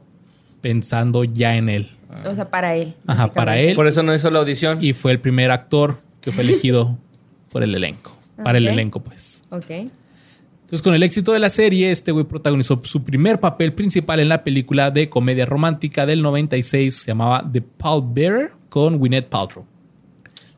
[0.63, 1.91] pensando ya en él.
[2.25, 2.95] O sea, para él.
[3.05, 3.75] Ajá, para él.
[3.75, 4.81] Por eso no hizo la audición.
[4.81, 6.97] Y fue el primer actor que fue elegido
[7.51, 8.15] por el elenco.
[8.41, 9.41] Para el elenco, pues.
[9.49, 9.69] Ok.
[9.69, 14.29] Entonces, con el éxito de la serie, este güey protagonizó su primer papel principal en
[14.29, 19.65] la película de comedia romántica del 96, se llamaba The Pallbearer, con Gwyneth Paltrow.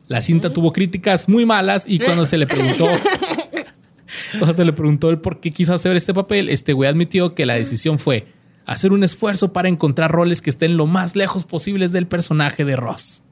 [0.06, 2.86] La cinta tuvo críticas muy malas y cuando se le preguntó,
[4.38, 7.44] cuando se le preguntó el por qué quiso hacer este papel, este güey admitió que
[7.44, 8.35] la decisión fue
[8.66, 12.76] hacer un esfuerzo para encontrar roles que estén lo más lejos posibles del personaje de
[12.76, 13.22] Ross.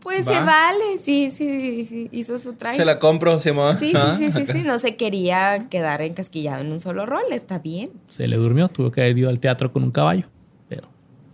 [0.00, 0.32] Pues Va.
[0.32, 2.76] se vale, sí, sí, sí, hizo su traje.
[2.76, 3.78] Se la compro, Simón.
[3.78, 4.52] Sí, sí, Ah, sí, sí, acá.
[4.52, 8.68] sí, no se quería quedar encasquillado en un solo rol, está bien, Se le durmió,
[8.68, 10.26] tuvo que haber ido al teatro con un caballo,
[10.68, 10.88] pero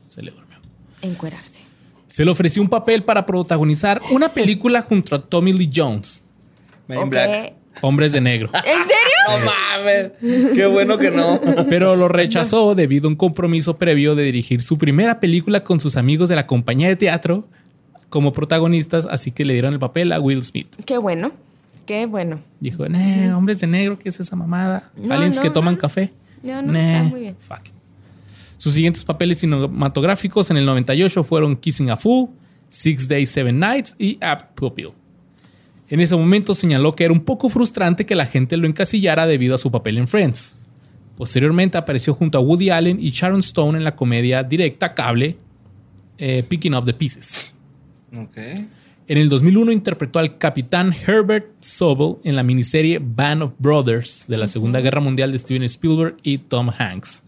[0.08, 0.58] se le durmió.
[1.02, 1.64] encuerarse.
[2.06, 6.22] Se le ofreció un papel para protagonizar una película junto a Tommy Lee Jones,
[6.86, 7.10] Men in.
[7.10, 7.54] Black.
[7.82, 8.51] Hombres de Negro.
[8.55, 8.86] ¿En serio?
[9.28, 10.52] No mames.
[10.55, 11.40] Qué bueno que no.
[11.69, 15.97] Pero lo rechazó debido a un compromiso previo de dirigir su primera película con sus
[15.97, 17.48] amigos de la compañía de teatro
[18.09, 20.66] como protagonistas, así que le dieron el papel a Will Smith.
[20.85, 21.32] Qué bueno,
[21.86, 22.40] qué bueno.
[22.59, 24.90] Dijo, "Nah, hombres de negro, ¿qué es esa mamada?
[24.97, 25.81] No, Aliens no, que toman no.
[25.81, 26.12] café.
[26.43, 27.36] No, no, Nah, está muy bien.
[27.39, 27.74] fuck it".
[28.57, 32.28] Sus siguientes papeles cinematográficos en el 98 fueron Kissing a Fool,
[32.69, 34.90] Six Days, Seven Nights y Apt Pupil.
[35.90, 39.56] En ese momento señaló que era un poco frustrante que la gente lo encasillara debido
[39.56, 40.56] a su papel en Friends.
[41.16, 45.36] Posteriormente apareció junto a Woody Allen y Sharon Stone en la comedia directa cable
[46.16, 47.54] eh, Picking Up the Pieces.
[48.16, 48.36] Ok.
[49.08, 54.38] En el 2001 interpretó al capitán Herbert Sobel en la miniserie Band of Brothers de
[54.38, 57.24] la Segunda Guerra Mundial de Steven Spielberg y Tom Hanks.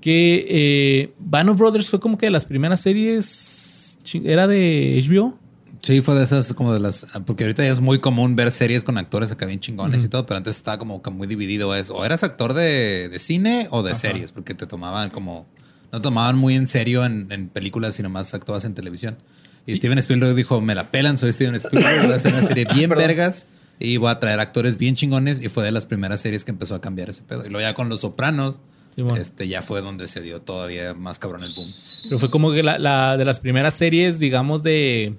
[0.00, 3.98] Que eh, Band of Brothers fue como que de las primeras series.
[4.24, 5.38] ¿Era de HBO?
[5.84, 7.06] Sí, fue de esas como de las.
[7.26, 10.24] Porque ahorita ya es muy común ver series con actores acá bien chingones y todo,
[10.24, 11.74] pero antes estaba como que muy dividido.
[11.74, 15.46] Es, o eras actor de, de cine o de series, porque te tomaban como.
[15.92, 19.18] No tomaban muy en serio en, en películas, sino más actuabas en televisión.
[19.66, 22.64] Y Steven Spielberg dijo: Me la pelan, soy Steven Spielberg, voy a hacer una serie
[22.74, 23.46] bien vergas
[23.78, 25.42] y voy a traer actores bien chingones.
[25.42, 27.44] Y fue de las primeras series que empezó a cambiar ese pedo.
[27.44, 28.56] Y luego ya con Los Sopranos,
[28.96, 29.20] Sí, bueno.
[29.20, 31.68] este ya fue donde se dio todavía más cabrón el boom.
[32.04, 35.14] Pero fue como que la, la- de las primeras series, digamos, de,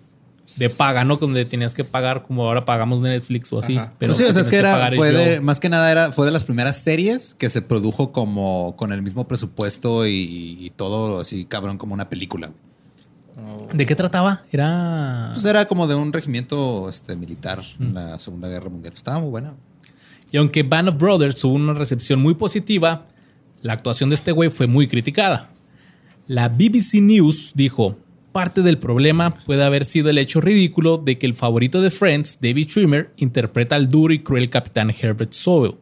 [0.58, 1.18] de paga, ¿no?
[1.18, 3.78] Donde tenías que pagar como ahora pagamos Netflix o así.
[3.78, 3.94] Ajá.
[3.98, 6.26] Pero Pues sí, o sea, es que era, fue de, más que nada era, fue
[6.26, 11.20] de las primeras series que se produjo como con el mismo presupuesto y, y todo
[11.20, 12.48] así cabrón como una película.
[12.48, 12.66] güey.
[13.74, 14.44] ¿De qué trataba?
[14.52, 15.32] Era...
[15.34, 18.94] Pues era como de un regimiento este, militar en la Segunda Guerra Mundial.
[18.94, 19.56] Estaba muy buena.
[20.32, 23.06] Y aunque Band of Brothers tuvo una recepción muy positiva,
[23.62, 25.50] la actuación de este güey fue muy criticada.
[26.28, 27.98] La BBC News dijo,
[28.36, 32.40] parte del problema puede haber sido el hecho ridículo de que el favorito de Friends,
[32.42, 35.78] David Schwimmer, interpreta al duro y cruel capitán Herbert Sowell.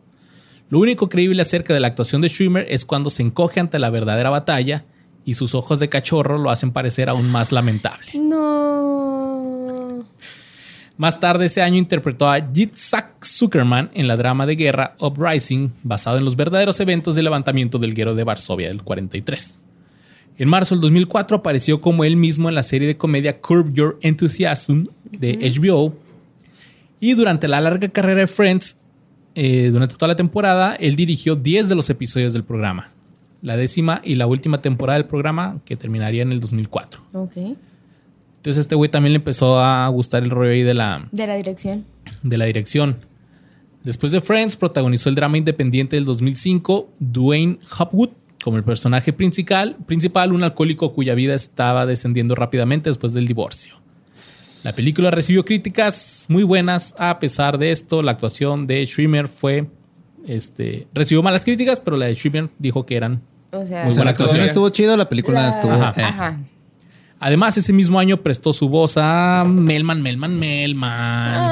[0.70, 3.90] Lo único creíble acerca de la actuación de Schwimmer es cuando se encoge ante la
[3.90, 4.86] verdadera batalla
[5.26, 8.12] y sus ojos de cachorro lo hacen parecer aún más lamentable.
[8.14, 10.06] No.
[10.96, 16.20] Más tarde ese año interpretó a Yitzhak Zuckerman en la drama de guerra Uprising, basado
[16.20, 19.64] en los verdaderos eventos del levantamiento del guero de Varsovia del 43.
[20.38, 24.00] En marzo del 2004 apareció como él mismo en la serie de comedia Curb Your
[24.02, 25.94] Enthusiasm de HBO.
[27.00, 28.78] Y durante la larga carrera de Friends,
[29.36, 32.90] eh, durante toda la temporada, él dirigió 10 de los episodios del programa.
[33.42, 37.02] La décima y la última temporada del programa, que terminaría en el 2004.
[37.14, 37.36] Ok.
[37.36, 41.36] Entonces este güey también le empezó a gustar el rollo ahí de la, De la
[41.36, 41.86] dirección.
[42.24, 42.98] de la dirección.
[43.84, 48.10] Después de Friends, protagonizó el drama independiente del 2005, Dwayne Hopwood,
[48.44, 53.76] como el personaje principal, principal, un alcohólico cuya vida estaba descendiendo rápidamente después del divorcio.
[54.64, 56.96] La película recibió críticas muy buenas.
[56.98, 59.68] A pesar de esto, la actuación de Schwimmer fue.
[60.28, 63.22] Este, recibió malas críticas, pero la de Schwimmer dijo que eran.
[63.52, 65.74] O sea, Muy O sea, buena la actuación estuvo chido, la película la- estuvo.
[65.74, 66.02] Ajá.
[66.02, 66.04] eh.
[66.06, 66.40] Ajá.
[67.20, 71.52] Además, ese mismo año prestó su voz a Melman, Melman, Melman.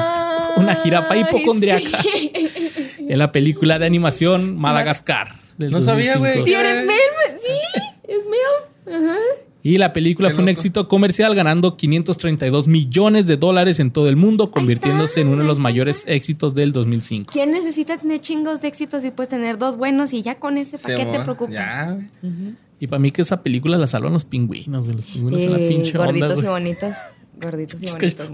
[0.56, 2.02] Una jirafa hipocondriaca.
[2.02, 2.30] sí.
[3.08, 5.41] en la película de animación Madagascar.
[5.62, 6.42] Del No sabía, 2005.
[6.42, 6.44] güey.
[6.44, 6.98] Sí, eres Mel.
[7.40, 8.96] Sí, es Mel.
[9.02, 9.16] Ajá.
[9.64, 14.08] Y la película Qué fue un éxito comercial, ganando 532 millones de dólares en todo
[14.08, 17.32] el mundo, convirtiéndose en uno de los mayores éxitos del 2005.
[17.32, 20.78] ¿Quién necesita tener chingos de éxitos y puedes tener dos buenos y ya con ese,
[20.78, 21.54] ¿para qué te preocupas?
[21.54, 22.54] Ya, güey.
[22.80, 24.96] Y para mí que esa película la salvan los pingüinos, güey.
[24.96, 26.94] Los pingüinos en la Eh, pinche onda, gorditos y bonitos.
[27.40, 28.26] Gorditos y bonitos.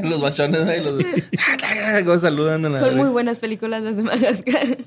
[0.02, 0.60] Los bachones,
[0.92, 1.04] güey.
[1.04, 2.02] Los...
[2.04, 4.78] ¿Cómo saludan a la Son muy buenas películas las de Madagascar.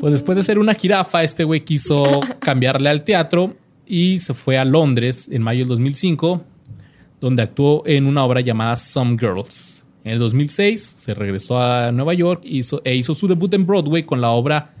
[0.00, 3.56] Pues después de ser una jirafa, este güey quiso cambiarle al teatro
[3.86, 6.42] y se fue a Londres en mayo del 2005,
[7.20, 9.86] donde actuó en una obra llamada Some Girls.
[10.04, 14.04] En el 2006 se regresó a Nueva York hizo- e hizo su debut en Broadway
[14.04, 14.72] con la obra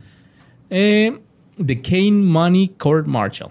[0.70, 1.18] eh,
[1.64, 3.50] The Kane Money Court Marshall.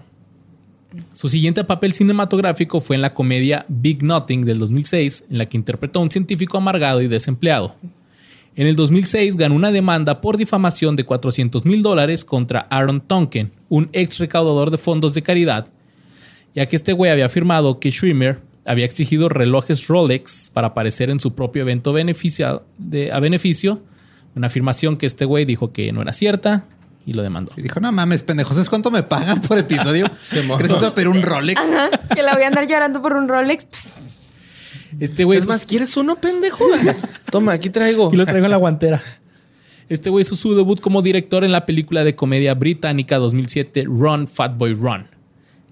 [1.12, 5.56] Su siguiente papel cinematográfico fue en la comedia Big Nothing del 2006, en la que
[5.58, 7.74] interpretó a un científico amargado y desempleado.
[8.58, 13.52] En el 2006 ganó una demanda por difamación de 400 mil dólares contra Aaron Tonkin,
[13.68, 15.68] un ex recaudador de fondos de caridad,
[16.56, 21.20] ya que este güey había afirmado que Schwimmer había exigido relojes Rolex para aparecer en
[21.20, 23.80] su propio evento beneficia- de- a beneficio,
[24.34, 26.64] una afirmación que este güey dijo que no era cierta
[27.06, 27.52] y lo demandó.
[27.56, 30.10] Y dijo, no mames, pendejos, ¿sabes cuánto me pagan por episodio?
[30.20, 30.58] Simón.
[30.58, 31.60] ¿Crees que te voy a pedir un Rolex?
[31.60, 33.66] Ajá, que la voy a andar llorando por un Rolex.
[35.00, 36.64] Este güey Es más, ¿quieres uno, pendejo?
[37.30, 38.10] Toma, aquí traigo.
[38.12, 39.02] Y los traigo en la guantera.
[39.88, 44.28] Este güey hizo su debut como director en la película de comedia británica 2007 Run,
[44.28, 45.06] Fatboy Run.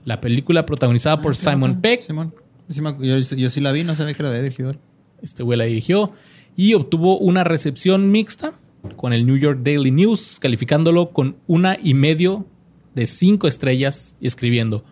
[0.05, 2.01] La película protagonizada por Simon Peck.
[2.01, 2.34] Simón.
[2.68, 4.74] Sí me- yo, yo sí la vi, no sabía que era de dirigido.
[5.22, 6.12] Este güey la dirigió
[6.56, 8.55] y obtuvo una recepción mixta
[8.97, 12.47] con el New York Daily News, calificándolo con una y medio
[12.94, 14.84] de cinco estrellas y escribiendo.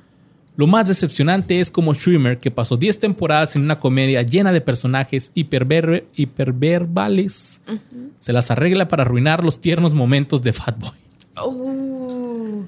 [0.57, 4.61] Lo más decepcionante es como Schwimmer, que pasó 10 temporadas en una comedia llena de
[4.61, 7.61] personajes hiperver- hiperverbales,
[8.21, 10.93] se las arregla para arruinar los tiernos momentos de Fatboy.
[11.45, 12.63] Uh,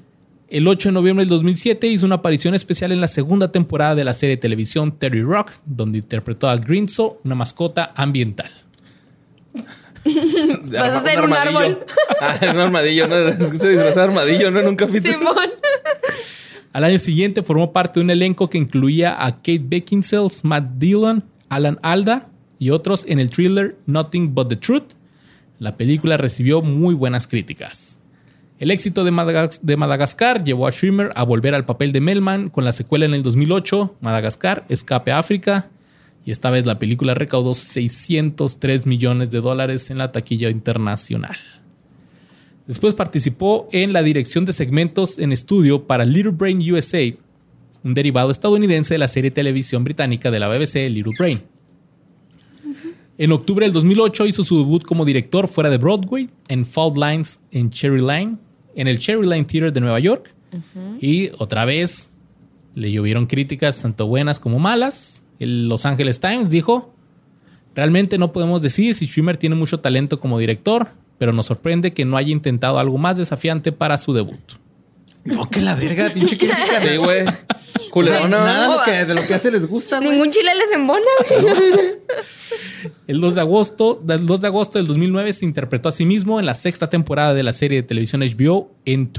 [0.49, 4.03] El 8 de noviembre del 2007 hizo una aparición especial en la segunda temporada de
[4.03, 8.51] la serie de televisión Terry Rock, donde interpretó a Grinzo, una mascota ambiental.
[10.03, 11.59] Vas a hacer un armadillo.
[11.59, 11.85] árbol.
[12.19, 13.15] Ah, es un armadillo, ¿no?
[13.15, 14.59] Es que se disfraza de armadillo, ¿no?
[14.59, 15.13] En un capítulo.
[15.13, 15.35] Simón.
[16.73, 21.23] Al año siguiente formó parte de un elenco que incluía a Kate Beckinsale, Matt Dillon,
[21.49, 22.27] Alan Alda
[22.59, 24.93] y otros en el thriller Nothing But the Truth.
[25.59, 27.99] La película recibió muy buenas críticas.
[28.59, 32.49] El éxito de, Madagas- de Madagascar llevó a Schwimmer a volver al papel de Melman
[32.49, 35.69] con la secuela en el 2008, Madagascar, Escape a África.
[36.25, 41.37] Y esta vez la película recaudó 603 millones de dólares en la taquilla internacional.
[42.67, 47.13] Después participó en la dirección de segmentos en estudio para Little Brain USA,
[47.83, 51.41] un derivado estadounidense de la serie de televisión británica de la BBC Little Brain.
[53.17, 57.39] En octubre del 2008 hizo su debut como director fuera de Broadway en Fault Lines
[57.51, 58.37] en Cherry Line,
[58.75, 60.35] en el Cherry Line Theater de Nueva York.
[60.99, 62.13] Y otra vez
[62.75, 65.25] le llovieron críticas tanto buenas como malas.
[65.39, 66.93] El Los Angeles Times dijo,
[67.75, 72.05] realmente no podemos decir si Schwimmer tiene mucho talento como director, pero nos sorprende que
[72.05, 74.39] no haya intentado algo más desafiante para su debut.
[75.25, 76.79] No, que la verga, pinche crítica.
[76.81, 77.25] Sí, güey.
[78.45, 80.11] Nada de lo que, de lo que hace les gusta, güey.
[80.11, 81.01] Ningún chile les embona.
[81.41, 81.95] güey.
[83.07, 86.39] El 2 de agosto, del 2 de agosto del 2009 se interpretó a sí mismo
[86.39, 89.09] en la sexta temporada de la serie de televisión HBO en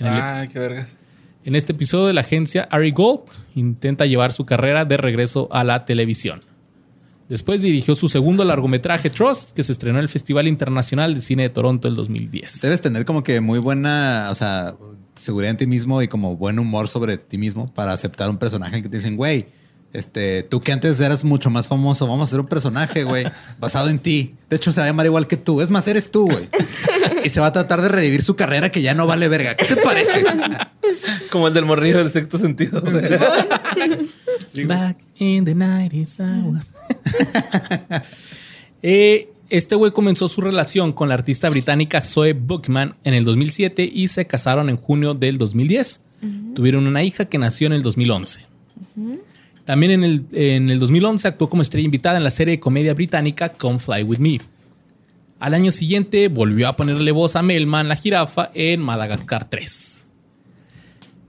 [0.00, 0.96] el- Ah, qué vergas.
[1.44, 3.22] en este episodio de la agencia Ari Gold
[3.54, 6.40] intenta llevar su carrera de regreso a la televisión.
[7.28, 11.44] Después dirigió su segundo largometraje Trust, que se estrenó en el Festival Internacional de Cine
[11.44, 12.60] de Toronto el 2010.
[12.60, 14.76] Debes tener como que muy buena, o sea,
[15.16, 18.82] seguridad en ti mismo y como buen humor sobre ti mismo para aceptar un personaje
[18.82, 19.46] que te dicen, güey,
[19.92, 23.24] este, tú que antes eras mucho más famoso, vamos a hacer un personaje, güey,
[23.58, 24.36] basado en ti.
[24.50, 25.60] De hecho, se va a llamar igual que tú.
[25.60, 26.48] Es más, eres tú, güey.
[27.24, 29.56] Y se va a tratar de revivir su carrera que ya no vale verga.
[29.56, 30.22] ¿Qué te parece?
[31.32, 32.80] Como el del morrillo del sexto sentido.
[34.66, 36.72] Back in the 90s I was-
[38.82, 43.88] Eh, este güey comenzó su relación con la artista británica Zoe Bookman en el 2007
[43.92, 46.00] y se casaron en junio del 2010.
[46.54, 48.42] Tuvieron una hija que nació en el 2011.
[49.64, 52.94] También en el, en el 2011 actuó como estrella invitada en la serie de comedia
[52.94, 54.40] británica Come Fly With Me.
[55.40, 59.95] Al año siguiente volvió a ponerle voz a Melman, la jirafa, en Madagascar 3.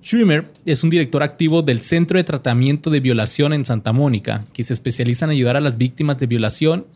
[0.07, 4.63] Schwimmer es un director activo del Centro de Tratamiento de Violación en Santa Mónica, que
[4.63, 6.87] se especializa en ayudar a las víctimas de violación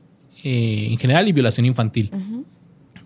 [0.43, 2.09] eh, en general y violación infantil.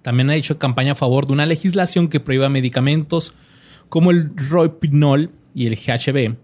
[0.04, 3.34] También ha hecho campaña a favor de una legislación que prohíba medicamentos
[3.90, 6.36] como el Rohypnol y el GHB,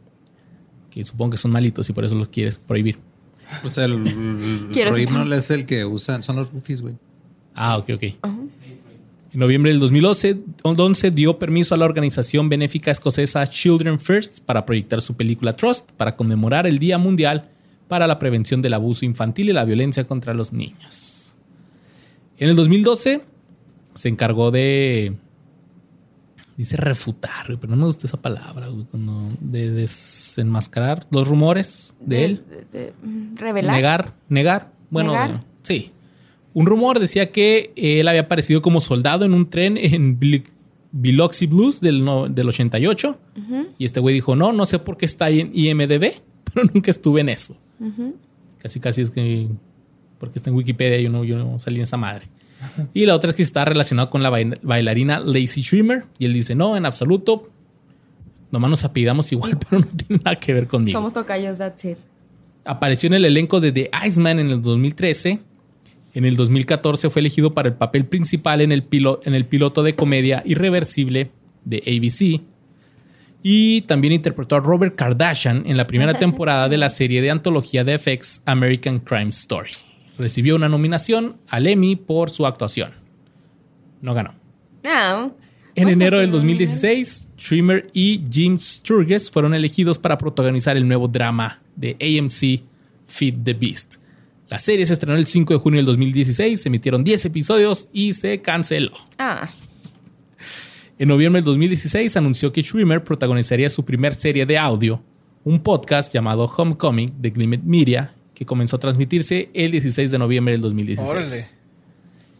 [0.90, 2.98] que supongo que son malitos y por eso los quieres prohibir.
[3.62, 6.96] Pues el, el es el que usan, son los rufis, güey.
[7.54, 8.04] Ah, ok, ok.
[9.34, 14.66] En noviembre del 2011, 11 dio permiso a la organización benéfica escocesa Children First para
[14.66, 17.50] proyectar su película Trust para conmemorar el Día Mundial
[17.88, 21.36] para la Prevención del Abuso Infantil y la Violencia contra los Niños.
[22.38, 23.22] En el 2012
[23.94, 25.16] se encargó de
[26.58, 28.68] dice refutar, pero no me gusta esa palabra,
[29.40, 32.44] de desenmascarar los rumores de, él.
[32.72, 33.76] de- de- mm, revelar.
[33.76, 34.72] Negar, negar.
[34.90, 35.44] Bueno, Negar.
[35.64, 35.92] sí.
[36.54, 40.20] Un rumor decía que él había aparecido como soldado en un tren en
[40.92, 43.18] Biloxi Blues del, no- del 88.
[43.78, 46.14] Y este güey dijo, no, no sé por qué está ahí en IMDB,
[46.54, 47.56] pero nunca estuve en eso.
[48.60, 49.48] Casi, casi es que...
[50.20, 52.28] Porque está en Wikipedia y yo no, yo no salí en esa madre.
[52.94, 56.04] Y la otra es que está relacionado con la bail- bailarina Lacey Schremer.
[56.20, 57.50] Y él dice, no, en absoluto.
[58.52, 60.96] Nomás nos apellidamos igual, pero no tiene nada que ver conmigo.
[60.96, 61.98] Somos tocayos, that's it.
[62.66, 65.40] Apareció en el elenco de The Iceman en el 2013.
[66.14, 69.82] En el 2014 fue elegido para el papel principal en el, pilo- en el piloto
[69.84, 71.32] de comedia Irreversible
[71.64, 72.42] de ABC.
[73.44, 77.84] Y también interpretó a Robert Kardashian en la primera temporada de la serie de antología
[77.84, 79.72] de FX American Crime Story.
[80.18, 82.92] Recibió una nominación al Emmy por su actuación.
[84.02, 84.34] No ganó.
[84.84, 85.36] No.
[85.76, 91.08] En enero del pero- 2016, Schwimmer y Jim Sturgess fueron elegidos para protagonizar el nuevo
[91.08, 92.62] drama de AMC
[93.08, 93.96] Feed the Beast.
[94.52, 98.12] La serie se estrenó el 5 de junio del 2016, se emitieron 10 episodios y
[98.12, 98.92] se canceló.
[99.18, 99.50] Ah,
[101.00, 105.02] En noviembre del 2016 anunció que Schwimmer protagonizaría su primer serie de audio,
[105.46, 110.52] un podcast llamado Homecoming de Glimmet Media, que comenzó a transmitirse el 16 de noviembre
[110.52, 111.10] del 2016.
[111.10, 111.42] Órale.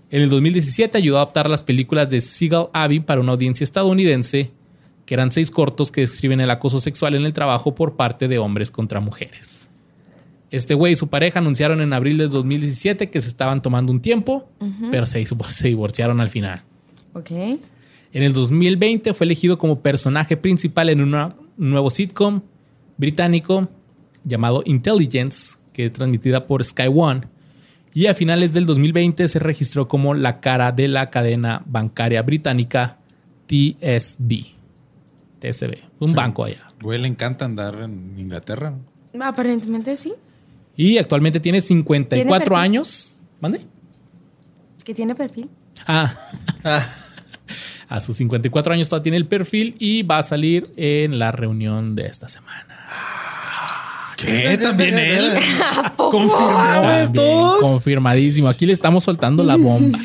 [0.10, 4.52] En el 2017 ayudó a adaptar las películas de Seagal Abbey para una audiencia estadounidense,
[5.06, 8.38] que eran seis cortos que describen el acoso sexual en el trabajo por parte de
[8.38, 9.71] hombres contra mujeres.
[10.52, 14.02] Este güey y su pareja anunciaron en abril del 2017 que se estaban tomando un
[14.02, 14.50] tiempo,
[14.92, 16.64] pero se, se divorciaron al final.
[17.14, 17.32] ok.
[18.14, 22.42] En el 2020 fue elegido como personaje principal en una- un nuevo sitcom
[22.98, 23.70] británico
[24.26, 27.22] llamado Intelligence, que es transmitida por Sky One.
[27.94, 32.98] Y a finales del 2020 se registró como la cara de la cadena bancaria británica
[33.48, 34.46] TSB.
[35.40, 36.68] TSB, un banco allá.
[36.82, 38.74] Güey, le encanta andar en Inglaterra.
[39.20, 40.14] Aparentemente sí.
[40.82, 42.54] Y actualmente tiene 54 perfil?
[42.56, 43.14] años.
[43.40, 43.62] ¿Mande?
[44.84, 45.48] Que tiene perfil.
[45.86, 46.12] Ah.
[47.88, 51.96] A sus 54 años todavía tiene el perfil y va a salir en la reunión
[51.96, 52.66] de esta semana.
[54.18, 54.58] ¿Qué?
[54.58, 55.34] ¿También él?
[55.84, 56.18] ¿A poco?
[56.18, 57.12] También,
[57.60, 58.50] Confirmadísimo.
[58.50, 60.00] Aquí le estamos soltando la bomba.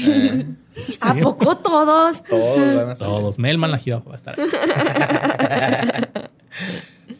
[1.00, 2.22] ¿A poco todos?
[2.22, 3.14] Todos van a salir.
[3.14, 3.38] Todos.
[3.38, 4.36] Melman la jirafa va a estar.
[4.38, 4.46] ahí.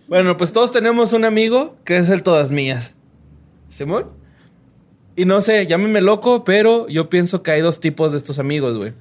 [0.08, 2.96] Bueno, pues todos tenemos un amigo que es el todas mías.
[3.68, 4.10] ¿Simón?
[5.16, 8.76] Y no sé, llámeme loco, pero yo pienso que hay dos tipos de estos amigos,
[8.76, 8.92] güey.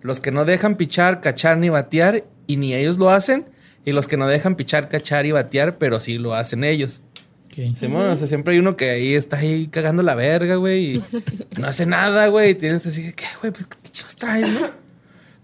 [0.00, 3.46] Los que no dejan pichar, cachar ni batear y ni ellos lo hacen.
[3.84, 7.02] Y los que no dejan pichar, cachar y batear, pero sí lo hacen ellos.
[7.46, 7.76] Ok.
[7.76, 11.04] Simón, o sea, siempre hay uno que ahí está ahí cagando la verga, güey, y
[11.60, 12.50] no hace nada, güey.
[12.50, 13.52] Y tienes así, ¿qué, güey?
[13.52, 14.70] Pues, ¿Qué chicos traes, no?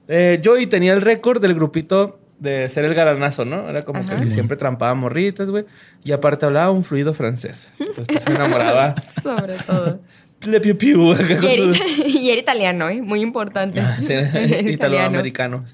[0.09, 3.69] Eh, Joey tenía el récord del grupito de ser el galanazo, ¿no?
[3.69, 5.65] Era como que el que siempre trampaba morritas, güey.
[6.05, 7.73] Y aparte hablaba un fluido francés.
[7.79, 8.95] Entonces, pues se enamoraba.
[9.23, 10.01] Sobre todo.
[10.47, 11.15] Le piu piu.
[11.15, 11.63] Y era,
[12.07, 13.01] y italiano, ¿eh?
[13.01, 13.81] Muy importante.
[13.81, 14.15] Ah, sí.
[14.71, 15.65] Italoamericano.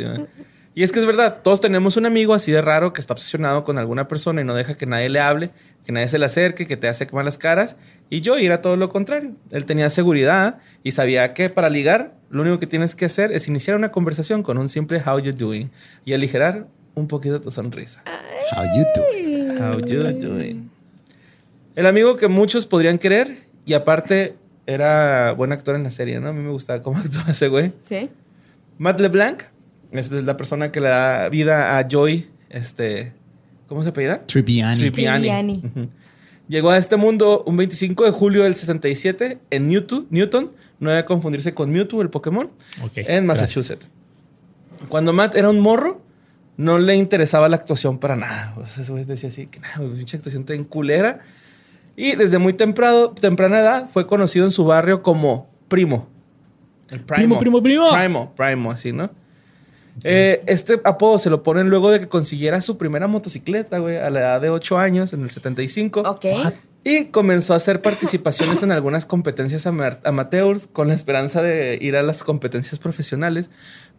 [0.74, 3.64] y es que es verdad, todos tenemos un amigo así de raro que está obsesionado
[3.64, 5.51] con alguna persona y no deja que nadie le hable,
[5.84, 7.76] que nadie se le acerque, que te hace malas caras.
[8.12, 9.32] Y yo era todo lo contrario.
[9.52, 13.48] Él tenía seguridad y sabía que para ligar, lo único que tienes que hacer es
[13.48, 15.70] iniciar una conversación con un simple how you doing
[16.05, 18.02] y aligerar un poquito tu sonrisa.
[18.55, 19.59] How you doing?
[19.59, 20.70] How you doing?
[21.74, 24.34] El amigo que muchos podrían querer y aparte
[24.66, 26.28] era buen actor en la serie, ¿no?
[26.28, 27.72] A mí me gustaba cómo actuaba ese güey.
[27.89, 28.10] Sí.
[28.76, 29.44] Matt LeBlanc
[29.90, 33.14] es la persona que le da vida a Joy, este,
[33.68, 34.18] ¿cómo se apellida?
[34.26, 34.80] Tribbiani.
[34.80, 35.60] Tribbiani.
[35.60, 35.90] Tribbiani.
[36.48, 41.05] Llegó a este mundo un 25 de julio del 67 en Newton, Newton, no debe
[41.05, 42.51] confundirse con Mewtwo, el Pokémon,
[42.82, 43.86] Ok, en Massachusetts.
[44.89, 46.02] Cuando Matt era un morro,
[46.56, 48.55] no le interesaba la actuación para nada.
[48.56, 51.20] O sea, ese decía así, que nada, pinche actuación tan culera.
[51.97, 56.09] Y desde muy temprano, temprana edad fue conocido en su barrio como Primo.
[56.90, 57.90] El Primo, primo, primo.
[57.93, 59.10] Primo, Primo, así, ¿no?
[60.05, 64.10] Eh, este apodo se lo ponen luego de que consiguiera su primera motocicleta, güey, a
[64.10, 66.01] la edad de 8 años, en el 75.
[66.01, 66.24] Ok.
[66.85, 71.94] Y comenzó a hacer participaciones en algunas competencias ama- amateurs con la esperanza de ir
[71.97, 73.51] a las competencias profesionales.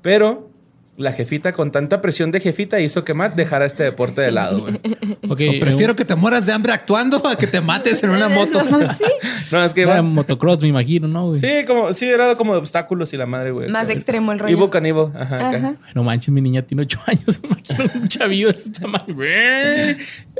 [0.01, 0.49] Pero
[0.95, 4.61] la jefita, con tanta presión de jefita, hizo que Matt dejara este deporte de lado,
[4.61, 4.79] güey.
[5.29, 8.29] Ok, O prefiero que te mueras de hambre actuando a que te mates en una
[8.29, 8.59] moto.
[8.97, 9.03] Sí.
[9.51, 11.27] No, es que Era motocross, me imagino, ¿no?
[11.27, 11.39] güey?
[11.39, 13.69] Sí, como, sí, era como de obstáculos y la madre, güey.
[13.69, 14.51] Más extremo el rollo.
[14.51, 15.11] Ivo Canivo.
[15.15, 15.49] Ajá.
[15.49, 15.75] Ajá.
[15.93, 17.39] No manches, mi niña tiene ocho años.
[17.43, 19.15] Me imagino un chavillo de ese tamaño.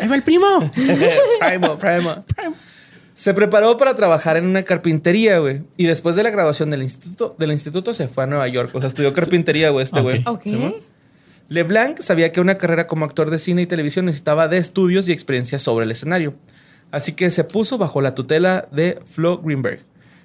[0.01, 0.71] Ahí va el primo.
[1.39, 2.23] primo, primo.
[3.13, 5.61] Se preparó para trabajar en una carpintería, güey.
[5.77, 8.71] Y después de la graduación del instituto, del instituto se fue a Nueva York.
[8.73, 10.23] O sea, estudió carpintería, güey, este güey.
[10.25, 10.43] Ok.
[10.43, 10.75] ¿Simón?
[11.49, 15.11] LeBlanc sabía que una carrera como actor de cine y televisión necesitaba de estudios y
[15.11, 16.33] experiencia sobre el escenario.
[16.91, 19.81] Así que se puso bajo la tutela de Flo Greenberg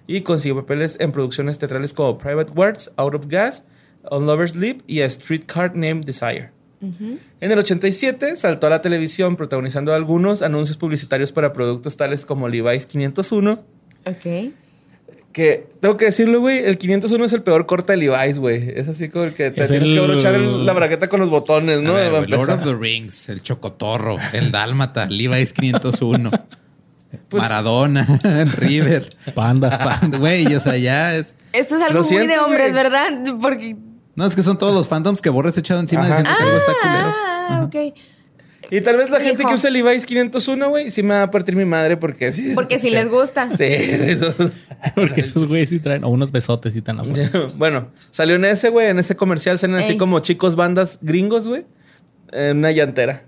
[0.07, 3.65] y consiguió papeles en producciones teatrales como Private Words, Out of Gas,
[4.05, 6.51] On Lover's Leap y A Streetcar Named Desire.
[6.81, 12.49] En el 87 saltó a la televisión protagonizando algunos anuncios publicitarios para productos tales como
[12.49, 13.61] Levi's 501.
[14.07, 14.53] Ok.
[15.33, 18.71] Que tengo que decirlo, güey, el 501 es el peor corte de Levi's, güey.
[18.75, 21.21] Es así como el que te Es tienes el- que abrochar el- la bragueta con
[21.21, 21.95] los botones, ¿no?
[21.95, 26.31] Ver, güey, Lord of the Rings, el Chocotorro, el Dálmata, Levi's 501,
[27.29, 28.07] Pues- Maradona,
[28.57, 29.11] River.
[29.35, 29.79] Panda.
[29.79, 31.37] Pan- Güey, o sea, ya es.
[31.53, 32.73] Esto es algo Lo muy siento, de hombres.
[32.75, 33.11] ¿verdad?
[33.41, 33.77] Porque.
[34.19, 36.17] No, es que son todos los fandoms que Borres echado encima Ajá.
[36.19, 37.15] diciendo que algo está culero.
[37.15, 37.97] Ah, ok.
[38.69, 41.55] Y tal vez la gente que usa Levi's 501, güey, sí me va a partir
[41.55, 42.51] mi madre porque sí.
[42.57, 43.57] Porque si les gusta.
[43.57, 44.35] Sí, eso.
[44.97, 47.01] Porque esos güeyes sí traen o unos besotes y tan
[47.57, 51.65] Bueno, salió en ese, güey, en ese comercial salen así como chicos bandas gringos, güey,
[52.33, 53.23] en una llantera.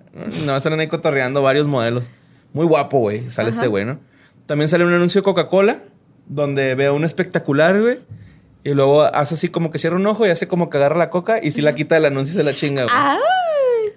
[0.45, 2.11] No, salen ahí cotorreando varios modelos.
[2.53, 3.59] Muy guapo, güey, sale Ajá.
[3.59, 4.01] este güey, ¿no?
[4.47, 5.79] También sale un anuncio de Coca-Cola
[6.27, 7.99] donde veo un espectacular, güey.
[8.63, 11.09] Y luego hace así como que cierra un ojo y hace como que agarra la
[11.11, 12.95] coca y si la quita del anuncio y se la chinga, güey.
[12.95, 13.19] Ah,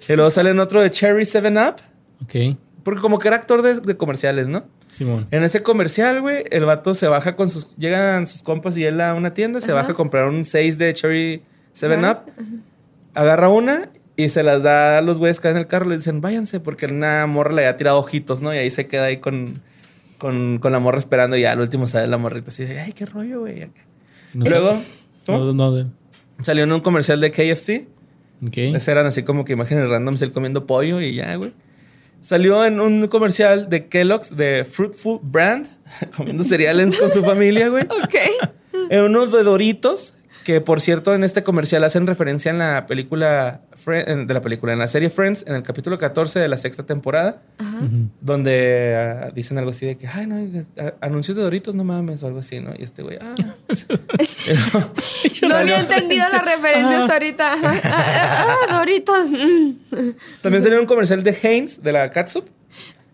[0.08, 1.76] Y luego sale en otro de Cherry 7-Up.
[2.24, 2.58] Ok.
[2.84, 4.66] Porque como que era actor de, de comerciales, ¿no?
[4.92, 5.28] Simón.
[5.32, 7.76] En ese comercial, güey, el vato se baja con sus...
[7.78, 9.76] Llegan sus compas y él a una tienda, se Ajá.
[9.82, 11.42] baja a comprar un 6 de Cherry
[11.76, 12.32] 7-Up.
[13.14, 15.88] Agarra una y se las da a los güeyes que en el carro.
[15.90, 18.54] Le dicen, váyanse, porque una morra le había tirado ojitos, ¿no?
[18.54, 19.62] Y ahí se queda ahí con,
[20.18, 21.36] con, con la morra esperando.
[21.38, 23.70] Y ya al último sale la morrita así de, ay, qué rollo, güey.
[24.34, 24.46] No.
[24.50, 24.80] Luego
[26.42, 27.88] salió en un comercial de KFC.
[28.46, 28.58] Ok.
[28.58, 31.54] Esas eran así como que imágenes randoms, él comiendo pollo y ya, güey.
[32.22, 35.68] Salió en un comercial de Kellogg's de Fruitful Brand,
[36.18, 37.84] comiendo cereales con su familia, güey.
[37.84, 38.16] ok.
[38.90, 43.62] En uno de Doritos, que por cierto en este comercial hacen referencia en la película,
[43.86, 47.42] de la película, en la serie Friends, en el capítulo 14 de la sexta temporada,
[48.22, 50.48] donde ah, dicen algo así de que, ay, no,
[50.78, 52.74] ah, anuncios de Doritos, no mames, o algo así, ¿no?
[52.78, 53.36] Y este güey, ah.
[55.48, 57.54] No había entendido la referencia hasta ahorita.
[57.64, 59.32] Ah, ah, Doritos.
[59.32, 59.72] mm.
[60.42, 62.48] También salió un comercial de Heinz, de la Catsup,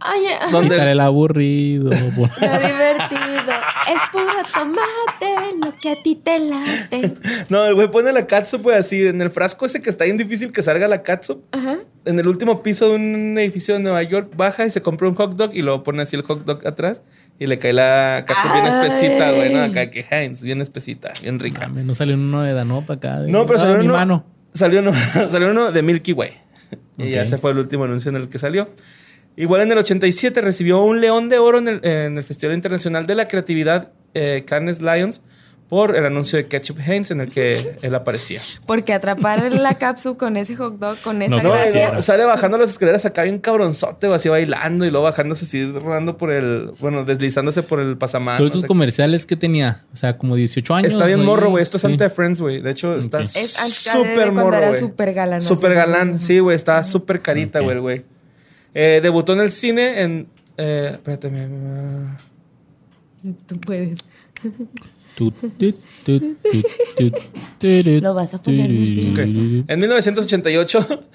[0.01, 0.13] Ah,
[0.51, 0.75] donde...
[0.75, 1.89] Quítale el aburrido.
[1.89, 3.53] por- lo divertido.
[3.89, 7.13] Es puro tomate, lo que a ti te late.
[7.49, 10.17] No, el güey pone la catsup, güey, así en el frasco ese que está bien
[10.17, 11.43] difícil que salga la catsup.
[11.51, 11.79] Ajá.
[12.05, 15.15] En el último piso de un edificio de Nueva York, baja y se compra un
[15.15, 17.01] hot dog y luego pone así el hot dog atrás
[17.39, 19.61] y le cae la catsup bien espesita, güey, ¿no?
[19.63, 21.67] Acá que Heinz, bien espesita, bien rica.
[21.67, 23.19] Mames, no salió uno de Danopa acá.
[23.21, 24.25] de- No, pero Ah, salió mi uno, mano.
[24.53, 24.93] salió uno.
[25.29, 26.31] Salió uno de Milky Way.
[26.97, 28.69] Y ya ese fue el último anuncio en el que salió.
[29.39, 33.07] Igual en el 87 recibió un León de Oro en el, en el Festival Internacional
[33.07, 35.21] de la Creatividad eh, Cannes Lions
[35.69, 38.41] por el anuncio de Ketchup Heinz en el que él aparecía.
[38.65, 41.87] Porque atrapar la cápsula con ese hot dog, con esa No, No, gracia.
[41.89, 45.63] luego sale bajando las escaleras acá bien cabronzote, o así bailando y luego bajándose así,
[45.71, 48.39] rodando por el, bueno, deslizándose por el pasamanos.
[48.39, 50.91] Todos estos comerciales que tenía, o sea, como 18 años.
[50.91, 51.61] Está bien morro, güey.
[51.61, 51.87] Esto es Sí.
[51.87, 52.61] antes de Friends, güey.
[52.61, 53.23] De hecho, está Ok.
[53.35, 54.79] Es antes de súper cuando morro, güey.
[54.81, 56.19] súper galán, Súper galán.
[56.19, 56.55] Sí, güey.
[56.55, 58.03] Está súper carita, güey, güey.
[58.73, 60.27] Eh, debutó en el cine en...
[60.57, 61.31] Eh, espérate,
[63.47, 63.99] Tú puedes.
[68.01, 68.69] Lo vas a poner.
[68.69, 70.87] En 1988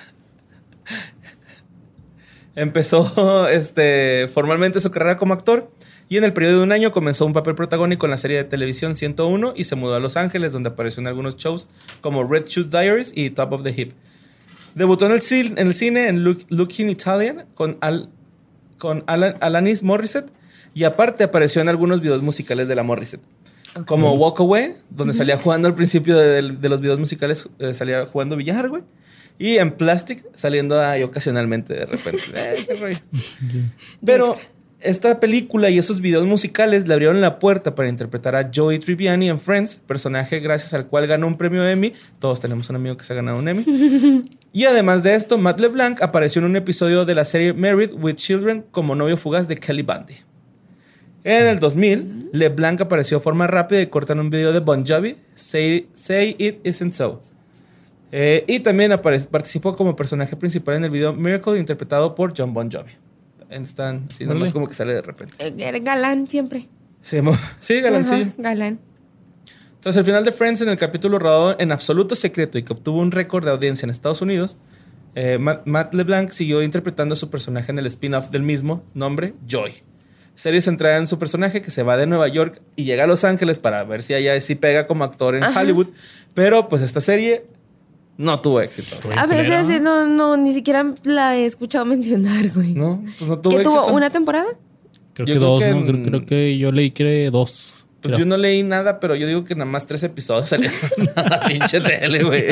[2.54, 5.70] empezó este, formalmente su carrera como actor
[6.08, 8.44] y en el periodo de un año comenzó un papel protagónico en la serie de
[8.44, 11.68] televisión 101 y se mudó a Los Ángeles donde apareció en algunos shows
[12.00, 13.92] como Red Shoe Diaries y Top of the Hip.
[14.74, 18.08] Debutó en el, cine, en, el cine en Look- Looking Italian con, Al-
[18.78, 20.30] con Alan- Alanis Morissette
[20.74, 23.22] y aparte apareció en algunos videos musicales de la Morissette.
[23.86, 28.06] Como Walk Away, donde salía jugando al principio de, de los videos musicales, eh, salía
[28.06, 28.82] jugando billar, güey.
[29.36, 32.22] Y en Plastic, saliendo ahí ocasionalmente de repente.
[32.36, 32.98] Eh, qué rollo.
[34.04, 34.36] Pero
[34.84, 39.28] esta película y esos videos musicales le abrieron la puerta para interpretar a Joey Tribbiani
[39.28, 41.94] en Friends, personaje gracias al cual ganó un premio Emmy.
[42.18, 43.64] Todos tenemos un amigo que se ha ganado un Emmy.
[44.52, 48.14] y además de esto, Matt LeBlanc apareció en un episodio de la serie Married with
[48.16, 50.14] Children como novio fugaz de Kelly Bundy.
[51.24, 54.84] En el 2000, LeBlanc apareció de forma rápida y corta en un video de Bon
[54.86, 57.22] Jovi, Say, Say It Isn't So.
[58.12, 58.92] Eh, y también
[59.30, 62.92] participó como personaje principal en el video Miracle, interpretado por John Bon Jovi.
[63.50, 65.34] Están, sí, nomás como que sale de repente.
[65.38, 66.68] Eh, Era galán siempre.
[67.02, 67.80] Sí, mo- sí.
[67.84, 68.80] Ajá, galán.
[69.80, 73.00] Tras el final de Friends en el capítulo rodado en absoluto secreto y que obtuvo
[73.00, 74.56] un récord de audiencia en Estados Unidos,
[75.14, 79.34] eh, Matt, Matt LeBlanc siguió interpretando a su personaje en el spin-off del mismo nombre,
[79.46, 79.72] Joy.
[80.34, 83.22] Serie centrada en su personaje que se va de Nueva York y llega a Los
[83.22, 85.60] Ángeles para ver si allá sí pega como actor en Ajá.
[85.60, 85.88] Hollywood.
[86.34, 87.44] Pero pues esta serie
[88.16, 88.96] No tuvo éxito.
[89.16, 92.74] A ver, ese- no, no, ni siquiera la he escuchado mencionar, güey.
[92.74, 93.94] No, pues no tuvo ¿Que tuvo éxito.
[93.94, 94.46] una temporada?
[95.14, 95.82] Creo Yo que creo dos, que ¿no?
[95.82, 97.86] Creo, en- creo que yo leí que dos.
[98.00, 98.18] Pues creo.
[98.18, 100.76] yo no leí nada, pero yo digo que nada más tres episodios salieron
[101.16, 102.44] a la pinche tele, güey.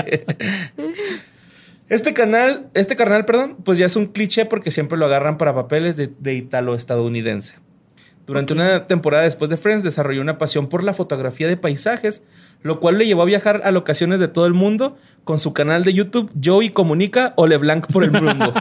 [1.88, 5.54] Este canal, este carnal, perdón, pues ya es un cliché porque siempre lo agarran para
[5.54, 7.54] papeles de, de italo-estadounidense.
[8.26, 12.22] Durante una temporada después de Friends desarrolló una pasión por la fotografía de paisajes,
[12.62, 15.84] lo cual le llevó a viajar a locaciones de todo el mundo con su canal
[15.84, 18.52] de YouTube Joey Comunica o LeBlanc por el mundo.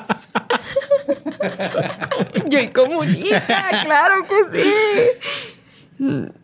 [2.48, 4.70] Yo y comunica, claro que sí.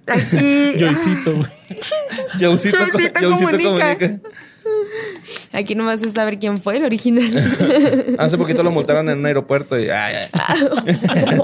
[0.08, 1.34] Aquí, Joycito,
[2.40, 3.98] Joeycito Joeycito Comunica.
[3.98, 4.20] Comunica.
[5.52, 7.26] aquí nomás es saber quién fue el original.
[8.20, 9.90] Hace poquito lo multaron en un aeropuerto y...
[9.90, 10.62] ay, ay.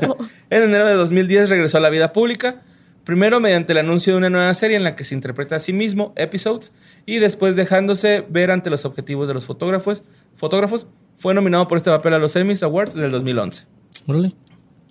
[0.49, 2.61] en enero de 2010 regresó a la vida pública.
[3.03, 5.73] Primero mediante el anuncio de una nueva serie en la que se interpreta a sí
[5.73, 6.71] mismo, Episodes,
[7.05, 10.03] y después dejándose ver ante los objetivos de los fotógrafos.
[10.35, 13.63] Fotógrafos fue nominado por este papel a los Emmys Awards del 2011.
[14.07, 14.33] Órale.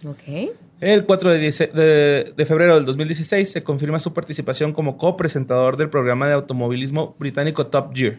[0.07, 0.51] ok.
[0.81, 5.89] El 4 de, de- de febrero del 2016 se confirma su participación como copresentador del
[5.91, 8.19] programa de automovilismo británico Top Gear.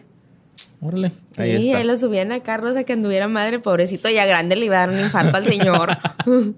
[0.80, 1.12] Órale.
[1.36, 1.78] Ahí sí, está.
[1.78, 4.86] ahí lo subían a Carlos a que anduviera madre, pobrecito, ya grande le iba a
[4.86, 5.90] dar un infarto al señor.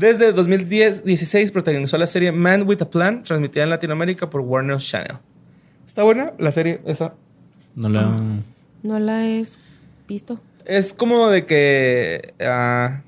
[0.00, 5.18] Desde 2010-16 protagonizó la serie Man with a Plan, transmitida en Latinoamérica por Warner Channel.
[5.86, 7.12] ¿Está buena la serie esa?
[7.74, 8.16] No la.
[8.82, 9.44] No la he
[10.08, 10.40] visto.
[10.64, 12.32] Es como de que...
[12.40, 13.02] ah,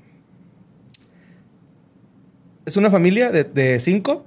[2.63, 4.23] es una familia de, de cinco.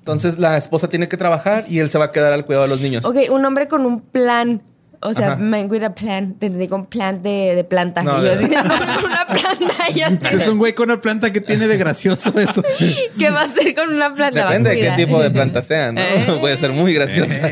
[0.00, 2.68] Entonces la esposa tiene que trabajar y él se va a quedar al cuidado de
[2.68, 3.06] los niños.
[3.06, 4.60] Ok, un hombre con un plan.
[5.06, 5.36] O sea, Ajá.
[5.36, 6.34] man with a plan.
[6.38, 8.02] Te digo un plan de, de planta.
[8.02, 9.90] No, y yo así, una planta.
[9.90, 12.62] Y yo así, Es un güey con una planta que tiene de gracioso eso.
[13.18, 14.46] ¿Qué va a hacer con una planta?
[14.46, 16.00] Depende de qué tipo de planta sea, ¿no?
[16.00, 16.36] Eh.
[16.40, 17.50] Puede ser muy graciosa.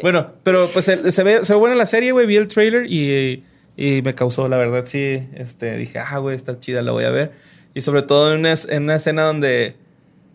[0.00, 2.24] bueno, pero pues se ve, se ve buena la serie, güey.
[2.26, 3.42] Vi el trailer y,
[3.76, 5.28] y me causó, la verdad, sí.
[5.34, 7.32] Este, dije, ah, güey, está chida, la voy a ver.
[7.74, 9.74] Y sobre todo en una, en una escena donde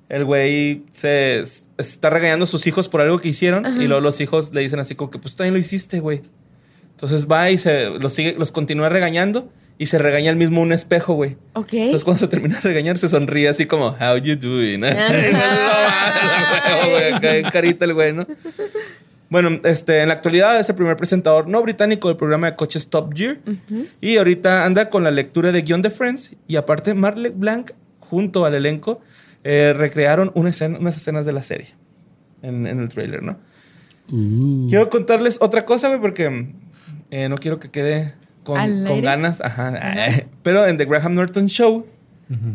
[0.10, 1.44] el güey se
[1.78, 4.80] está regañando a sus hijos por algo que hicieron y luego los hijos le dicen
[4.80, 6.22] así como que, pues también lo hiciste, güey.
[6.92, 10.74] Entonces va y se los sigue, los continúa regañando y se regaña el mismo un
[10.74, 11.38] espejo, güey.
[11.54, 11.74] Ok.
[11.74, 14.84] Entonces cuando se termina de regañar se sonríe así como How you doing?
[14.86, 15.14] Ajá.
[17.52, 18.28] Carita el güey, ¿no?
[19.30, 22.90] Bueno, este, en la actualidad es el primer presentador no británico del programa de coches
[22.90, 23.38] Top Gear.
[24.02, 26.32] Y ahorita anda con la lectura de guion de Friends.
[26.48, 29.02] Y aparte, Marle Blanc, junto al elenco,
[29.44, 31.68] eh, recrearon una escena- unas escenas de la serie
[32.42, 33.38] en, en el trailer, ¿no?
[34.12, 34.68] Uh.
[34.70, 36.54] Quiero contarles otra cosa, güey, porque
[37.12, 38.14] eh, no quiero que quede
[38.44, 38.58] con,
[39.02, 39.42] ganas.
[39.42, 39.74] Ajá.
[40.42, 41.86] Pero en The Graham Norton Show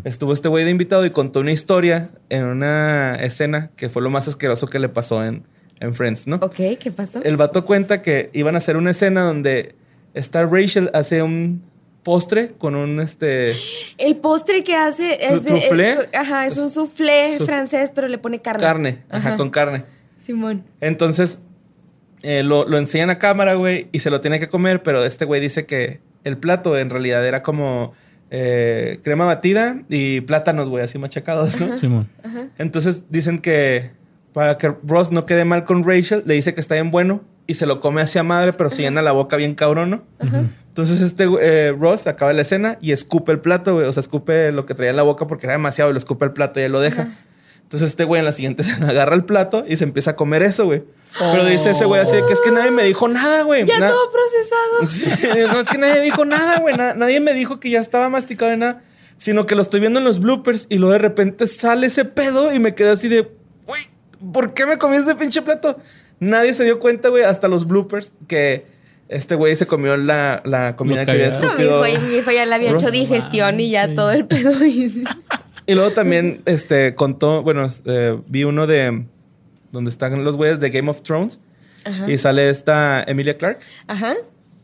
[0.04, 4.10] estuvo este güey de invitado y contó una historia en una escena que fue lo
[4.10, 5.42] más asqueroso que le pasó en,
[5.80, 6.36] en Friends, ¿no?
[6.36, 7.20] Ok, ¿qué pasó?
[7.24, 9.74] El vato cuenta que iban a hacer una escena donde
[10.14, 11.62] está Rachel hace un
[12.04, 13.54] postre con un este
[13.98, 15.90] El postre que hace es de- ¿Trufflé?
[15.92, 18.62] es- ajá, es un soufflé Suf- francés, pero le pone carne.
[18.62, 19.84] carne, ajá, con carne.
[20.18, 20.64] Simón.
[20.80, 21.40] Entonces
[22.22, 25.24] eh, lo, lo enseñan a cámara, güey, y se lo tiene que comer, pero este
[25.24, 27.92] güey dice que el plato en realidad era como
[28.30, 31.78] eh, crema batida y plátanos, güey, así machacados, ¿no?
[31.78, 32.08] Simón.
[32.58, 33.90] Entonces dicen que
[34.32, 37.54] para que Ross no quede mal con Rachel, le dice que está bien bueno y
[37.54, 40.02] se lo come hacia madre, pero se llena la boca bien cabrón, ¿no?
[40.68, 43.86] Entonces este eh, Ross acaba la escena y escupe el plato, güey.
[43.86, 46.24] O sea, escupe lo que traía en la boca porque era demasiado y lo escupe
[46.24, 47.08] el plato y él lo deja.
[47.62, 50.42] Entonces este güey en la siguiente escena agarra el plato y se empieza a comer
[50.42, 50.82] eso, güey.
[51.18, 53.64] Pero dice ese güey así de que es que nadie me dijo nada, güey.
[53.64, 54.88] Ya Na- todo procesado.
[54.88, 56.76] Sí, no es que nadie dijo nada, güey.
[56.76, 58.82] Na- nadie me dijo que ya estaba masticado de nada.
[59.16, 62.52] Sino que lo estoy viendo en los bloopers y luego de repente sale ese pedo
[62.52, 63.30] y me quedé así de,
[63.68, 63.78] uy,
[64.32, 65.78] ¿por qué me comí ese pinche plato?
[66.20, 68.66] Nadie se dio cuenta, güey, hasta los bloopers que
[69.08, 71.42] este güey se comió la, la comida Lo que había cagado.
[71.52, 71.86] No, mi escupido.
[71.88, 73.94] hijo, mi hijo ya le había hecho digestión y ya Sí.
[73.94, 74.64] todo el pedo.
[74.64, 75.04] y-
[75.66, 79.04] Y luego también este, contó, bueno, eh, vi uno de
[79.72, 81.40] donde están los güeyes de Game of Thrones
[81.84, 82.10] Ajá.
[82.10, 83.58] y sale esta Emilia Clark.
[83.86, 84.14] Ajá.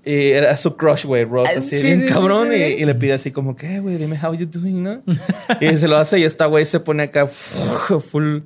[0.05, 2.48] Y era su crush, güey, Ross, Ah, así sí, bien sí, sí, cabrón.
[2.51, 2.56] sí.
[2.56, 5.02] Y, y le pide así como que, "Eh, güey, dime how you doing, ¿no?
[5.60, 7.27] y se lo hace y esta güey se pone acá
[8.01, 8.39] full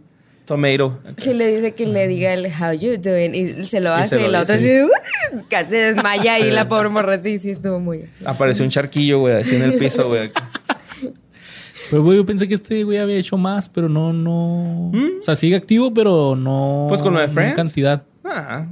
[0.45, 1.01] tomato.
[1.17, 4.25] Sí, le dice que le diga el how you doing y se lo hace y
[4.25, 4.85] lo la otra dice.
[4.85, 4.89] "Uh",
[5.51, 8.05] casi se desmaya y la pobre morra sí, sí estuvo muy.
[8.25, 10.31] Apareció un charquillo, güey, así en el piso, güey.
[11.91, 14.89] Pero, güey, yo pensé que este güey había hecho más, pero no, no.
[14.91, 16.85] O sea, sigue activo, pero no.
[16.87, 16.89] ¿Mm?
[16.89, 17.55] Pues con lo de en Friends.
[17.55, 18.03] cantidad.
[18.25, 18.67] Ah,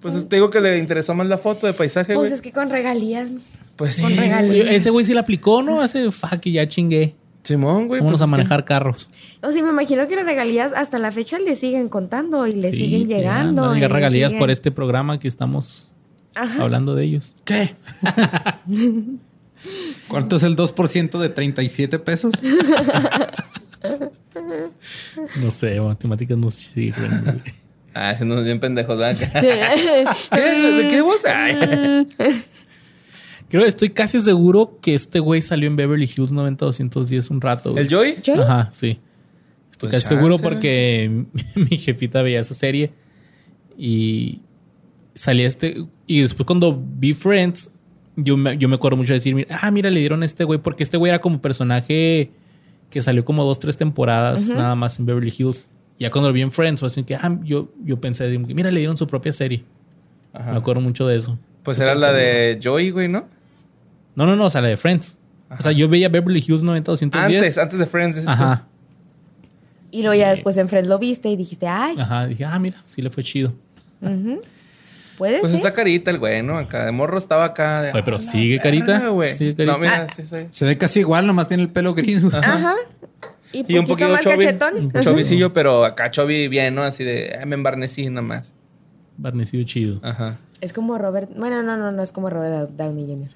[0.00, 2.68] pues te digo que le interesó más la foto de paisaje, Pues es que con
[2.70, 3.32] regalías.
[3.76, 4.16] Pues con sí.
[4.16, 4.68] regalías.
[4.70, 5.80] Ese güey sí la aplicó, ¿no?
[5.80, 7.14] Hace fuck y ya chingué.
[7.44, 8.00] Simón, güey.
[8.00, 9.08] Vámonos pues a que- manejar carros.
[9.42, 12.70] O sea, me imagino que las regalías hasta la fecha le siguen contando y le
[12.72, 13.62] Sí, siguen ya, llegando.
[13.62, 15.92] van a y llegar le regalías siguen- por este programa que estamos
[16.58, 17.36] hablando de ellos.
[17.44, 17.76] ¿Qué?
[20.08, 22.32] ¿Cuánto es el 2% de 37 pesos?
[25.40, 27.22] No sé, matemáticas no sirven.
[27.24, 27.42] güey.
[27.94, 29.16] Ah, se nos bien pendejos, ¿verdad?
[29.40, 30.40] ¿Qué?
[30.40, 31.22] ¿De qué vos?
[33.54, 37.70] Creo, estoy casi seguro que este güey salió en Beverly Hills 90210 un rato.
[37.70, 37.84] güey.
[37.84, 38.16] ¿El Joy?
[38.36, 38.98] Ajá, sí.
[39.70, 41.24] Estoy Pues casi seguro porque
[41.54, 42.90] mi jefita veía esa serie
[43.78, 44.40] y
[45.14, 45.84] salía este.
[46.08, 47.70] Y después cuando vi Friends,
[48.16, 50.42] yo me, yo me acuerdo mucho de decir, mira, ah, mira, le dieron a este
[50.42, 52.32] güey, porque este güey era como personaje
[52.90, 55.68] que salió como dos, tres temporadas nada más en Beverly Hills.
[56.00, 58.80] Ya cuando lo vi en Friends, fue así que, ah, yo, yo pensé, mira, le
[58.80, 59.62] dieron su propia serie.
[60.32, 60.50] Ajá.
[60.50, 61.38] Me acuerdo mucho de eso.
[61.62, 63.32] Pues era la de Joy, güey, ¿no?
[64.16, 65.18] No, no, no, o sea, la de Friends.
[65.50, 67.36] O sea, yo veía Beverly Hills 90210.
[67.42, 68.16] Antes, antes de Friends.
[68.16, 68.42] dices tú.
[68.42, 68.66] Ajá,
[69.90, 72.26] Y luego ya después en Friends lo viste y dijiste, ay, ajá.
[72.26, 73.52] Dije, ah, mira, sí le fue chido.
[75.16, 75.54] puede Pues ser.
[75.54, 76.58] está carita el güey, ¿no?
[76.58, 77.82] Acá de morro estaba acá.
[77.82, 79.00] De, Oye, pero "Ah, sigue carita".
[79.34, 79.72] Sigue carita.
[79.72, 80.36] No, mira, sí, sí.
[80.50, 82.22] Se ve casi igual, nomás tiene el pelo gris.
[82.24, 82.34] güey.
[82.36, 82.74] Ajá.
[83.52, 84.90] Y, Y un poquito más cachetón.
[85.00, 86.82] Chovicillo, pero acá chovi bien, ¿no?
[86.82, 88.52] Así de, ah, me embarnecí nomás.
[89.16, 90.00] Barnecido chido.
[90.02, 90.38] Ajá.
[90.60, 91.30] Es como Robert.
[91.36, 93.30] Bueno, no, no, no es como Robert Downey Jr.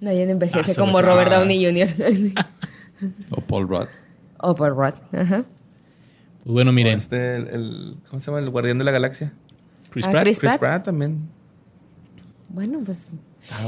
[0.00, 1.38] Nadie envejece Ah, como Robert ah.
[1.40, 1.88] Downey Jr.
[3.30, 3.86] O Paul Rudd.
[4.38, 4.94] o por Rod.
[5.12, 5.44] Ajá.
[6.42, 8.38] Pues bueno, miren, Este, el, el- ¿cómo se llama?
[8.40, 9.32] El guardián de la galaxia.
[9.90, 10.24] Chris Ah, Pratt.
[10.24, 10.60] Chris Chris Pratt.
[10.60, 11.28] Pratt también.
[12.48, 13.08] Bueno, pues.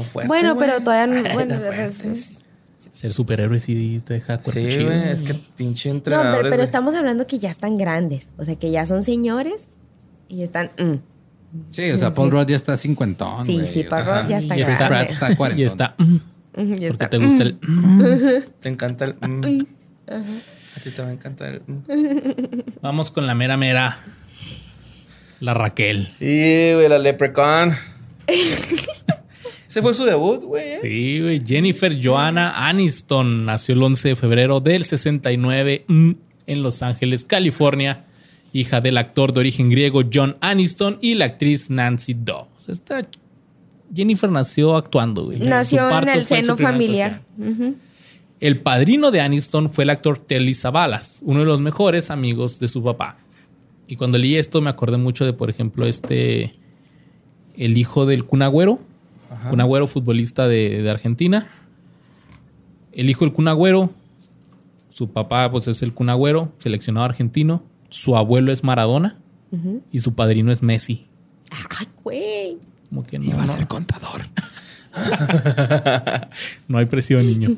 [0.05, 1.29] Fuerte, bueno, pero todavía no.
[1.33, 2.41] Bueno, pues,
[2.91, 4.91] Ser superhéroe sí te deja cuerpo Sí, chido.
[4.91, 6.37] es que pinche no, entrenadores.
[6.37, 8.29] pero, pero de- estamos hablando que ya están grandes.
[8.37, 9.67] O sea, que ya son señores
[10.27, 10.71] y están.
[10.77, 10.95] mm.
[11.71, 13.45] Sí, o sea, Paul Rudd ya está cincuentón.
[13.45, 13.67] Sí, güey.
[13.67, 15.13] sí, Paul Rudd ya está Y Chris está- Pratt grande.
[15.13, 15.59] está cuarentón.
[15.59, 15.95] Y está.
[15.97, 16.15] mm,
[16.53, 17.09] porque está.
[17.09, 17.57] te gusta el.
[17.61, 18.03] mm.
[18.59, 19.15] Te encanta el.
[19.21, 19.65] mm.
[20.75, 21.61] A ti te va a encantar el.
[21.65, 22.63] mm.
[22.81, 23.97] Vamos con la mera mera.
[25.39, 26.09] La Raquel.
[26.19, 27.73] Y, güey, la Leprechaun.
[29.67, 30.73] Ese fue su debut, güey.
[30.73, 30.77] ¿eh?
[30.79, 31.43] Sí, güey.
[31.45, 36.11] Jennifer Joanna Aniston nació el 11 de febrero del 69 mm,
[36.45, 38.05] en Los Ángeles, California.
[38.53, 42.15] Hija del actor de origen griego John Aniston y la actriz Nancy
[42.63, 43.07] sea, esta
[43.93, 45.39] Jennifer nació actuando, güey.
[45.39, 47.21] Su Nació en parto el seno familiar.
[48.39, 52.67] El padrino de Aniston fue el actor Telly Savalas, uno de los mejores amigos de
[52.67, 53.17] su papá.
[53.87, 56.53] Y cuando leí esto me acordé mucho de, por ejemplo, este,
[57.55, 58.79] el hijo del Cunagüero,
[59.49, 61.47] Cunagüero, futbolista de, de Argentina.
[62.91, 63.91] El hijo del Cunagüero,
[64.89, 67.63] su papá pues es el Cunagüero, seleccionado argentino.
[67.93, 69.19] Su abuelo es Maradona
[69.91, 71.05] y su padrino es Messi.
[71.79, 72.57] Ay, güey.
[72.89, 73.51] Como que no, Iba a no.
[73.51, 74.21] ser contador.
[76.67, 77.49] No hay presión, niño.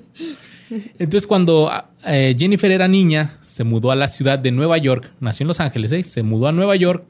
[0.97, 1.71] Entonces, cuando
[2.05, 5.11] eh, Jennifer era niña, se mudó a la ciudad de Nueva York.
[5.19, 6.03] Nació en Los Ángeles, ¿eh?
[6.03, 7.05] Se mudó a Nueva York.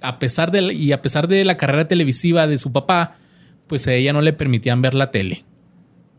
[0.00, 3.16] A pesar de la- y a pesar de la carrera televisiva de su papá,
[3.66, 5.44] pues a ella no le permitían ver la tele.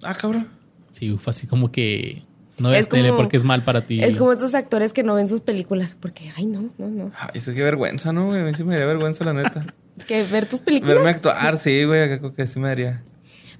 [0.03, 0.47] Ah, cabrón.
[0.91, 2.23] Sí, fue así como que
[2.61, 4.01] no como- tele porque es mal para ti.
[4.03, 5.97] Es como estos actores que no ven sus películas.
[5.99, 7.11] Porque, ay, no, no, no.
[7.19, 8.41] Ay, eso qué vergüenza, ¿no, güey?
[8.41, 9.65] A mí sí me daría vergüenza, la neta.
[10.07, 10.95] Que ver tus películas.
[10.95, 12.19] Verme actuar, sí, güey.
[12.33, 13.03] que sí me daría.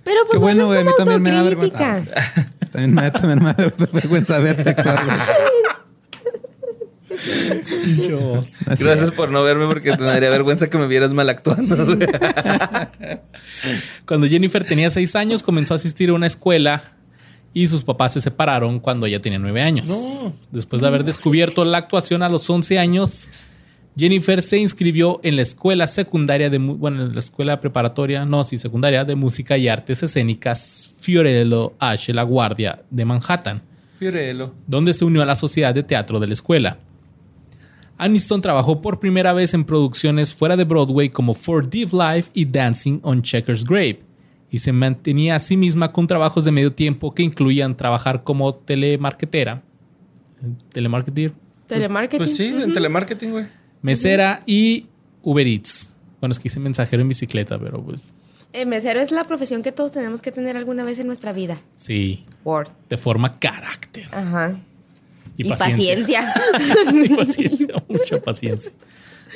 [0.05, 0.79] Pero pues Qué bueno, no güey.
[0.79, 2.01] A mí también me da vergüenza.
[2.71, 5.03] También me, también me da vergüenza verte actuar.
[5.05, 5.17] güey.
[8.07, 8.59] Dios.
[8.65, 11.99] Gracias por no verme porque te daría vergüenza que me vieras mal actuando, güey.
[14.05, 16.83] Cuando Jennifer tenía seis años, comenzó a asistir a una escuela
[17.53, 19.89] y sus papás se separaron cuando ella tenía nueve años.
[20.51, 23.31] Después de haber descubierto la actuación a los 11 años,
[23.97, 28.57] Jennifer se inscribió en la escuela secundaria de, bueno, en la escuela preparatoria, no, sí,
[28.57, 32.13] secundaria de música y artes escénicas Fiorello H.
[32.13, 33.61] La Guardia de Manhattan
[33.97, 34.53] Fiorello.
[34.67, 36.77] donde se unió a la sociedad de teatro de la escuela.
[37.97, 42.45] Aniston trabajó por primera vez en producciones fuera de Broadway como For Div Life y
[42.45, 43.99] Dancing on Checkers Grave,
[44.51, 48.55] y se mantenía a sí misma con trabajos de medio tiempo que incluían trabajar como
[48.55, 49.61] telemarketera,
[50.73, 51.33] telemarketer,
[51.67, 52.17] Telemarketing.
[52.25, 53.45] Pues sí, en telemarketing, güey.
[53.83, 54.87] mesera y
[55.21, 55.97] Uber Eats.
[56.19, 58.03] Bueno, es que hice mensajero en bicicleta, pero pues
[58.53, 61.61] Eh, mesero es la profesión que todos tenemos que tener alguna vez en nuestra vida.
[61.75, 62.69] sí, Word.
[62.87, 64.57] te forma carácter Ajá.
[65.37, 66.33] y, Y, paciencia.
[66.33, 67.05] paciencia.
[67.05, 68.71] Y paciencia, mucha paciencia.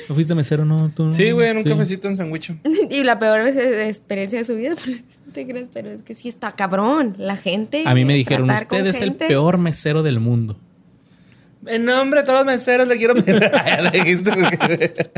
[0.08, 0.64] ¿No fuiste mesero?
[0.64, 1.12] No, tú no?
[1.12, 1.68] Sí, güey, en un Sí.
[1.68, 2.52] cafecito en sándwich.
[2.90, 4.74] y la peor vez de experiencia de su vida,
[5.26, 7.14] no te creas, pero es que sí está cabrón.
[7.18, 7.84] La gente.
[7.86, 10.58] A mí me dijeron, usted es el peor mesero del mundo.
[11.66, 13.50] En nombre de todos los meseros le quiero pedir.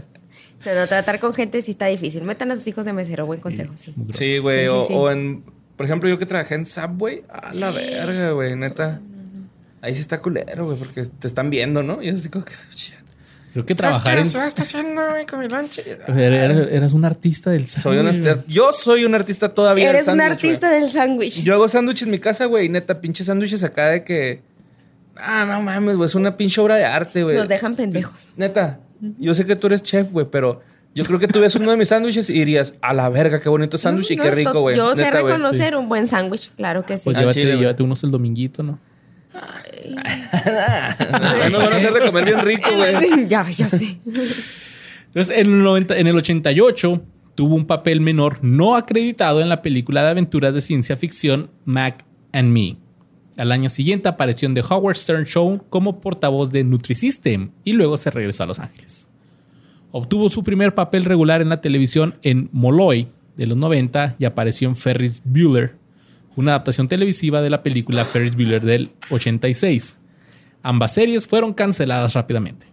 [0.65, 2.23] No, tratar con gente sí está difícil.
[2.23, 3.73] Metan a sus hijos de mesero, buen consejo.
[3.77, 3.93] Sí.
[3.97, 4.13] Güey.
[4.13, 4.93] Sí, sí, o, sí.
[4.97, 5.45] o en.
[5.77, 7.23] Por ejemplo, yo que trabajé en Subway.
[7.29, 9.01] A la verga, güey, neta.
[9.81, 12.03] Ahí sí está culero, güey, porque te están viendo, ¿no?
[12.03, 12.55] Y es así como que.
[12.75, 12.95] shit.
[13.57, 14.27] Creo que trabajar en.
[14.27, 18.45] está haciendo, güey, con mi Eras un artista del sándwich.
[18.49, 19.87] Yo soy un artista todavía.
[19.87, 20.83] del Eres un artista güey.
[20.83, 21.43] del sándwich.
[21.43, 22.69] Yo hago sándwiches en mi casa, güey.
[22.69, 24.43] Neta, pinches sándwiches acá de que.
[25.17, 26.07] Ah, no mames, güey.
[26.07, 27.35] Es una pinche obra de arte, güey.
[27.35, 28.29] Nos dejan pendejos.
[28.37, 28.79] Neta,
[29.19, 30.61] yo sé que tú eres chef, güey, pero
[30.95, 33.49] yo creo que tú ves uno de mis sándwiches y dirías, a la verga, qué
[33.49, 34.77] bonito sándwich y qué rico, güey.
[34.77, 37.05] Yo sé Neta, reconocer un buen sándwich, claro que sí.
[37.05, 38.79] Pues Ah, llévate, chile, llévate unos el dominguito, ¿no?
[41.51, 43.29] Nos van a hacer de comer bien rico, güey.
[43.29, 43.99] ya, ya sé.
[45.07, 47.03] Entonces, en el, 90 en el 88
[47.35, 52.05] tuvo un papel menor no acreditado en la película de aventuras de ciencia ficción Mac
[52.33, 52.77] and Me.
[53.37, 57.97] Al año siguiente apareció en The Howard Stern Show como portavoz de Nutrisystem y luego
[57.99, 59.11] se regresó a Los Ángeles.
[59.93, 64.69] Obtuvo su primer papel regular en la televisión en Molloy de los 90 y apareció
[64.69, 65.77] en Ferris Bueller,
[66.37, 69.99] una adaptación televisiva de la película Ferris Bueller del 86.
[70.63, 72.67] Ambas series fueron canceladas rápidamente.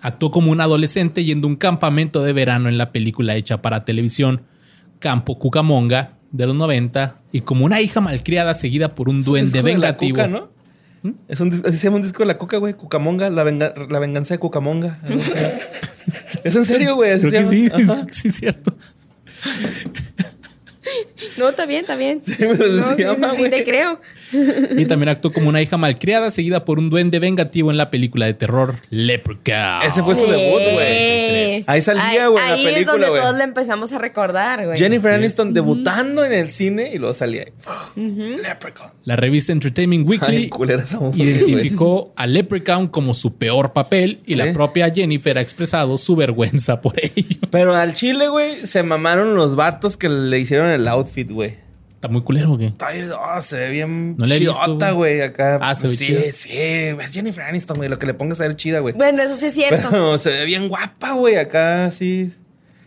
[0.00, 3.84] Actuó como un adolescente yendo a un campamento de verano en la película hecha para
[3.84, 4.42] televisión
[4.98, 9.66] Campo Cucamonga de los 90 y como una hija malcriada seguida por un duende Disco
[9.66, 10.16] de la vengativo.
[10.16, 10.50] Cuca, ¿no?
[11.28, 12.74] Es un, así se llama un disco de la Cuca, güey.
[12.74, 14.98] Cucamonga, la, venga- la venganza de Cucamonga.
[16.44, 17.18] es en serio, güey.
[17.18, 17.68] Creo que sí,
[18.10, 18.76] sí, es cierto.
[21.36, 22.20] No, está bien, está bien.
[22.20, 24.00] pues, No, se sí, sí, sí, te creo.
[24.76, 28.26] Y también actuó como una hija malcriada seguida por un duende vengativo en la película
[28.26, 29.82] de terror Leprechaun.
[29.82, 31.64] Ese fue su debut, güey.
[31.66, 34.78] Ahí salía, güey, en la Ahí es película, donde todos le empezamos a recordar, güey.
[34.78, 37.52] Jennifer Aniston debutando en el cine y luego salía ahí.
[37.96, 38.90] Leprechaun.
[39.04, 41.22] La revista Entertainment Ay, Weekly culera güey.
[41.22, 46.80] identificó a Leprechaun como su peor papel y la propia Jennifer ha expresado su vergüenza
[46.80, 47.40] por ello.
[47.50, 51.65] Pero al chile, güey, se mamaron los vatos que le hicieron el outfit, güey.
[51.96, 52.66] Está muy culero, güey.
[52.68, 55.58] Está oh, se ve bien No chidota, güey, acá.
[55.60, 56.20] Ah, se ve sí, chida.
[56.32, 58.94] sí, es Jennifer Aniston, güey, lo que le pongas a ver chida, güey.
[58.94, 59.88] Bueno, eso sí es cierto.
[59.90, 62.30] Pero se ve bien guapa, güey, acá sí.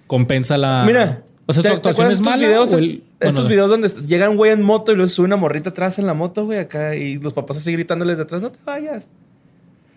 [0.08, 0.84] Compensa la.
[0.86, 2.48] Mira, o sea, ¿te- su te actuación acuerdas es estos mala.
[2.48, 5.98] videos, estos videos donde llega un güey en moto y luego sube una morrita atrás
[6.00, 9.10] en la moto, güey, acá y los papás así gritándoles de atrás, no te vayas.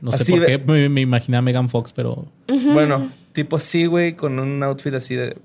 [0.00, 2.26] No sé así por ve- qué me, me imaginé a Megan Fox, pero.
[2.72, 5.36] Bueno, tipo sí, güey, con un outfit así de.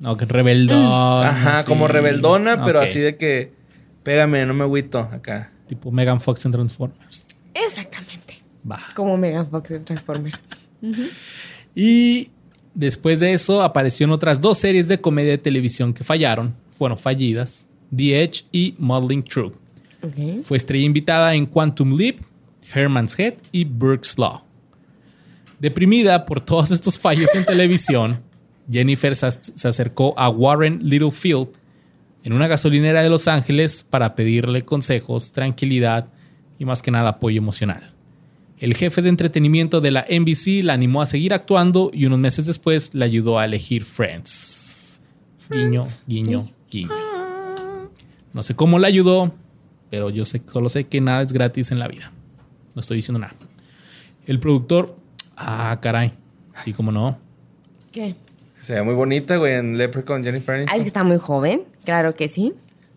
[0.00, 0.84] No, que rebeldón.
[0.86, 1.68] Ajá, así.
[1.68, 3.52] como rebeldona, pero así de que.
[4.02, 5.52] Pégame, no me agüito acá.
[5.68, 7.26] Tipo Megan Fox en Transformers.
[7.54, 8.42] Exactamente.
[8.68, 8.80] Va.
[8.94, 10.42] Como Megan Fox de Transformers.
[11.72, 12.30] Y
[12.74, 16.98] después de eso apareció en otras dos series de comedia de televisión que fallaron, fueron
[16.98, 19.52] fallidas: The Edge y Modeling True.
[20.42, 22.18] Fue estrella invitada en Quantum Leap,
[22.74, 24.42] Herman's Head y Burke's Law.
[25.58, 28.20] Deprimida por todos estos fallos en televisión,
[28.70, 31.48] Jennifer se ac- se acercó a Warren Littlefield
[32.22, 36.08] en una gasolinera de Los Ángeles para pedirle consejos, tranquilidad
[36.58, 37.92] y más que nada apoyo emocional.
[38.58, 42.44] El jefe de entretenimiento de la NBC la animó a seguir actuando y unos meses
[42.44, 45.00] después le ayudó a elegir Friends.
[45.50, 46.90] Guiño, guiño, guiño.
[48.32, 49.32] No sé cómo le ayudó,
[49.90, 52.12] pero yo sé, solo sé que nada es gratis en la vida.
[52.74, 53.34] No estoy diciendo nada.
[54.26, 54.94] El productor,
[55.36, 56.12] ah, caray,
[56.54, 57.18] sí, como no.
[57.90, 58.14] ¿Qué?
[58.60, 60.74] Se ve muy bonita, güey, en Leprechaun, Jennifer Aniston.
[60.74, 62.52] Alguien está muy joven, claro que sí.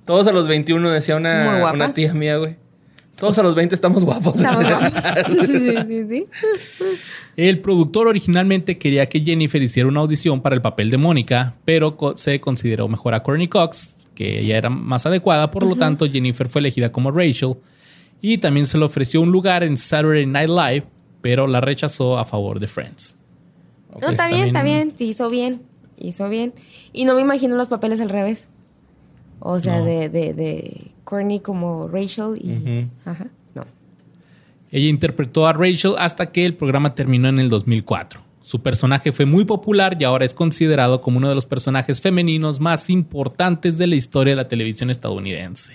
[0.05, 2.57] Todos a los 21, decía una, una tía mía, güey.
[3.15, 4.35] Todos a los 20 estamos guapos.
[4.35, 4.91] Estamos guapos.
[5.47, 6.27] sí, sí, sí.
[7.37, 11.95] El productor originalmente quería que Jennifer hiciera una audición para el papel de Mónica, pero
[12.15, 16.49] se consideró mejor a Courtney Cox, que ella era más adecuada, por lo tanto Jennifer
[16.49, 17.55] fue elegida como Rachel
[18.21, 20.83] y también se le ofreció un lugar en Saturday Night Live,
[21.21, 23.19] pero la rechazó a favor de Friends.
[23.93, 24.97] No, Pues está bien, está también- bien.
[24.97, 25.61] Sí, hizo bien.
[25.97, 26.53] Hizo bien.
[26.91, 28.47] Y no me imagino los papeles al revés.
[29.39, 29.85] O sea, No.
[29.85, 32.87] de, de, de Courtney como Rachel y.
[33.05, 33.27] Ajá.
[33.55, 33.65] No.
[34.71, 38.21] Ella interpretó a Rachel hasta que el programa terminó en el 2004.
[38.41, 42.59] Su personaje fue muy popular y ahora es considerado como uno de los personajes femeninos
[42.59, 45.73] más importantes de la historia de la televisión estadounidense.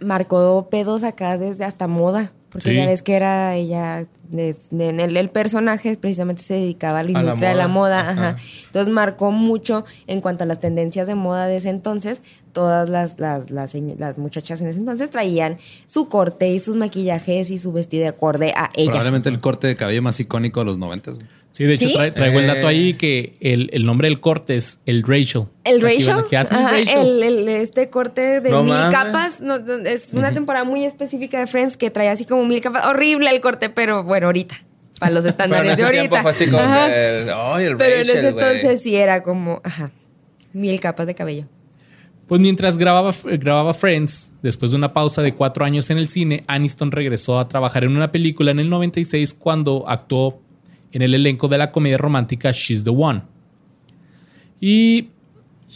[0.00, 2.32] Marcó pedos acá desde hasta moda.
[2.54, 2.76] Porque Sí.
[2.76, 4.06] ya ves que era ella.
[4.30, 8.00] de- en el, el personaje precisamente se dedicaba a la la industria de la moda.
[8.00, 8.10] Ajá.
[8.30, 8.36] Ajá.
[8.66, 12.22] Entonces marcó mucho en cuanto a las tendencias de moda de ese entonces.
[12.52, 17.50] Todas las, las, las, las muchachas en ese entonces traían su corte y sus maquillajes
[17.50, 18.90] y su vestido de acorde a ella.
[18.92, 21.18] Probablemente el corte de cabello más icónico de los noventas.
[21.56, 21.94] Sí, de hecho ¿Sí?
[21.94, 22.66] trae- traigo el dato Eh.
[22.66, 25.44] ahí que el, el nombre del corte es el Rachel.
[25.62, 27.22] El Rachel, iban- que hacen ajá, Rachel.
[27.22, 28.92] el, el- este corte de No mil mames.
[28.92, 32.60] capas, no, no, es una temporada muy específica de Friends que trae así como mil
[32.60, 34.56] capas, horrible el corte, pero bueno, ahorita,
[34.98, 36.22] para los estándares de ahorita.
[36.22, 37.28] fue así como el,
[37.68, 39.92] el Pero en ese entonces sí era como, ajá,
[40.52, 41.46] mil capas de cabello.
[42.26, 46.42] Pues mientras grababa, grababa Friends, después de una pausa de cuatro años en el cine,
[46.48, 50.40] Aniston regresó a trabajar en una película en el 96 cuando actuó
[50.94, 53.22] en el elenco de la comedia romántica She's the One.
[54.60, 55.08] Y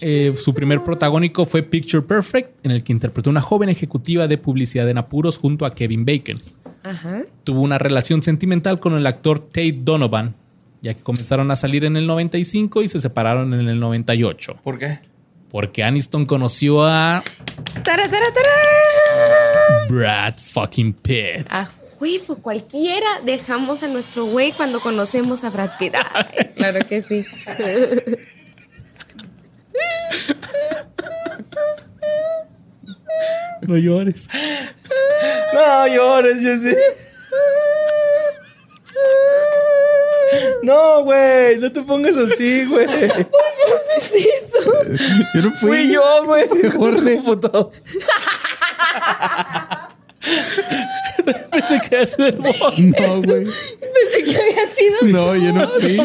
[0.01, 4.39] eh, su primer protagónico fue Picture Perfect, en el que interpretó una joven ejecutiva de
[4.39, 6.37] publicidad en apuros junto a Kevin Bacon.
[6.85, 7.25] Ajá.
[7.43, 10.37] Tuvo una relación sentimental con el actor Tate Donovan,
[10.83, 14.61] ya que comenzaron a salir en el 95 y se separaron en el 98.
[14.63, 15.01] ¿Por qué?
[15.51, 17.25] Porque Aniston conoció a
[17.83, 19.87] Tara, tara, tara.
[19.89, 21.49] Brad fucking Pitt.
[21.99, 25.95] A huevo, cualquiera dejamos a nuestro güey cuando conocemos a Brad Pitt.
[26.13, 27.27] Ay, claro que sí.
[33.63, 34.29] No llores.
[35.53, 36.77] No llores, Jessy.
[40.63, 42.87] No, güey, no te pongas así, güey.
[45.35, 45.69] Yo no fui.
[45.69, 46.49] Fui yo, güey.
[46.77, 47.17] Jorge.
[47.17, 47.73] Computador.
[51.51, 52.73] Pensé que era su hermoso.
[52.77, 53.45] No, güey.
[53.45, 54.97] Pensé que había sido.
[55.05, 55.97] No, yo no fui.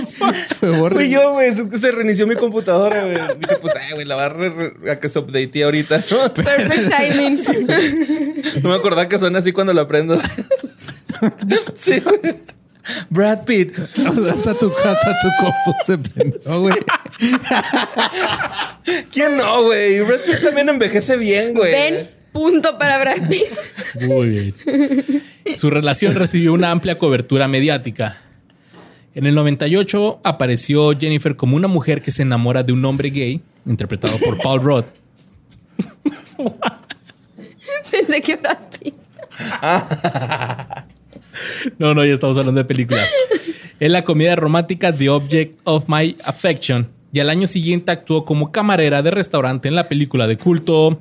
[0.60, 0.96] Fue Borre.
[0.96, 1.50] Fui yo, güey.
[1.50, 3.18] Es que se reinició mi computadora, güey.
[3.40, 6.04] Dije, pues, ay, güey, la va a, que se updatee ahorita.
[6.12, 6.34] ¿no?
[6.34, 8.44] Perfect timing.
[8.62, 10.20] No me acordaba que suena así cuando lo aprendo.
[11.76, 12.36] Sí, güey.
[13.10, 13.78] Brad Pitt.
[13.80, 16.76] O sea, hasta tu hasta tu compu se prendió, güey.
[19.12, 20.02] ¿Quién no, güey?
[20.02, 21.72] Brad Pitt también envejece bien, güey.
[21.72, 24.08] Ven, punto para Brad Pitt.
[24.10, 24.54] Muy bien.
[25.56, 28.20] Su relación recibió una amplia cobertura mediática.
[29.16, 33.42] En el 98 apareció Jennifer como una mujer que se enamora de un hombre gay,
[33.66, 34.86] interpretado por Paul Rudd.
[37.92, 38.96] Pensé que Brad Pitt.
[41.78, 43.08] No, no, ya estamos hablando de películas.
[43.80, 46.88] En la comedia romántica The Object of My Affection.
[47.12, 51.00] Y al año siguiente actuó como camarera de restaurante en la película de culto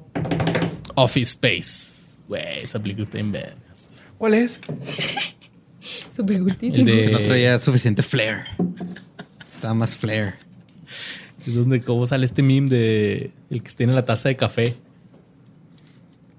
[0.95, 2.19] Office Space.
[2.29, 3.91] Güey, esa película está en vergas.
[4.19, 4.61] ¿Cuál es?
[6.15, 6.85] Súper El gustísimo.
[6.85, 7.25] No de.
[7.27, 8.45] traía suficiente flair.
[9.51, 10.35] Estaba más flair.
[11.47, 14.75] Es donde cómo sale este meme de el que tiene la taza de café.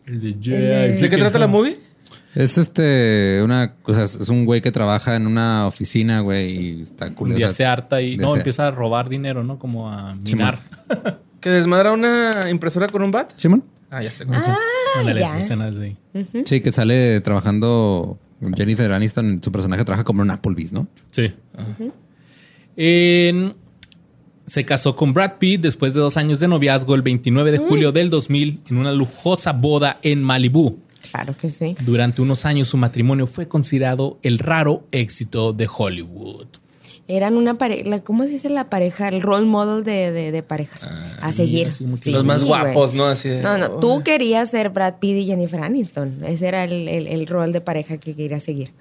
[0.06, 1.78] El de yeah, de- ¿De qué trata la movie?
[2.36, 6.82] Es este, una, o sea, es un güey que trabaja en una oficina, güey, y
[6.82, 7.36] está Un cool.
[7.36, 9.60] día o sea, se harta y no empieza a robar dinero, ¿no?
[9.60, 10.60] Como a minar.
[11.40, 13.32] ¿Que desmadra una impresora con un bat?
[13.36, 13.64] ¿Simón?
[13.94, 14.26] Ah, ya sé.
[14.26, 14.38] cómo.
[14.98, 15.28] Ándale, ya.
[15.28, 16.26] esas escenas de ahí.
[16.46, 18.18] Sí, que sale trabajando
[18.56, 20.88] Jennifer Aniston, su personaje trabaja como en un Applebee's, ¿no?
[21.12, 21.32] Sí.
[22.76, 23.56] En-
[24.46, 27.94] se casó con Brad Pitt después de dos años de noviazgo el 29 de julio
[27.94, 30.80] del 2000 en una lujosa boda en Malibú.
[31.12, 31.76] Claro que sí.
[31.86, 36.48] Durante unos años su matrimonio fue considerado el raro éxito de Hollywood.
[37.08, 39.10] Eran una pareja, ¿cómo se dice la pareja?
[39.10, 40.84] El role model de, de- de parejas
[41.22, 41.68] a seguir.
[42.14, 43.06] Los más guapos, ¿no?
[43.06, 46.20] Así de- No, no, tú querías ser Brad Pitt y Jennifer Aniston.
[46.26, 48.72] Ese era el, el, el rol de pareja que querías seguir.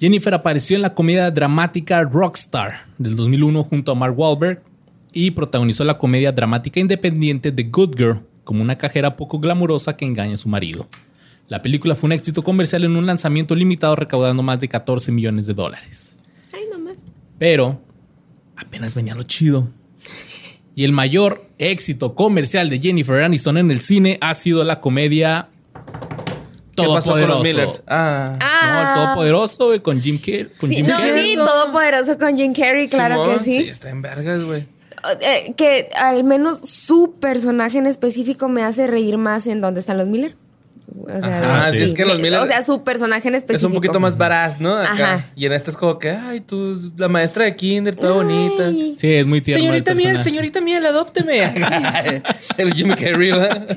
[0.00, 4.60] Jennifer apareció en la comedia dramática Rockstar del 2001 junto a Mark Wahlberg
[5.12, 10.04] y protagonizó la comedia dramática independiente The Good Girl como una cajera poco glamurosa que
[10.04, 10.88] engaña a su marido.
[11.48, 15.46] La película fue un éxito comercial en un lanzamiento limitado recaudando más de 14 millones
[15.46, 16.16] de dólares.
[17.42, 17.80] Pero
[18.56, 19.66] apenas venía lo chido.
[20.76, 25.48] Y el mayor éxito comercial de Jennifer Aniston en el cine ha sido la comedia
[26.76, 27.42] ¿Qué pasó con los Todopoderoso.
[27.42, 27.82] Millers?
[27.88, 28.38] Ah.
[28.38, 30.50] No, el Todopoderoso, güey, con Jim Carrey.
[30.56, 31.30] Con Sí, Jim no, Carrey.
[31.30, 33.56] sí, todopoderoso con Jim Carrey, claro Simón, que sí.
[33.68, 34.64] está en vergas, güey.
[35.20, 39.98] Eh, que al menos su personaje en específico me hace reír más en ¿Dónde están
[39.98, 40.36] los Miller?
[40.94, 43.68] O sea, Ajá, sí, es que los Miller- O sea, su personaje en Es específico.
[43.68, 44.76] un poquito más varaz, ¿no?
[44.76, 44.92] Acá.
[45.14, 45.26] Ajá.
[45.34, 48.70] Y en este es como que, ay, tú, la maestra de kinder, toda bonita.
[48.96, 49.62] Sí, es muy tierno.
[49.64, 51.42] Señorita el miel, señorita miel, adópteme.
[52.58, 53.66] el Jim Carrey, ¿verdad?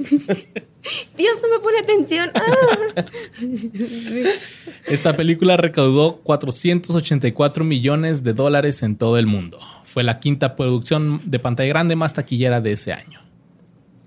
[1.17, 2.29] Dios no me pone atención.
[2.35, 3.05] Ah.
[4.85, 9.59] Esta película recaudó 484 millones de dólares en todo el mundo.
[9.83, 13.21] Fue la quinta producción de pantalla grande más taquillera de ese año.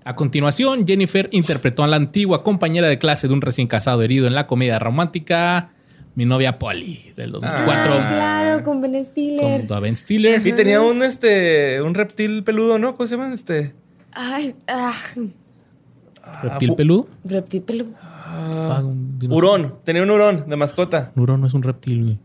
[0.03, 4.27] A continuación, Jennifer interpretó a la antigua compañera de clase de un recién casado herido
[4.27, 5.71] en la comedia romántica
[6.15, 9.67] Mi novia Polly del 2004 Ay, claro, con Ben Stiller.
[9.67, 10.45] con Ben Stiller.
[10.45, 12.95] Y tenía un este un reptil peludo, ¿no?
[12.95, 13.33] ¿Cómo se llama?
[13.33, 13.73] Este.
[14.13, 14.93] Ay, ah,
[16.43, 17.07] ¿Reptil peludo?
[17.23, 17.89] reptil peludo.
[18.01, 18.81] Ah.
[19.29, 19.75] Hurón.
[19.83, 21.11] Tenía un hurón de mascota.
[21.15, 22.19] Un hurón no es un reptil, güey.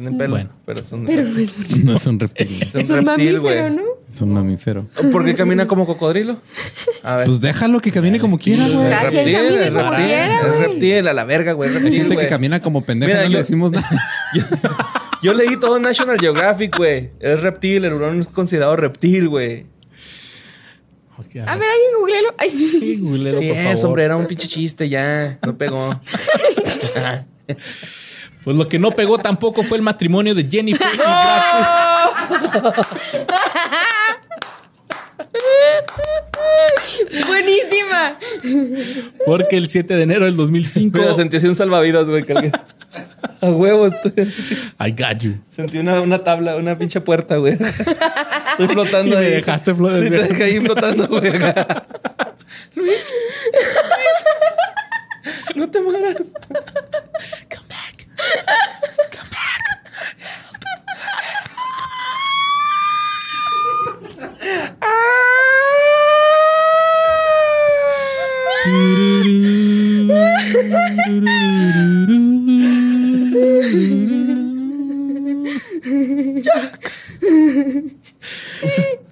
[0.00, 0.30] Tienen pelo.
[0.34, 0.50] Bueno.
[0.66, 3.06] Pero es un, Pero no es un, No es un reptil, es es un un
[3.06, 3.70] reptil, mamífero, güey.
[3.76, 3.82] ¿no?
[4.08, 4.86] es un mamífero.
[5.12, 6.40] ¿Por qué camina como cocodrilo?
[7.04, 7.26] A ver.
[7.26, 8.90] Pues déjalo que camine como quiera, güey.
[8.90, 10.62] Cada Es quien reptil, camine es como reptil, quiera, es güey.
[10.62, 11.68] reptil, a la verga, güey.
[11.70, 13.88] Hay Reptil, gente que camina como pendeja, Mira, no yo- le decimos nada.
[15.22, 17.10] Yo leí todo National Geographic, güey.
[17.20, 19.66] Es reptil, el hurón es considerado reptil, güey.
[21.18, 22.34] A ver, alguien googlealo.
[22.38, 23.86] Ay, Sí, googlelo, Sí, por es, favor.
[23.86, 25.38] hombre, era un pinche chiste ya.
[25.44, 26.00] No pegó.
[28.44, 30.98] Pues lo que no pegó tampoco fue el matrimonio de Jennifer y
[37.26, 38.16] Buenísima.
[39.26, 42.22] Porque el 7 de enero del 2005 Mira, sentí así un salvavidas, güey.
[42.24, 42.52] que alguien-
[43.42, 43.92] A huevos.
[43.92, 44.32] estoy-
[44.80, 45.34] I got you.
[45.48, 47.54] Sentí una, una tabla, una pinche puerta, güey.
[47.54, 49.32] Estoy flotando Y me ahí.
[49.32, 51.30] dejaste flo- Sí, te dejé ahí flotando, güey.
[52.74, 52.74] Luis.
[52.74, 53.12] Luis.
[55.54, 56.16] No te mueras.
[56.48, 57.89] Come back.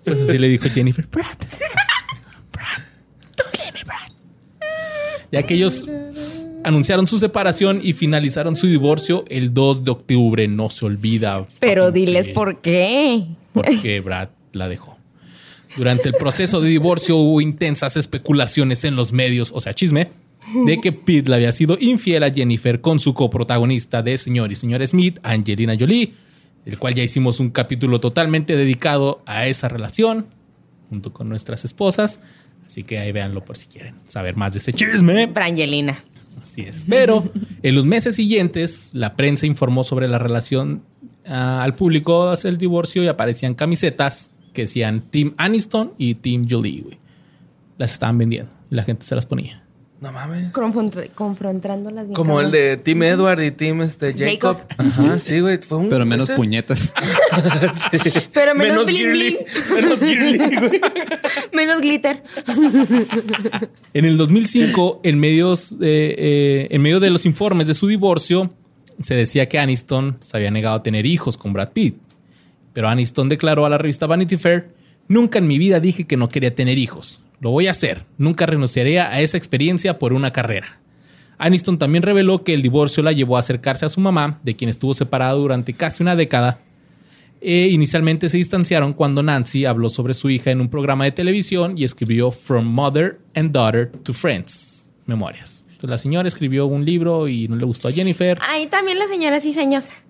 [0.05, 1.07] Pues así le dijo Jennifer.
[1.07, 1.27] Brad.
[2.53, 2.83] Brad.
[3.37, 4.11] Don't leave me, Brad.
[5.31, 5.87] Ya que ellos
[6.65, 10.49] anunciaron su separación y finalizaron su divorcio el 2 de octubre.
[10.49, 11.45] No se olvida.
[11.61, 13.25] Pero diles que- por qué.
[13.53, 14.97] Porque Brad la dejó.
[15.77, 20.11] Durante el proceso de divorcio hubo intensas especulaciones en los medios, o sea, chisme,
[20.65, 24.55] de que Pete le había sido infiel a Jennifer con su coprotagonista de Señor y
[24.55, 26.15] Señor Smith, Angelina Jolie,
[26.65, 30.27] el cual ya hicimos un capítulo totalmente dedicado a esa relación
[30.89, 32.19] junto con nuestras esposas.
[32.67, 35.27] Así que ahí véanlo por si quieren saber más de ese chisme.
[35.27, 35.99] Brangelina.
[36.43, 36.85] Así es.
[36.89, 37.25] Pero
[37.63, 40.83] en los meses siguientes, la prensa informó sobre la relación
[41.27, 46.47] ah, al público hacia el divorcio y aparecían camisetas que decían Team Aniston y Team
[46.49, 46.99] Jolie.
[47.77, 49.63] Las estaban vendiendo y la gente se las ponía.
[50.01, 50.53] No mames.
[50.53, 52.15] Confront- confrontándolas bien.
[52.15, 54.59] Como el de Team Edward y Team este, Jacob.
[54.59, 54.61] Jacob.
[54.79, 55.59] Ajá, sí, güey.
[55.59, 55.89] Fue un.
[55.91, 56.93] Pero menos ese- puñetas.
[58.33, 59.31] Pero menos, bling girly.
[59.31, 59.39] bling.
[59.75, 60.81] Menos girly, güey.
[61.53, 62.23] menos glitter.
[63.95, 68.51] En el 2005, en, medios, eh, eh, en medio de los informes de su divorcio,
[69.01, 71.97] se decía que Aniston se había negado a tener hijos con Brad Pitt.
[72.73, 74.71] Pero Aniston declaró a la revista Vanity Fair,
[75.09, 77.25] nunca en mi vida dije que no quería tener hijos.
[77.41, 78.05] Lo voy a hacer.
[78.17, 80.81] Nunca renunciaría a esa experiencia por una carrera.
[81.39, 84.69] Aniston también reveló que el divorcio la llevó a acercarse a su mamá, de quien
[84.69, 86.59] estuvo separado durante casi una década.
[87.41, 91.79] E inicialmente se distanciaron cuando Nancy habló sobre su hija en un programa de televisión
[91.79, 95.65] y escribió From Mother and Daughter to Friends, Memorias.
[95.69, 98.37] Entonces, la señora escribió un libro y no le gustó a Jennifer.
[98.49, 100.03] Ahí también la señora es ciseñosa.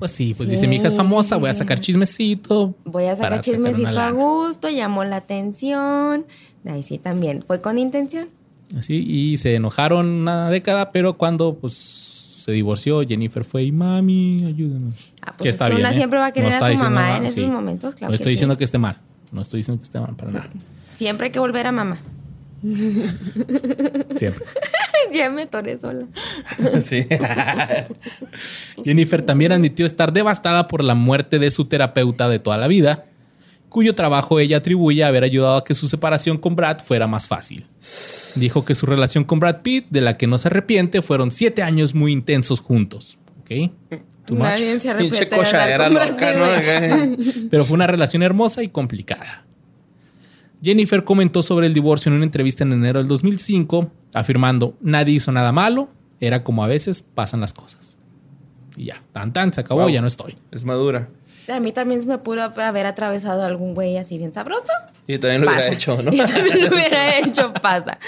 [0.00, 2.74] Pues sí, pues Sí, dice mi hija es famosa, sí, voy a sacar chismecito.
[2.84, 6.24] Voy a sacar chismecito a gusto, llamó la atención.
[6.64, 7.44] Ahí sí también.
[7.46, 8.30] Fue con intención.
[8.76, 14.42] Así, y se enojaron una década, pero cuando pues se divorció, Jennifer fue y mami,
[14.46, 14.90] ayúdame.
[15.20, 15.94] Ah, pues Que es está bien, una ¿eh?
[15.94, 17.46] siempre va a querer No a su mamá en esos sí.
[17.46, 18.98] momentos, claro no estoy diciendo que esté mal.
[19.32, 20.50] No estoy diciendo que esté mal para nada.
[20.96, 21.98] Siempre hay que volver a mamá.
[24.16, 24.44] Siempre.
[25.14, 26.06] ya me toré sola.
[26.84, 27.06] Sí.
[28.84, 33.06] Jennifer también admitió estar devastada por la muerte de su terapeuta de toda la vida,
[33.68, 37.28] cuyo trabajo ella atribuye a haber ayudado a que su separación con Brad fuera más
[37.28, 37.66] fácil.
[38.36, 41.62] Dijo que su relación con Brad Pitt, de la que no se arrepiente, fueron siete
[41.62, 43.18] años muy intensos juntos.
[43.40, 43.70] ¿Ok?
[44.26, 44.44] Too much.
[44.44, 46.32] Nadie se Pinche arrepiente de loca.
[46.34, 47.16] ¿no?
[47.50, 49.44] Pero fue una relación hermosa y complicada.
[50.62, 55.32] Jennifer comentó sobre el divorcio en una entrevista en enero del 2005, afirmando, nadie hizo
[55.32, 55.88] nada malo,
[56.20, 57.96] era como a veces pasan las cosas.
[58.76, 59.90] Y ya, tan tan, se acabó, Wow.
[59.90, 60.36] ya no estoy.
[60.50, 61.08] Es madura.
[61.48, 64.70] A mí también se me pudo haber atravesado algún güey así bien sabroso.
[65.06, 65.74] Y también lo hubiera Pasa.
[65.74, 66.12] hecho, ¿no?
[66.14, 67.98] Y también lo hubiera hecho, pasa.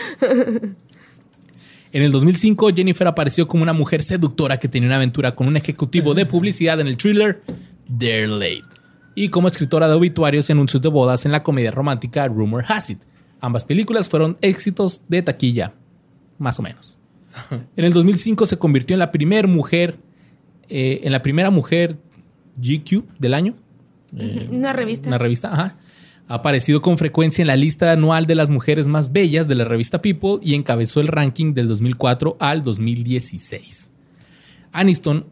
[1.92, 5.56] En el 2005, Jennifer apareció como una mujer seductora que tenía una aventura con un
[5.56, 7.42] ejecutivo de publicidad en el thriller
[7.98, 8.62] They're Late
[9.14, 12.90] y como escritora de obituarios y anuncios de bodas en la comedia romántica Rumor Has
[12.90, 13.02] It.
[13.40, 15.74] Ambas películas fueron éxitos de taquilla,
[16.38, 16.98] más o menos.
[17.76, 19.98] En el 2005 se convirtió en la primera mujer,
[20.68, 21.96] eh, en la primera mujer
[22.56, 23.54] GQ del año.
[24.16, 25.08] Eh, Una revista.
[25.08, 25.76] una revista, ajá.
[26.28, 29.64] Ha aparecido con frecuencia en la lista anual de las mujeres más bellas de la
[29.64, 33.90] revista People y encabezó el ranking del 2004 al 2016.
[34.72, 35.26] Aniston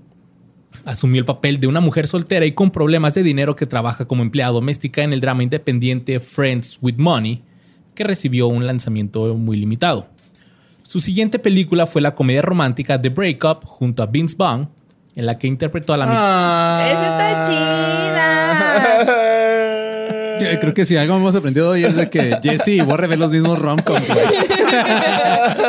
[0.84, 4.22] asumió el papel de una mujer soltera y con problemas de dinero que trabaja como
[4.22, 7.42] empleada doméstica en el drama independiente Friends with Money,
[7.94, 10.08] que recibió un lanzamiento muy limitado.
[10.82, 14.68] Su siguiente película fue la comedia romántica The Breakup junto a Vince Vaughn,
[15.14, 16.18] en la que interpretó a la mitad.
[16.20, 16.88] Ah.
[16.90, 17.44] Esa está
[19.06, 19.26] chida.
[20.60, 23.30] Creo que si algo hemos aprendido hoy es de que Jesse y Borre ven los
[23.30, 24.08] mismos romcoms,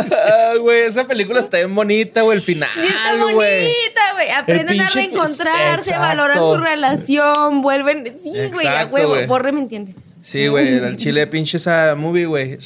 [0.61, 0.82] güey.
[0.82, 2.38] Esa película está bien bonita, güey.
[2.38, 3.34] El final, Y está güey.
[3.36, 4.30] bonita, güey.
[4.32, 5.99] Aprenden a reencontrarse, Exacto.
[6.02, 8.18] valoran su relación, vuelven.
[8.23, 9.28] Sí, güey, a Exacto, huevo.
[9.28, 9.95] Borre, ¿me entiendes?
[10.22, 10.68] Sí, güey.
[10.73, 12.57] El chile pinche esa movie, güey.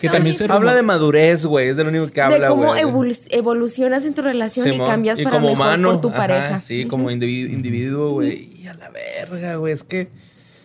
[0.00, 1.68] Que también se Habla de madurez, güey.
[1.68, 2.82] Es de lo único que habla, de cómo güey.
[2.84, 4.86] evolu- evolucionas en tu relación y Simón.
[4.86, 6.58] cambias Y para como mejor humano, por tu ajá, pareja.
[6.60, 8.48] Sí, como individu- individuo, güey.
[8.62, 9.72] Y a la verga, güey.
[9.72, 10.08] Es que.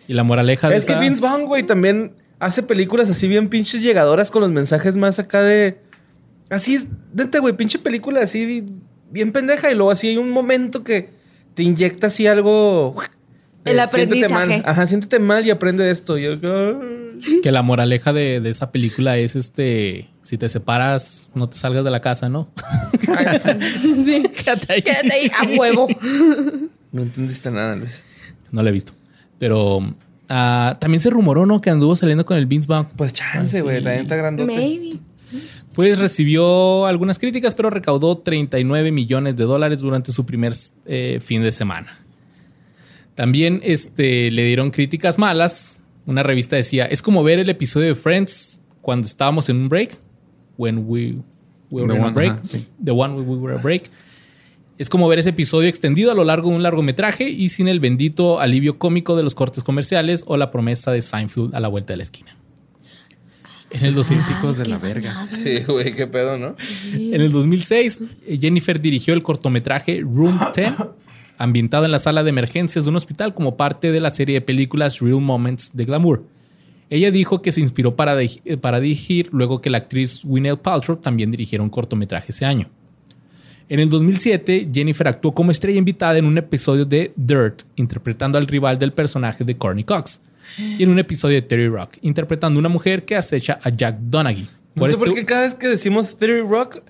[0.06, 3.48] Y la moraleja de Es que esa- Vince Vaughn, güey, también hace películas así bien
[3.48, 5.78] pinches llegadoras con los mensajes más acá de.
[6.50, 8.64] Así es, neta, güey, pinche película así bi-
[9.10, 9.70] bien pendeja.
[9.70, 11.10] Y luego así hay un momento que
[11.54, 12.94] te inyecta así algo.
[13.64, 14.42] El eh, siéntete mal.
[14.42, 14.70] aprendizaje.
[14.70, 16.18] Ajá, siéntete mal y aprende de esto.
[16.18, 16.38] Y yo,
[17.42, 21.84] que la moraleja de, de esa película es este: si te separas, no te salgas
[21.84, 22.48] de la casa, ¿no?
[24.04, 24.22] Sí.
[24.34, 24.82] Quédate ahí.
[24.82, 25.88] Quédate ahí a huevo.
[26.92, 28.02] No entendiste nada, Luis.
[28.52, 28.92] No la he visto.
[29.38, 29.80] Pero
[30.28, 31.60] ah, también se rumoró, ¿no?
[31.60, 32.88] Que anduvo saliendo con el Vince Vaughn.
[32.96, 34.52] Pues chance, güey, también está grandote.
[34.54, 34.98] Maybe.
[35.72, 40.54] Pues recibió algunas críticas, pero recaudó 39 millones de dólares durante su primer
[40.86, 41.88] eh, fin de semana.
[43.14, 45.82] También este, le dieron críticas malas.
[46.06, 49.96] Una revista decía, es como ver el episodio de Friends cuando estábamos en un break.
[50.56, 51.16] When we,
[51.70, 52.44] we were The in a one, break.
[52.44, 52.66] sí.
[52.82, 53.90] The one when we were a break.
[54.78, 57.80] Es como ver ese episodio extendido a lo largo de un largometraje y sin el
[57.80, 61.94] bendito alivio cómico de los cortes comerciales o la promesa de Seinfeld a la vuelta
[61.94, 62.36] de la esquina.
[63.70, 65.26] En el 2000 Científicos de la verga.
[65.42, 66.56] Sí, güey, qué pedo, ¿no?
[66.92, 70.72] En el 2006, eh, Jennifer dirigió el cortometraje Room 10,
[71.38, 74.40] ambientado en la sala de emergencias de un hospital como parte de la serie de
[74.42, 76.24] películas Real Moments de Glamour.
[76.90, 80.98] Ella dijo que se inspiró para, eh, para dirigir luego que la actriz Gwyneth Paltrow
[80.98, 82.70] también dirigiera un cortometraje ese año.
[83.68, 88.46] En el 2007, Jennifer actuó como estrella invitada en un episodio de Dirt, interpretando al
[88.46, 90.20] rival del personaje de Courtney Cox,
[90.56, 93.98] y en un episodio de Terry Rock, interpretando a una mujer que acecha a Jack
[93.98, 94.48] Donaghy.
[94.76, 96.82] No sé por qué cada vez que decimos Theory Rock,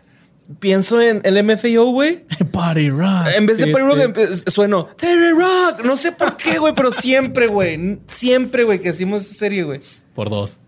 [0.58, 2.24] pienso en el MFAO, güey.
[2.52, 3.28] Party Rock.
[3.36, 5.84] En vez de Party Rock, sueno Theory Rock.
[5.84, 8.00] No sé por qué, güey, pero siempre, güey.
[8.06, 9.80] Siempre, güey, que decimos esa serie, güey.
[10.14, 10.60] por dos.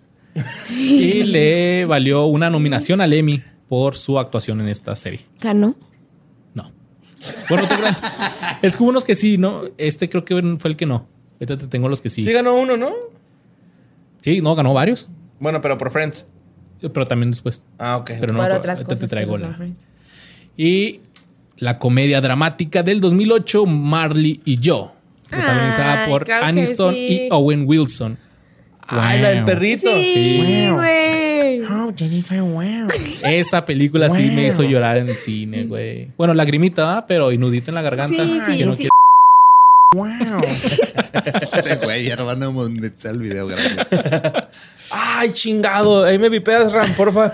[0.70, 5.26] Y le valió una nominación al Emmy por su actuación en esta serie.
[5.40, 5.76] ¿Ganó?
[7.20, 7.27] No.
[7.49, 7.99] Bueno, no te creas.
[8.62, 9.62] Es que hubo unos que sí, ¿no?
[9.78, 11.07] Este creo que fue el que no.
[11.35, 12.24] Ahorita te tengo los que sí.
[12.24, 12.93] Sí ganó uno, ¿no?
[14.20, 15.09] Sí, no, ganó varios.
[15.40, 16.27] Bueno, pero por Friends.
[16.81, 17.62] Pero también después.
[17.78, 18.11] Ah, ok.
[18.20, 19.01] Pero no, Para ahorita otras te cosas.
[19.01, 19.57] que traigo la-.
[20.57, 21.01] Y
[21.57, 24.93] la comedia dramática del 2008, Marley y yo.
[25.28, 26.99] Protagonizada Ay, por claro Aniston sí.
[27.01, 28.19] y Owen Wilson.
[28.81, 29.47] Ay, la del Wow.
[29.47, 29.90] perrito.
[29.95, 30.81] Sí, Wow.
[31.70, 32.89] Oh, Jennifer, wow.
[33.24, 36.09] Esa película sí me hizo llorar en el cine, güey.
[36.16, 37.05] Bueno, lagrimita, ¿verdad?
[37.07, 38.23] pero inudito en la garganta.
[38.24, 38.78] Sí, sí, que no sí.
[38.78, 38.90] quiero-
[39.95, 40.43] Wow.
[41.59, 43.86] Ese güey, ya no van a monetizar el video, gracias.
[44.90, 46.05] Ay, chingado.
[46.05, 47.32] Ahí me vipeas, Ram, porfa.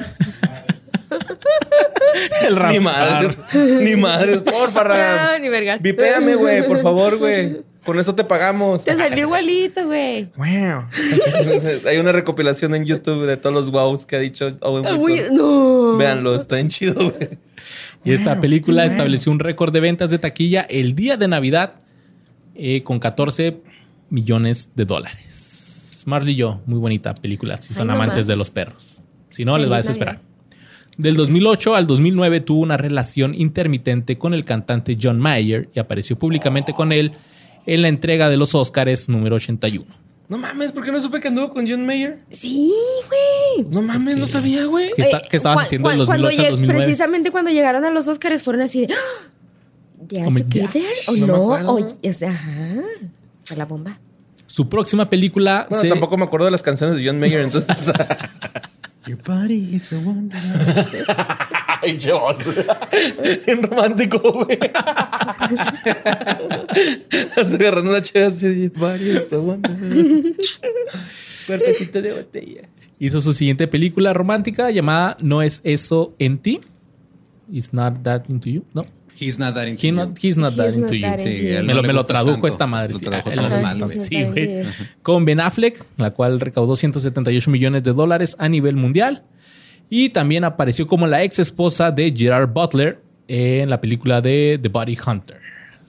[2.43, 2.81] El Ni raptar.
[2.81, 3.41] madres.
[3.55, 5.43] Ni madres, porfa, No, Ram.
[5.43, 5.79] ni verga.
[5.79, 7.57] Vipéame, güey, por favor, güey.
[7.85, 8.85] Con esto te pagamos.
[8.85, 10.31] Te salió igualito, güey.
[10.37, 10.85] Wow.
[11.89, 15.35] Hay una recopilación en YouTube de todos los wows que ha dicho Owen Ah, Wilson.
[15.35, 15.97] No.
[15.97, 17.39] Véanlo, está bien chido, güey.
[18.05, 21.75] Y esta película estableció un récord de ventas de taquilla el día de Navidad
[22.55, 23.59] eh, con 14
[24.11, 26.03] millones de dólares.
[26.07, 29.01] Marley y yo, muy bonita película, si son Ay, amantes de los perros.
[29.31, 30.17] Si no, les va a desesperar.
[30.17, 30.31] Navidad.
[30.99, 36.17] Del 2008 al 2009 tuvo una relación intermitente con el cantante John Mayer y apareció
[36.17, 37.13] públicamente con él
[37.67, 39.85] en la entrega de los Oscars número 81.
[40.29, 42.19] No mames, ¿por qué no supe que anduvo con John Mayer?
[42.31, 42.73] Sí,
[43.09, 43.67] güey.
[43.71, 44.91] No mames, no sabía, güey.
[44.97, 46.85] ¿Qué, está- Eh, qué estabas cua- haciendo cua- cuando 2008 al lleg- 2009?
[46.85, 49.31] Precisamente cuando llegaron a los Oscars fueron así de "¡Ah!
[50.09, 51.75] ¿They are Oh together o no no?
[51.75, 51.79] O-
[52.09, 52.83] o sea, ajá.
[53.45, 53.99] Fue la bomba.
[54.47, 57.69] Su próxima película Bueno, se- tampoco me acuerdo de las canciones de John Mayer, entonces.
[59.07, 60.39] Your body is a wonder.
[61.83, 62.37] Ay, chavos.
[63.45, 64.59] Bien romántico, güey.
[67.11, 68.71] Estás agarrando una chévere así.
[68.77, 69.29] Varios
[71.47, 72.69] Cuerpecito de botella.
[72.99, 76.61] hizo su siguiente película romántica llamada No es eso en ti.
[77.53, 78.65] It's not that into you.
[78.73, 78.87] No.
[79.19, 79.95] He's not that into He you.
[79.97, 81.01] not- he's not that He's into not you.
[81.03, 82.47] that Sí, Me no lo, me tradujo tanto.
[82.49, 82.93] esta madre.
[82.95, 83.97] Lo sí.
[83.97, 84.63] Sí, güey.
[85.03, 89.23] Con Ben Affleck, la cual recaudó 178 millones de dólares a nivel mundial.
[89.91, 94.69] Y también apareció como la ex esposa de Gerard Butler en la película de The
[94.69, 95.39] Body Hunter.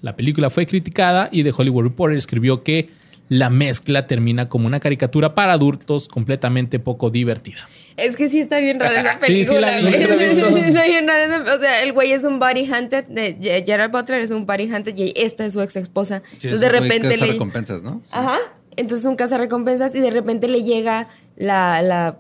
[0.02, 2.90] La película fue criticada y The Hollywood Reporter escribió que
[3.30, 7.68] la mezcla termina como una caricatura para adultos completamente poco divertida.
[7.98, 9.80] Es que sí está bien rara esa Sí, sí película.
[9.82, 10.48] la visto.
[10.48, 13.06] Sí, sí, está bien rara esa- O sea, el güey es un body hunted.
[13.06, 16.22] De, Gerard Butler es un body hunted y esta es su ex esposa.
[16.40, 17.32] Sí, Entonces es de repente le.
[17.34, 18.02] recompensas, ¿no?
[18.04, 18.10] Sí.
[18.14, 18.38] Ajá.
[18.76, 21.08] Entonces un recompensas y de repente le llega
[21.38, 22.18] la, la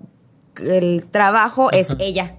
[0.64, 2.35] el trabajo es ella.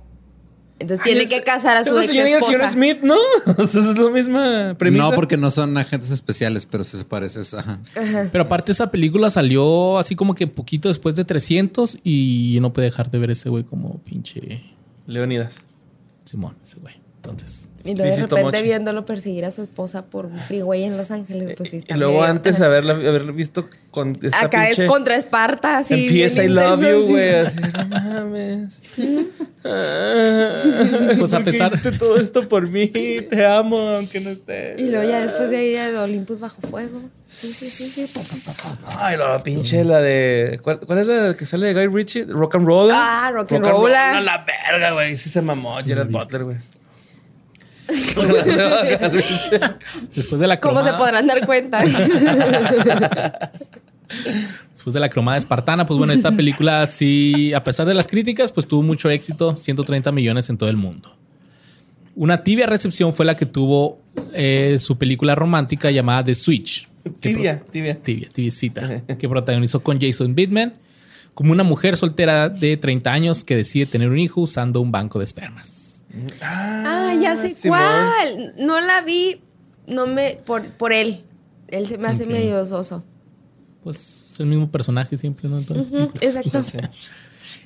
[0.78, 2.68] Entonces tiene Ay, que casar a su ex y el señor esposa.
[2.70, 3.16] Smith, ¿no?
[3.56, 5.04] O sea, es la misma premisa.
[5.04, 7.40] No, porque no son agentes especiales, pero se parece.
[7.56, 7.80] Ajá.
[8.30, 12.86] Pero aparte esta película salió así como que poquito después de 300 y no puede
[12.86, 14.64] dejar de ver ese güey como pinche
[15.06, 15.60] Leonidas.
[16.24, 16.94] Simón, ese güey.
[17.16, 21.10] Entonces, Y luego de repente viéndolo perseguir a su esposa por un freeway en Los
[21.10, 22.66] Ángeles, pues sí y luego medio- antes Ajá.
[22.66, 24.84] haberla, haberlo visto con esta Acá pinche...
[24.84, 25.94] es contra Esparta, así.
[26.06, 27.34] Empieza I love you, güey.
[27.36, 28.80] Así, no mames.
[29.64, 30.62] Ah,
[31.18, 32.88] Pues a ¿por qué pesar- hiciste todo esto por mí.
[32.88, 34.78] Te amo, aunque no estés.
[34.80, 37.00] Y luego ya después de ahí de Olympus bajo fuego.
[37.26, 38.72] Sí, sí, sí, sí.
[38.98, 40.60] Ay, la pinche, la de.
[40.62, 42.24] ¿Cuál, cuál es la que sale de Guy Ritchie?
[42.24, 42.90] Rock and Roll.
[42.92, 43.90] Ah, Rock and Roll.
[43.90, 45.16] La verga, güey.
[45.16, 46.56] Sí se mamó Gerard Butler, güey.
[50.14, 51.82] después de la ¿Cómo se cromada, podrán dar cuenta?
[54.72, 58.52] después de la cromada espartana, pues bueno, esta película sí, a pesar de las críticas,
[58.52, 61.16] pues tuvo mucho éxito, 130 millones en todo el mundo.
[62.14, 64.00] Una tibia recepción fue la que tuvo
[64.32, 66.88] eh, su película romántica llamada The Switch.
[67.20, 68.02] Tibia, tibia.
[68.02, 70.74] Tibia, tibiecita, que protagonizó con Jason Bateman
[71.36, 75.18] como una mujer soltera de 30 años que decide tener un hijo usando un banco
[75.18, 75.95] de espermas.
[76.42, 77.78] Ah, ya sé Simón.
[77.78, 78.54] cuál.
[78.58, 79.40] No la vi,
[79.86, 80.38] no me.
[80.44, 81.24] Por, por él.
[81.68, 83.04] Él se me hace medio soso.
[83.82, 85.58] Pues es el mismo personaje siempre, ¿no?
[85.58, 86.62] Ujú, Exacto.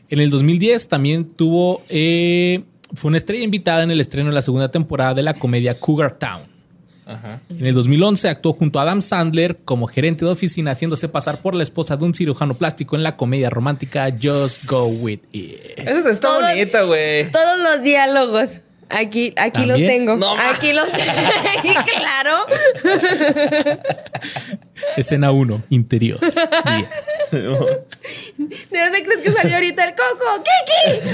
[0.08, 2.64] En el 2010 también tuvo, eh,
[2.94, 6.18] fue una estrella invitada en el estreno de la segunda temporada de la comedia Cougar
[6.18, 6.49] Town.
[7.10, 7.40] Ajá.
[7.50, 11.54] En el 2011 actuó junto a Adam Sandler como gerente de oficina, haciéndose pasar por
[11.54, 15.56] la esposa de un cirujano plástico en la comedia romántica Just Go With It.
[15.76, 17.30] Esa está Todo- bonita, güey.
[17.30, 18.50] Todos los diálogos.
[18.92, 20.16] Aquí, aquí los tengo.
[20.16, 21.80] No, aquí los tengo.
[21.98, 22.46] claro.
[24.96, 26.18] Escena 1, interior.
[26.20, 26.32] ¿De
[27.30, 30.42] dónde crees que salió ahorita el coco?
[30.44, 31.00] ¿Qué, qué?
[31.00, 31.12] Sí,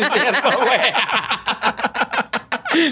[0.00, 0.80] es cierto, güey.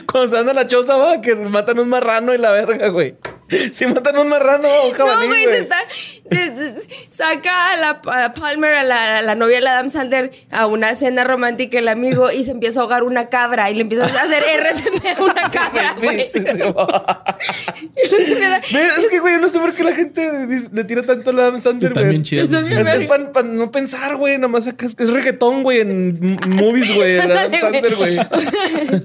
[0.06, 3.16] Cuando se anda la choza, va, que matan un marrano y la verga, güey.
[3.72, 5.76] Si matan un marrano, un No, jabalí, güey, se está.
[5.90, 6.74] se- se-
[7.16, 7.88] saca a la
[8.24, 11.88] a Palmer, a la, a la novia de Adam Sandler, a una cena romántica, el
[11.88, 15.22] amigo, y se empieza a ahogar una cabra y le empieza a hacer RCP a
[15.22, 16.28] una cabra, Sí, güey.
[16.28, 16.44] sí, sí,
[18.98, 20.30] Es que, güey, yo no sé por qué la gente
[20.72, 22.16] le tira tanto a Adam Sandler, güey.
[22.16, 24.38] Está bien Es, para no pensar, güey.
[24.38, 27.14] Nomás acá es, es reggaetón, güey, en movies, güey.
[27.14, 28.16] el Adam Sandler, güey.
[28.16, 29.02] güey.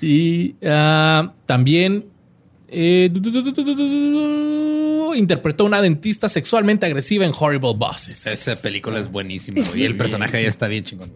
[0.00, 2.06] Y ah, también
[2.68, 3.10] eh,
[5.16, 8.26] interpretó a una dentista sexualmente agresiva en Horrible Bosses.
[8.26, 9.62] Esa película es buenísima.
[9.74, 11.12] Y el personaje ya está bien chingón.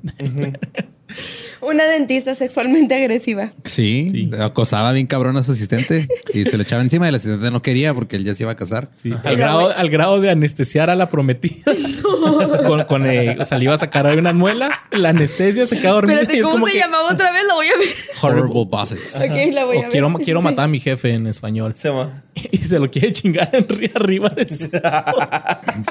[1.63, 3.53] Una dentista sexualmente agresiva.
[3.65, 4.31] Sí, Sí.
[4.41, 7.61] acosaba bien cabrón a su asistente y se le echaba encima y el asistente no
[7.63, 8.89] quería porque él ya se iba a casar.
[8.97, 11.73] Sí, al, la grado, güey- al grado de anestesiar a la prometida.
[12.67, 15.79] con, con, eh, o sea, le iba a sacar ahí unas muelas, la anestesia, se
[15.79, 16.21] queda dormida.
[16.21, 17.43] es ¿cómo como se que llamaba otra vez?
[17.47, 17.89] Lo voy a ver.
[18.23, 19.17] Horrible bosses.
[19.17, 19.91] Ok, la voy a ver.
[19.91, 20.45] quiero, quiero Sí.
[20.45, 21.73] matar a mi jefe en español.
[21.77, 22.23] Se llama.
[22.53, 24.47] Y se lo quiere chingar en arriba de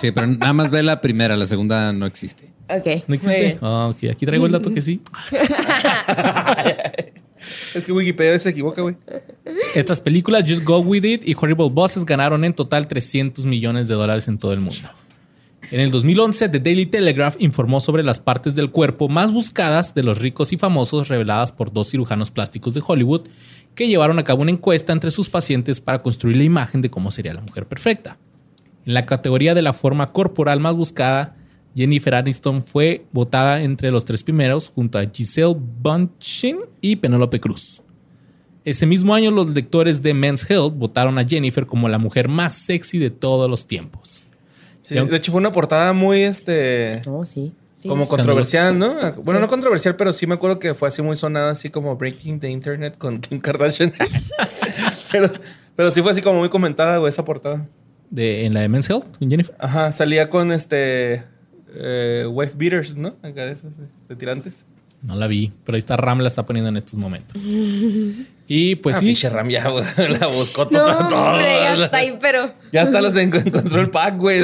[0.02, 2.49] Sí, pero nada más ve la primera, la segunda no existe.
[2.70, 3.04] Ok.
[3.08, 3.58] ¿No existe?
[3.62, 4.12] Ah, ok.
[4.12, 5.02] Aquí traigo el dato que sí.
[7.74, 8.96] Es que Wikipedia se equivoca, güey.
[9.76, 13.96] Estas películas, Just Go With It y Horrible Bosses, ganaron en total 300 millones de
[13.96, 14.90] dólares en todo el mundo.
[15.72, 20.04] En el 2011, The Daily Telegraph informó sobre las partes del cuerpo más buscadas de
[20.04, 23.28] los ricos y famosos reveladas por dos cirujanos plásticos de Hollywood
[23.76, 27.12] que llevaron a cabo una encuesta entre sus pacientes para construir la imagen de cómo
[27.12, 28.18] sería la mujer perfecta.
[28.86, 31.36] En la categoría de la forma corporal más buscada,
[31.76, 37.82] Jennifer Aniston fue votada entre los tres primeros junto a Giselle Bündchen y Penélope Cruz.
[38.66, 42.54] Ese mismo año, los lectores de Men's Health votaron a Jennifer como la mujer más
[42.54, 44.24] sexy de todos los tiempos.
[44.84, 47.02] Sí, de hecho, fue una portada muy, este...
[47.06, 47.54] No, sí.
[47.80, 47.88] sí.
[47.88, 49.14] Como controversial, ¿no?
[49.24, 52.40] Bueno, no controversial, pero sí me acuerdo que fue así muy sonada, así como Breaking
[52.40, 53.94] the Internet con Kim Kardashian.
[55.12, 55.32] pero,
[55.76, 57.68] pero sí fue así como muy comentada, güey, esa portada.
[58.10, 59.56] De, en la de Men's Health, con Jennifer.
[59.60, 61.24] Ajá, salía con este...
[61.76, 63.10] eh, wife beaters, ¿no?
[63.22, 63.74] Acá de esos
[64.08, 64.66] de tirantes.
[65.02, 67.42] No la vi, pero ahí está Ram la está poniendo en estos momentos.
[68.52, 69.86] Y pues Ah, sí, pinche Ram ya, güey,
[70.20, 71.08] la buscó No, todo.
[71.08, 71.22] todo.
[71.34, 72.52] hombre, ya está ahí, pero.
[72.72, 74.42] Ya hasta los en- encontró el pack, güey.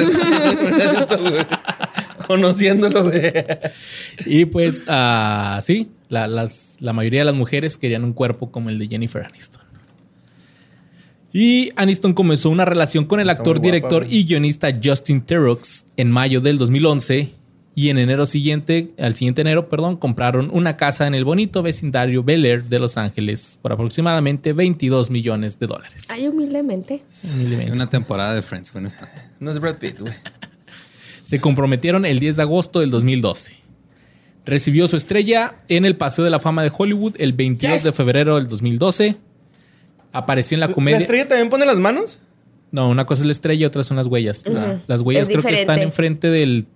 [2.26, 3.32] Conociéndolo, güey.
[4.26, 8.70] y pues ah, sí, la, las- la mayoría de las mujeres querían un cuerpo como
[8.70, 9.62] el de Jennifer Aniston.
[11.32, 15.58] Y Aniston comenzó una relación con el Está actor, guapa, director y guionista Justin Theroux
[15.96, 17.30] en mayo del 2011.
[17.78, 22.22] Y en enero siguiente, al siguiente enero, perdón, compraron una casa en el bonito vecindario
[22.24, 26.06] Bel Air de Los Ángeles por aproximadamente 22 millones de dólares.
[26.08, 27.02] Ay, humildemente.
[27.70, 29.20] Una temporada de Friends, bueno, es tanto.
[29.40, 30.14] No es Brad Pitt, güey.
[31.24, 33.52] Se comprometieron el 10 de agosto del 2012.
[34.46, 37.82] Recibió su estrella en el Paseo de la Fama de Hollywood el 22 Yes.
[37.84, 39.16] de febrero del 2012.
[40.16, 40.98] Apareció en la ¿La comedia.
[40.98, 42.18] estrella también pone las manos?
[42.72, 44.44] No, una cosa es la estrella, otra son las huellas.
[44.48, 46.66] La- Las huellas Es creo que están enfrente del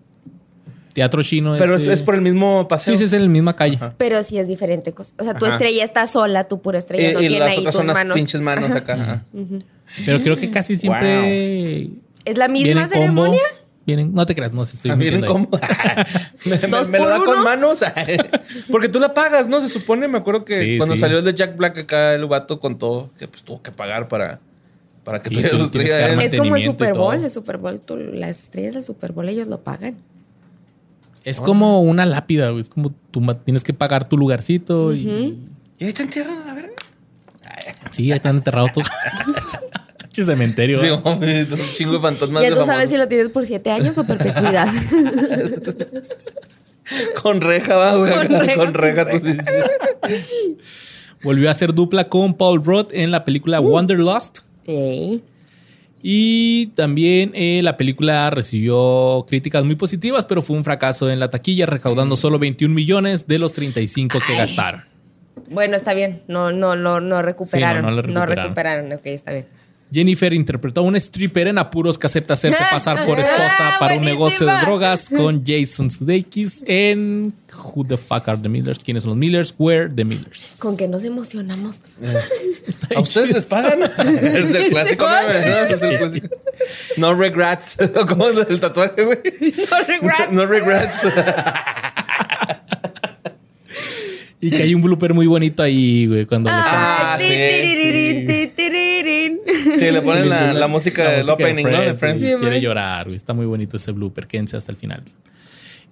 [0.94, 1.54] teatro chino.
[1.58, 1.92] Pero es, ese.
[1.92, 2.94] es por el mismo paseo.
[2.94, 3.76] Sí, sí, es en la misma calle.
[3.76, 3.94] Ajá.
[3.96, 5.14] Pero sí es diferente cosa.
[5.18, 5.54] O sea, tu Ajá.
[5.54, 7.86] estrella está sola, tu pura estrella Y, no y tiene las ahí otras tus son
[7.88, 8.14] las manos.
[8.16, 8.94] pinches manos acá.
[8.94, 9.24] Ajá.
[10.04, 11.90] Pero creo que casi siempre
[12.24, 13.40] ¿Es la misma ceremonia?
[13.96, 15.20] Vienen, no te creas, no sé, estoy Ah, ahí.
[15.26, 15.48] cómo.
[16.44, 17.80] me, me- ¿Dos me lo da con manos.
[18.70, 19.60] Porque tú la pagas, ¿no?
[19.60, 21.00] Se supone, me acuerdo que Sí, cuando sí.
[21.00, 24.38] salió el de Jack Black acá, el vato contó que pues tuvo que pagar para,
[25.02, 26.14] para que Sí, tuviera tú su tienes que estrella.
[26.14, 26.26] armar- ¿eh?
[26.32, 27.24] Es como el Super Bowl.
[27.24, 29.96] El Super Bowl, tú- las estrellas del Super Bowl ellos lo pagan.
[31.24, 32.60] Es como una lápida, güey.
[32.62, 35.36] Es como tú tienes que pagar tu lugarcito y
[35.78, 36.70] ¿Y ahí te entierran a la verga?
[37.90, 38.86] sí, ahí están enterrados todos.
[40.12, 40.80] Che cementerio.
[40.80, 41.00] Sí, ¿eh?
[41.04, 44.04] hombre, un chingo de fantasmas Ya tú sabes si lo tienes por siete años o
[44.04, 44.68] perpetuidad.
[47.22, 48.12] Con reja, va, güey.
[48.12, 49.52] Con reja, Con reja, con tu pinche.
[51.22, 53.68] Volvió a hacer dupla con Paul Rudd en la película Uh.
[53.68, 54.40] Wanderlust.
[54.66, 55.22] Ey.
[56.02, 61.28] Y también eh, la película recibió críticas muy positivas, pero fue un fracaso en la
[61.30, 64.38] taquilla, recaudando solo 21 millones de los 35 que Ay.
[64.38, 64.84] gastaron.
[65.50, 66.22] Bueno, está bien.
[66.26, 67.82] No, no, no, no recuperaron.
[67.82, 68.44] no no, lo recuperaron.
[68.44, 68.92] recuperaron.
[68.94, 69.46] Ok, está bien.
[69.92, 73.94] Jennifer interpretó a una stripper en apuros que acepta hacerse pasar por esposa Ah, para
[73.96, 77.32] un negocio de drogas con Jason Sudeikis en
[77.74, 78.78] Who the fuck are the Millers?
[78.78, 79.54] ¿Quiénes son los Millers?
[79.58, 80.56] Where the Millers?
[80.60, 81.78] Con que nos emocionamos.
[82.94, 83.80] ¿A ustedes les pagan?
[83.98, 85.64] es el clásico, ¿no?
[85.66, 86.28] Es el clásico.
[86.96, 87.76] No regrets.
[88.08, 89.18] ¿Cómo es el tatuaje, güey?
[89.68, 90.32] No regrets.
[90.32, 91.02] No regrets.
[94.42, 97.34] Y que hay un blooper muy bonito ahí, güey, cuando le Ah, Ay, sí.
[99.80, 101.80] Sí, le ponen la, la música del opening, ¿no?
[101.80, 102.22] De Friends.
[102.22, 103.16] Sí, quiere llorar, güey.
[103.16, 104.26] Está muy bonito ese blooper.
[104.26, 105.02] Quédense hasta el final.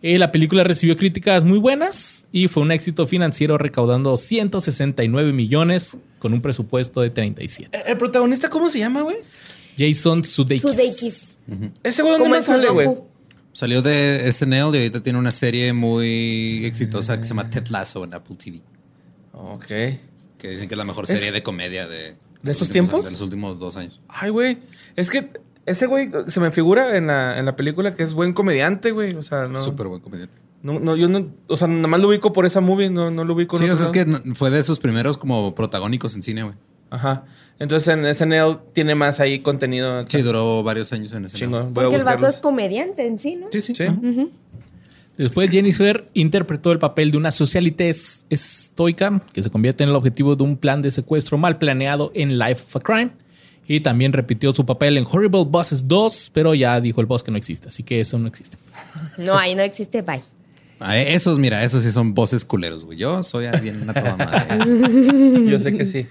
[0.01, 5.99] Eh, la película recibió críticas muy buenas y fue un éxito financiero recaudando 169 millones
[6.21, 7.77] con un presupuesto de 37.
[7.87, 9.17] ¿El protagonista cómo se llama, güey?
[9.77, 10.71] Jason Sudeikis.
[10.71, 11.39] Sudeikis.
[11.83, 12.89] Ese güey, ¿dónde más sale, güey?
[13.53, 18.05] Salió de SNL y ahorita tiene una serie muy exitosa que se llama Ted Lasso
[18.05, 18.61] en Apple TV.
[19.33, 19.67] Ok.
[19.67, 22.15] Que dicen que es la mejor serie de comedia de...
[22.43, 23.05] ¿De estos tiempos?
[23.05, 24.01] De los últimos dos años.
[24.09, 24.59] Ay, güey.
[24.97, 25.31] Es que
[25.67, 29.15] ese güey se me figura en la, en la película que es buen comediante, güey.
[29.15, 29.63] O sea, no.
[29.63, 30.37] Súper buen comediante.
[30.63, 31.29] No, no, yo no.
[31.47, 33.71] O sea, nada más lo ubico por esa movie, no, no lo ubico en Sí,
[33.71, 34.05] o sea, es que
[34.35, 36.55] fue de sus primeros como protagónicos en cine, güey.
[36.91, 37.25] Ajá.
[37.59, 40.05] Entonces en SNL tiene más ahí contenido.
[40.09, 41.51] Sí, duró varios años en.
[41.51, 43.49] Voy a Porque el vato es comediante en sí, ¿no?
[43.51, 43.75] Sí, sí.
[43.75, 43.85] Sí.
[43.85, 43.99] Ajá.
[45.19, 49.97] Después Jennifer interpretó el papel de una socialité es- estoica que se convierte en el
[49.97, 53.11] objetivo de un plan de secuestro mal planeado en Life of a Crime.
[53.67, 57.31] Y también repitió su papel en Horrible Bosses 2, pero ya dijo el boss que
[57.31, 58.57] no existe, así que eso no existe.
[59.19, 60.23] No, ahí no existe, bye.
[60.81, 62.97] Ah, esos, mira, esos sí son voces culeros, güey.
[62.97, 65.51] Yo soy bien una toda madre.
[65.51, 66.07] Yo sé que sí.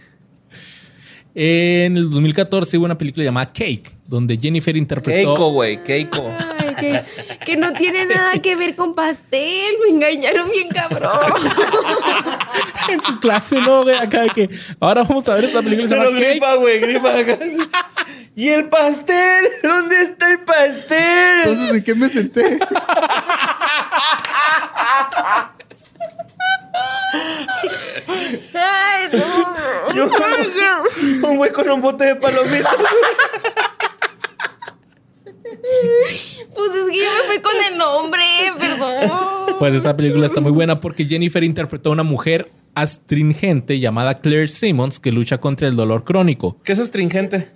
[1.33, 5.33] En el 2014 hubo una película llamada Cake, donde Jennifer interpretó...
[5.33, 5.83] Keiko, güey.
[5.83, 6.23] Keiko.
[6.79, 7.03] Que,
[7.45, 9.75] que no tiene nada que ver con pastel.
[9.83, 11.19] Me engañaron bien cabrón.
[12.89, 13.83] en su clase, ¿no?
[13.83, 13.95] güey?
[13.97, 14.49] Acá de que
[14.79, 15.87] ahora vamos a ver esta película.
[15.89, 17.17] Pero gripa, güey, gripa.
[17.17, 17.37] acá.
[18.35, 19.49] ¿Y el pastel?
[19.63, 21.39] ¿Dónde está el pastel?
[21.43, 22.59] Entonces, ¿en qué me senté?
[28.53, 29.93] Ay, no.
[29.95, 32.75] Yo- un güey con un bote de palomitas.
[36.55, 38.23] Pues es que yo me fui con el nombre,
[38.59, 39.55] perdón.
[39.59, 44.47] Pues esta película está muy buena porque Jennifer interpretó a una mujer astringente llamada Claire
[44.47, 46.57] Simmons que lucha contra el dolor crónico.
[46.63, 47.51] ¿Qué es astringente?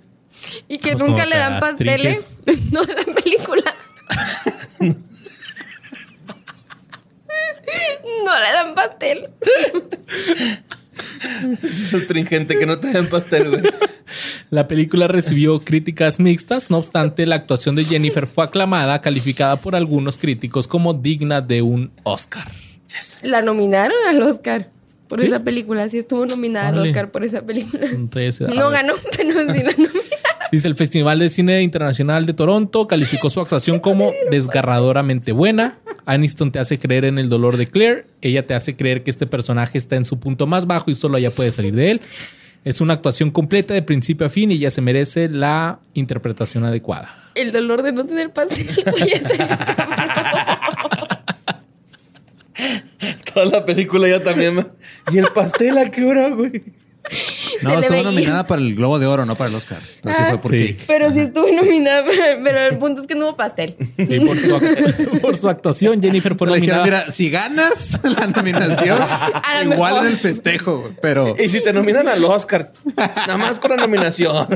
[0.68, 2.40] Y que Pues nunca le dan te pasteles.
[2.70, 3.74] No, la película.
[8.24, 9.30] No le dan pastel.
[11.62, 13.62] Es astringente, que no te den pastel, güey.
[14.50, 19.74] La película recibió críticas mixtas, no obstante la actuación de Jennifer fue aclamada, calificada por
[19.74, 22.50] algunos críticos como digna de un Oscar.
[23.22, 24.68] La nominaron al Oscar
[25.08, 25.26] por ¿Sí?
[25.26, 25.88] esa película.
[25.88, 26.78] Sí estuvo nominada al.
[26.78, 27.86] Oscar por esa película.
[27.86, 28.82] Entonces, No ver.
[28.82, 29.90] ganó, pero sí la nominaron.
[30.52, 35.78] Dice el Festival de Cine Internacional de Toronto calificó su actuación como desgarradoramente buena.
[36.04, 38.04] Aniston te hace creer en el dolor de Claire.
[38.20, 41.16] Ella te hace creer que este personaje está en su punto más bajo y solo
[41.16, 42.00] ella puede salir de él.
[42.64, 47.10] Es una actuación completa de principio a fin y ella se merece la interpretación adecuada.
[47.34, 48.66] El dolor de no tener pastel.
[48.94, 50.60] Oye, está-
[53.32, 54.68] Toda la película ya también.
[55.10, 56.62] ¿Y el pastel a qué hora, güey?
[57.62, 59.80] No, Se estuvo nominada para el Globo de Oro, no para el Oscar.
[60.02, 60.74] Pero sí Ah, fue por sí.
[60.74, 60.84] Cake.
[60.86, 62.04] Pero sí estuve nominada,
[62.44, 63.74] pero, el punto es que no hubo pastel.
[63.96, 67.02] Sí, por su, act- por su actuación, Jennifer fue dijeron, nominada.
[67.04, 68.98] mira, si ganas la nominación,
[69.64, 70.06] igual mejor.
[70.06, 74.46] en el festejo, pero Y si te nominan al Oscar, nada más con la nominación.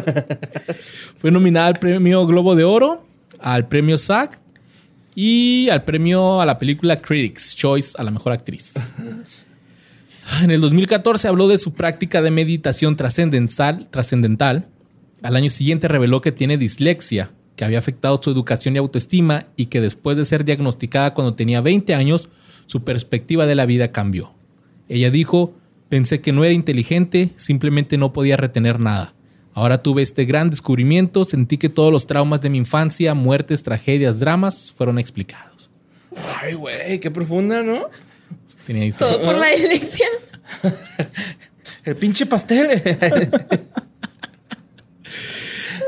[1.19, 3.05] Fue nominada al premio Globo de Oro,
[3.41, 4.39] al premio SAG
[5.15, 8.75] y al premio a la película Critics Choice a la mejor actriz.
[10.43, 14.69] En el 2014 habló de su práctica de meditación trascendental, trascendental.
[15.23, 19.67] Al año siguiente reveló que tiene dislexia, que había afectado su educación y autoestima y
[19.67, 22.29] que después de ser diagnosticada cuando tenía 20 años,
[22.67, 24.35] su perspectiva de la vida cambió.
[24.89, 25.55] Ella dijo,
[25.89, 29.15] pensé que no era inteligente, simplemente no podía retener nada.
[29.55, 34.21] Ahora tuve este gran descubrimiento, sentí que todos los traumas de mi infancia, muertes, tragedias,
[34.21, 35.71] dramas fueron explicados.
[36.43, 37.89] Ay, güey, qué profunda, ¿no?
[38.67, 40.11] Tenía Todo por la elección.
[41.85, 42.83] El pinche pastel.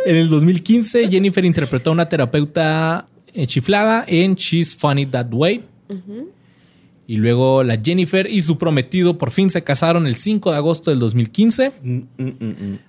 [0.06, 5.64] En el 2015, Jennifer interpretó a una terapeuta eh, chiflada en She's Funny That Way.
[7.06, 10.90] Y luego la Jennifer y su prometido por fin se casaron el 5 de agosto
[10.90, 11.72] del 2015.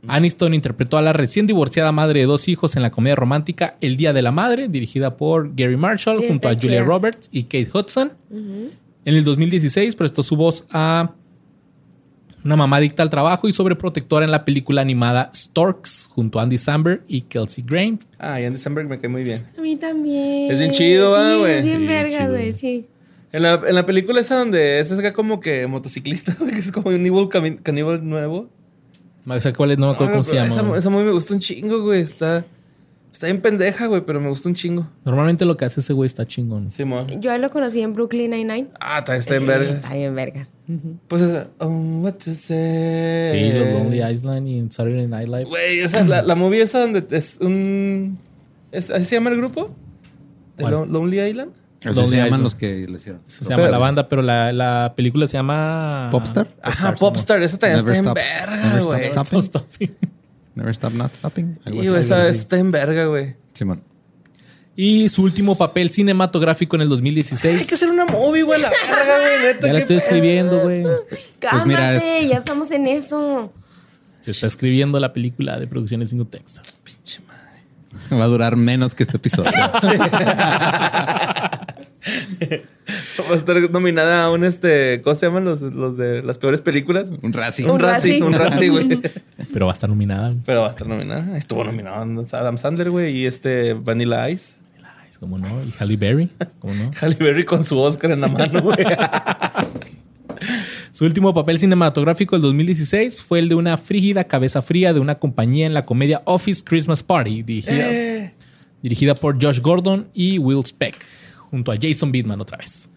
[0.07, 3.98] Aniston interpretó a la recién divorciada madre de dos hijos en la comedia romántica El
[3.98, 6.84] Día de la Madre, dirigida por Gary Marshall junto a Julia.
[6.84, 8.11] Roberts y Kate Hudson.
[9.10, 11.15] En el 2016 prestó su voz a
[12.45, 16.60] una mamá adicta al trabajo y sobreprotectora en la película animada Storks junto a Andy
[16.60, 18.06] Samberg y Kelsey Grange.
[18.19, 19.48] Ay, Andy Samberg me cae muy bien.
[19.57, 20.52] A mí también.
[20.52, 21.53] Es bien chido, ¿va, Sí, güey?
[21.57, 22.86] Es bien Sí, verga, güey, sí.
[23.31, 26.72] En la, en la película esa donde es acá como que motociclista, güey, que es
[26.72, 27.30] como un evil
[27.64, 28.48] caníbal nuevo.
[29.26, 29.80] O sea, ¿cuál es?
[29.80, 30.49] No me acuerdo Ah, cómo se llama.
[30.49, 32.02] Esa, esa movie me gusta un chingo, güey.
[32.02, 32.45] Está,
[33.11, 34.88] está bien pendeja, güey, pero me gusta un chingo.
[35.06, 36.72] Normalmente lo que hace ese güey está chingón.
[36.72, 37.07] Simón.
[37.22, 38.69] Yo a él lo conocí en Brooklyn Nine-Nine.
[38.80, 39.76] Ah, también está en vergas.
[39.84, 40.48] Está bien verga.
[41.07, 41.48] Pues esa.
[41.57, 43.30] Oh, what to say.
[43.31, 45.45] Sí, los Lonely Island y en Saturday Night Live.
[45.45, 48.19] Güey, esa, la, la movie esa donde es un.
[48.72, 49.72] es- ¿Así se llama el grupo?
[50.57, 50.73] ¿De ¿Cuál?
[50.73, 51.52] Lo- Lonely Island?
[51.80, 52.44] así Lonely se llaman Island.
[52.44, 53.22] los que lo hicieron.
[53.27, 56.10] Eso se llama Pero- la banda, pero la, la película se llama...
[56.11, 56.49] ¿Popstar?
[56.61, 57.41] Ajá, Popstar.
[57.41, 59.07] Esa también Never está en verga, Never güey.
[59.07, 59.44] Simón.
[60.60, 61.57] Never stop not stopping.
[61.65, 61.95] Algo Y así.
[61.98, 63.36] esa está en verga, güey.
[63.53, 63.81] Simón.
[64.76, 67.61] Y su último papel cinematográfico en el 2016.
[67.61, 69.68] Hay que hacer una movie, güey, la verga, güey, neta.
[69.68, 70.84] Ya la estoy escribiendo, güey.
[71.40, 73.52] Cálmate, mira, es- ya estamos en eso.
[74.19, 76.61] Se está escribiendo la película de producciones sin texto.
[76.84, 78.18] Pinche madre.
[78.19, 79.52] Va a durar menos que este episodio.
[83.30, 85.02] Va a estar nominada a un este.
[85.04, 87.12] ¿Cómo se llaman los, los de las peores películas?
[87.22, 87.66] Un Razzie.
[87.66, 88.24] Un Un Razzie, Razzie.
[88.26, 89.02] un Razzie, güey.
[89.54, 90.34] Pero va a estar nominada.
[90.46, 91.38] Pero va a estar nominada.
[91.38, 94.60] Estuvo nominado Adam Sandler, güey, y este Vanilla Ice.
[94.78, 95.62] Ay, ¿Cómo no?
[95.64, 96.30] Y Halle Berry.
[96.60, 96.92] ¿Cómo no?
[97.02, 98.78] Halle Berry con su Oscar en la mano, güey.
[100.92, 105.16] Su último papel cinematográfico del 2016 fue el de una frígida cabeza fría de una
[105.16, 108.34] compañía en la comedia Office Christmas Party, dirigida, Eh.
[108.82, 110.96] dirigida por Josh Gordon y Will Speck,
[111.50, 112.90] junto a Jason Bateman otra vez.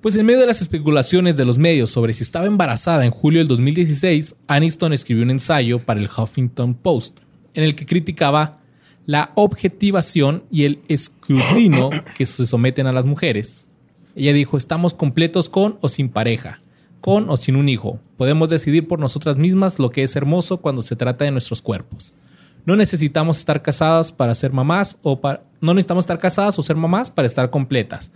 [0.00, 3.40] Pues en medio de las especulaciones de los medios sobre si estaba embarazada en julio
[3.40, 7.18] del 2016, Aniston escribió un ensayo para el Huffington Post,
[7.54, 8.60] en el que criticaba
[9.06, 13.72] la objetivación y el escrutinio que se someten a las mujeres.
[14.14, 16.60] Ella dijo, estamos completos con o sin pareja,
[17.00, 17.98] con o sin un hijo.
[18.16, 22.12] Podemos decidir por nosotras mismas lo que es hermoso cuando se trata de nuestros cuerpos.
[22.68, 25.40] No necesitamos estar casadas para ser mamás o para...
[25.62, 28.10] No necesitamos estar casadas o ser mamás para estar completas.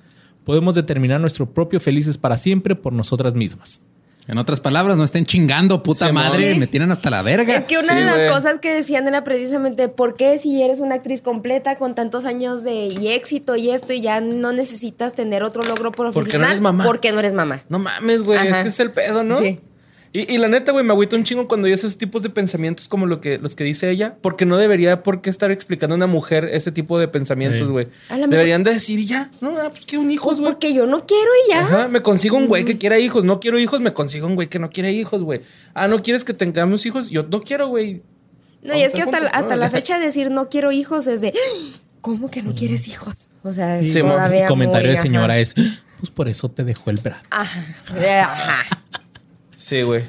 [0.45, 3.81] Podemos determinar nuestro propio felices para siempre por nosotras mismas.
[4.29, 6.55] En otras palabras, no estén chingando, puta madre.
[6.57, 7.57] Me tienen hasta la verga.
[7.57, 10.81] Es que una Sí, de las cosas que decían era precisamente por qué si eres
[10.81, 15.15] una actriz completa con tantos años de y éxito y esto y ya no necesitas
[15.15, 16.13] tener otro logro profesional.
[16.13, 16.85] Porque no eres mamá.
[16.85, 17.63] Porque no eres mamá.
[17.71, 18.47] No mames, güey.
[18.49, 19.41] Es que es el pedo, ¿no?
[19.41, 19.61] Sí.
[20.15, 22.87] Y, y la neta, güey, me agüita un chingo cuando hay esos tipos de pensamientos
[22.87, 25.97] como lo que, los que dice ella, porque no debería por qué estar explicando a
[25.97, 27.89] una mujer ese tipo de pensamientos, güey.
[28.29, 30.53] Deberían de decir, y ya, no, ah, pues quiero un hijo, Pues güey.
[30.53, 31.61] porque yo no quiero y ya.
[31.63, 33.25] Ajá, me consigo un güey que quiera hijos.
[33.25, 35.41] No quiero hijos, me consigo un güey que no quiere hijos, güey.
[35.73, 37.09] Ah, ¿no quieres que tengamos hijos?
[37.09, 38.03] Yo no quiero, güey.
[38.63, 39.61] No, y es que hasta, juntos, hasta ¿no?
[39.63, 41.33] la fecha de decir no quiero hijos es de
[42.03, 43.29] ¿cómo que no quieres hijos?
[43.43, 45.39] O sea, Sí, todavía El comentario muy, de señora ajá.
[45.41, 47.23] es, pues por eso te dejó el brazo.
[47.31, 47.61] Ajá.
[48.23, 48.79] Ajá.
[49.63, 50.03] Sí, güey.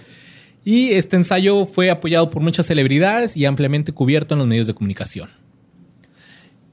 [0.65, 4.73] Y este ensayo fue apoyado por muchas celebridades y ampliamente cubierto en los medios de
[4.73, 5.29] comunicación.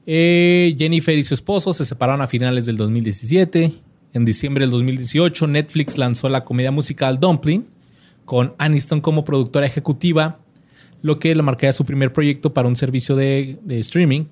[0.07, 3.71] Eh, Jennifer y su esposo se separaron a finales del 2017.
[4.13, 7.67] En diciembre del 2018, Netflix lanzó la comedia musical Dumpling,
[8.25, 10.39] con Aniston como productora ejecutiva,
[11.03, 14.23] lo que le marcaría su primer proyecto para un servicio de, de streaming.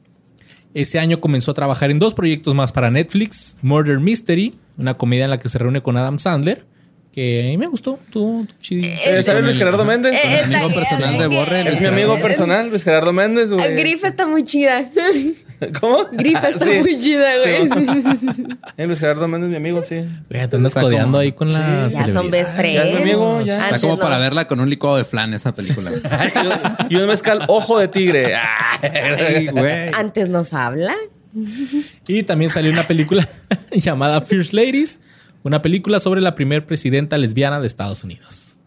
[0.73, 5.26] Ese año comenzó a trabajar en dos proyectos más para Netflix: Murder Mystery, una comedia
[5.26, 6.65] en la que se reúne con Adam Sandler,
[7.14, 7.98] Que a mí me gustó.
[8.11, 8.88] Tú, chido.
[9.07, 10.14] Eh, ¿Sale Luis Gerardo Méndez?
[10.23, 13.76] Eh, amigo está- personal de Borre, Es mi amigo personal, Luis Gerardo Méndez, Ah, güey.
[13.76, 14.90] Griff está muy chida.
[15.81, 16.06] ¿Cómo?
[16.11, 16.80] Griff está Sí.
[16.80, 17.69] muy chida, güey.
[18.77, 19.95] Eh, Luis Gerardo Méndez, mi amigo, sí.
[20.30, 21.90] Güey, te andas Está codeando como- ahí con la.
[21.90, 22.76] ya son best friends.
[22.76, 23.56] Ya es mi amigo, ya.
[23.56, 23.99] Está Antes como no.
[23.99, 25.91] para verla con un licuado de flan esa película.
[26.90, 28.36] y un mezcal ojo de tigre.
[28.36, 28.80] Ah.
[28.81, 29.90] Ay, güey.
[29.94, 30.95] Antes nos habla.
[32.07, 33.27] Y también salió una película
[33.72, 34.99] llamada Fierce Ladies,
[35.43, 38.57] una película sobre la primer presidenta lesbiana de Estados Unidos.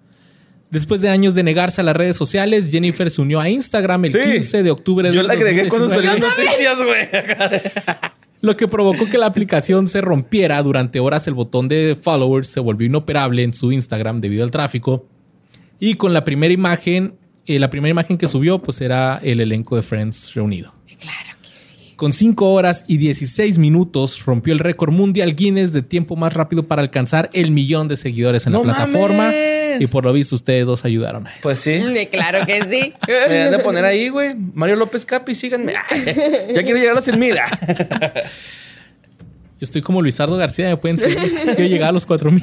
[0.71, 4.13] Después de años de negarse a las redes sociales, Jennifer se unió a Instagram el
[4.13, 4.19] Sí.
[4.33, 7.09] 15 de octubre de Yo la agregué cuando salió noticias, güey.
[8.41, 11.27] Lo que provocó que la aplicación se rompiera durante horas.
[11.29, 15.07] El botón de followers se volvió inoperable en su Instagram debido al tráfico.
[15.79, 17.15] Y con la primera imagen,
[17.47, 20.73] eh, la primera imagen que subió, pues era el elenco de Friends reunido.
[20.99, 21.32] Claro.
[21.97, 26.65] Con 5 horas y 16 minutos rompió el récord mundial Guinness de tiempo más rápido
[26.67, 29.25] para alcanzar el millón de seguidores en ¡No la plataforma.
[29.27, 29.81] mames!
[29.81, 31.39] Y por lo visto ustedes dos ayudaron a eso.
[31.43, 31.81] Pues sí.
[32.11, 32.93] Claro que sí.
[33.29, 34.35] Me han de poner ahí, güey.
[34.55, 35.73] Mario López Capi, síganme.
[36.55, 37.35] Ya quiero llegar a los 100 mil.
[39.59, 41.19] Yo estoy como Luisardo García, me pueden seguir.
[41.45, 42.43] Quiero llegar a los 4000.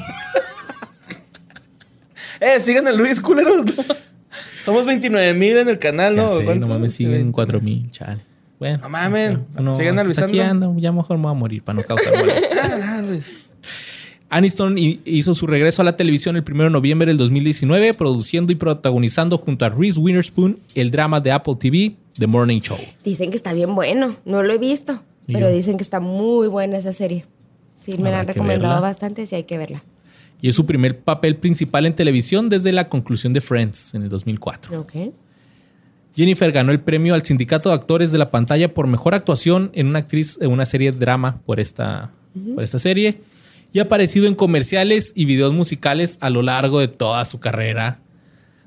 [2.40, 3.84] Eh, sigan a Luis Culeros, ¿no?
[4.62, 6.30] Somos 29 mil en el canal, Ya ¿no?
[6.30, 6.66] sé, ¿Cuánto?
[6.68, 7.32] no mames, siguen Sí.
[7.32, 8.22] 4000, chale.
[8.60, 10.65] Bueno, No mamen, no, sigan pues aquí avisando.
[10.68, 12.57] ando, ya mejor me voy a morir para no causar molestia.
[12.84, 13.31] Ah, Luis.
[14.30, 18.52] Aniston hi- hizo su regreso a la televisión el 1 de noviembre del 2019, produciendo
[18.52, 22.77] y protagonizando junto a Reese Witherspoon el drama de Apple TV, The Morning Show.
[23.03, 24.18] Dicen que está bien bueno.
[24.26, 25.02] No lo he visto.
[25.26, 25.56] ¿Y Pero yo?
[25.56, 27.26] dicen que está muy buena esa serie.
[27.80, 28.80] Sí, me la han recomendado verla.
[28.81, 29.84] bastante, sí hay que verla.
[30.41, 34.10] Y es su primer papel principal en televisión desde la conclusión de Friends en el
[34.10, 34.80] 2004.
[34.81, 34.94] Ok.
[36.20, 39.88] Jennifer ganó el premio al Sindicato de Actores de la Pantalla por mejor actuación en
[39.88, 42.12] una actriz en una serie de drama por esta,
[42.56, 43.22] por esta serie.
[43.72, 48.02] Y ha aparecido en comerciales y videos musicales a lo largo de toda su carrera.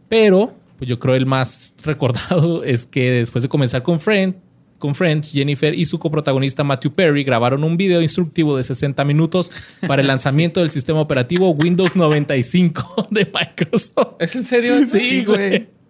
[0.08, 4.38] Pero, pues yo creo el más recordado es que después de comenzar con Friends,
[4.78, 9.52] con Friends, Jennifer y su coprotagonista Matthew Perry grabaron un video instructivo de 60 minutos
[9.86, 14.14] para el lanzamiento del sistema operativo Windows 95 de Microsoft.
[14.20, 14.74] ¿Es en serio?
[14.86, 15.81] Sí, güey.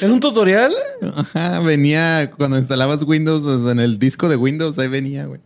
[0.00, 0.74] ¿Era un tutorial?
[1.14, 5.40] Ajá, venía cuando instalabas Windows o sea, en el disco de Windows, ahí venía, güey.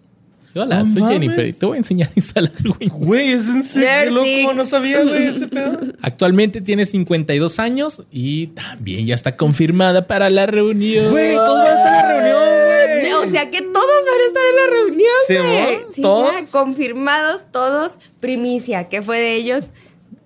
[0.57, 1.13] Hola, No soy mames.
[1.19, 3.01] Jennifer y te voy a enseñar a instalar Windows.
[3.05, 4.43] Güey, es en serio, Nerdy.
[4.43, 4.55] loco.
[4.55, 5.81] No sabía, güey, ese pedo.
[6.01, 11.11] Actualmente tiene 52 años y también ya está confirmada para la reunión.
[11.11, 13.29] Güey, todos van a estar en la reunión, güey.
[13.29, 15.79] O sea que todos van a estar en la reunión, Sí, güey.
[15.93, 16.33] Sí, ¿Todos?
[16.33, 17.93] ya, confirmados todos.
[18.21, 19.65] Primicia, que fue de ellos.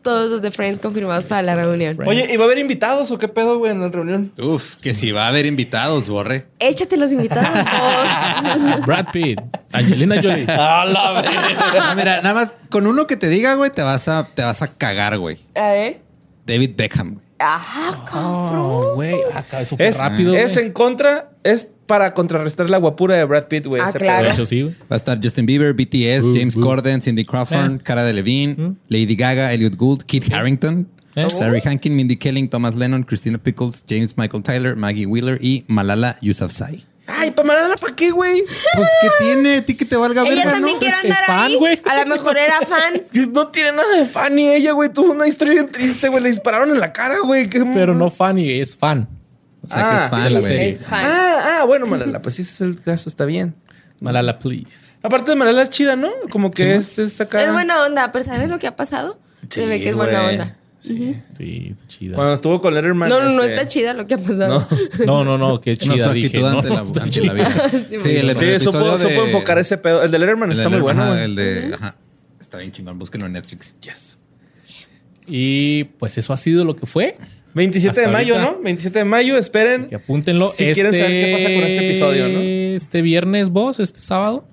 [0.09, 1.98] Todos los de Friends confirmados para la reunión.
[2.06, 4.32] Oye, ¿y va a haber invitados o qué pedo, güey, en la reunión?
[4.40, 6.47] Uf, que si va a haber invitados, borre.
[6.60, 8.80] Échate los invitados todos.
[8.86, 9.39] Brad Pitt,
[9.70, 10.47] Angelina Jolie.
[10.48, 11.22] A la.
[11.82, 14.62] Ah, mira, nada más con uno que te diga, güey, te vas a, te vas
[14.62, 15.36] a cagar, güey.
[15.55, 16.01] A ver.
[16.47, 17.26] David Beckham, güey.
[17.39, 20.32] Ajá, Oh, güey, acá eso fue Es, rápido.
[20.34, 20.66] es güey.
[20.66, 23.83] en contra, es para contrarrestar la guapura de Brad Pitt, güey.
[23.84, 24.18] Ah, claro.
[24.18, 24.34] De pedo.
[24.34, 24.75] hecho, sí, güey.
[24.83, 26.60] Va a estar Justin Bieber, BTS, Uh, James uh.
[26.60, 27.78] Corden, Cindy Crawford, Eh.
[27.83, 30.86] Cara de Levine, Lady Gaga, Elliot Gould, Kit Harrington,
[31.17, 31.26] Eh.
[31.41, 36.17] Larry Hankin, Mindy Kelling, Thomas Lennon, Christina Pickles, James Michael Tyler, Maggie Wheeler y Malala
[36.23, 36.84] Yousafzai.
[37.10, 38.42] Ay, ¿para Malala para qué, güey?
[38.75, 39.55] Pues, ¿qué tiene?
[39.57, 40.78] ¿A ti que te valga Ella verga, también no?
[40.78, 41.57] quiere Es andar fan, ahí.
[41.57, 41.81] güey.
[41.91, 43.00] A lo mejor era fan.
[43.33, 44.92] No tiene nada de fan ni ella, güey.
[44.92, 46.23] Tuvo una historia bien triste, güey.
[46.23, 47.49] Le dispararon en la cara, güey.
[47.49, 49.08] Pero no Fanny, es fan.
[49.68, 50.74] O sea, que Ah, es fan, de la serie.
[50.74, 51.05] Fan.
[51.06, 52.22] Ah, ah, bueno, Malala.
[52.22, 53.08] Pues sí, ese es el caso.
[53.08, 53.55] Está bien.
[54.00, 54.92] Malala, please.
[55.02, 56.08] Aparte de Malala es chida, ¿no?
[56.30, 57.42] Como que es, es acá.
[57.44, 59.18] Es buena onda, pero ¿sabes lo que ha pasado?
[59.50, 60.34] Se Sí, ve que es buena güey.
[60.38, 60.55] onda.
[60.80, 62.14] Sí, sí, chida.
[62.14, 63.08] Cuando estuvo con Letterman.
[63.08, 64.64] No, no, no este, está chida lo que ha pasado.
[65.06, 66.26] No, no, no, qué No, chida su dije.
[66.28, 67.26] actitud No, ante, no, la, está ante chida.
[67.26, 67.68] la vida.
[67.98, 70.02] Sí, el, Sí, episodio supo, de- supo enfocar ese pedo.
[70.05, 71.24] El de Letterman el de está muy bueno, ajá.
[71.24, 71.74] El de...
[71.74, 71.97] Ajá.
[72.40, 72.97] Está bien chingón.
[72.98, 73.74] Búsquenlo en Netflix.
[73.82, 74.18] Yes.
[75.26, 77.18] Y pues eso ha sido lo que fue.
[77.55, 78.52] 27 de mayo, ahorita.
[78.57, 78.62] ¿no?
[78.62, 79.86] 27 de mayo, esperen.
[79.86, 80.51] Que apúntenlo.
[80.51, 82.39] Si quieren saber qué pasa con este episodio, ¿no?
[82.41, 84.47] Este viernes, vos, este sábado.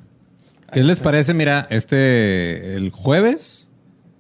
[0.74, 1.34] ¿Qué les parece?
[1.34, 2.76] Mira, este...
[2.76, 3.70] El jueves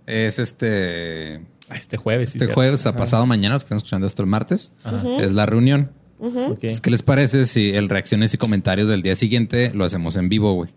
[0.06, 1.42] es este...
[1.70, 2.30] Ah, Este jueves.
[2.30, 2.54] sí, Este cierto.
[2.56, 5.18] jueves, a pasado mañana, los que están escuchando esto el martes, Ajá.
[5.20, 5.92] es la reunión.
[6.22, 10.30] Entonces, ¿Qué les parece si el reacciones y comentarios del día siguiente lo hacemos en
[10.30, 10.70] vivo, güey?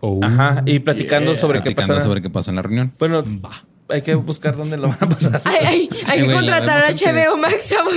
[0.00, 0.62] Oh, Ajá.
[0.66, 1.40] Y platicando yeah.
[1.40, 2.06] sobre qué Platicando pasa.
[2.06, 2.92] sobre qué pasó en la reunión.
[2.98, 3.64] Bueno, Va.
[3.88, 5.40] Hay que buscar dónde lo van a pasar.
[5.44, 6.90] Ay, ay, hay que contratar a.
[6.90, 7.94] HBO Max, chavos.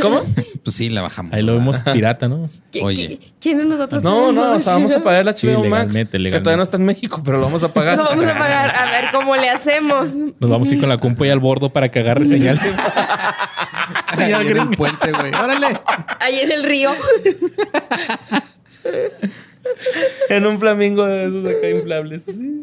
[0.00, 0.22] ¿Cómo?
[0.64, 1.32] Pues sí, la bajamos.
[1.32, 2.48] Ahí lo vemos pirata, ¿no?
[2.72, 3.08] ¿Qui- Oye.
[3.08, 5.92] qui- ¿Quién de nosotros No, no, o sea, vamos a pagar la Sí, HBO Max.
[5.94, 7.96] legalmente, Que todavía no está en México, pero lo vamos a pagar.
[7.98, 8.74] Lo vamos a pagar.
[8.76, 10.14] A ver cómo le hacemos.
[10.14, 12.58] Nos vamos a ir con la compu y al bordo para que agarre señal.
[14.16, 15.32] Ahí en el puente, güey.
[15.34, 15.80] ¡Órale!
[16.20, 16.90] Ahí en el río.
[20.28, 22.24] en un flamingo de esos acá inflables.
[22.24, 22.62] Sí.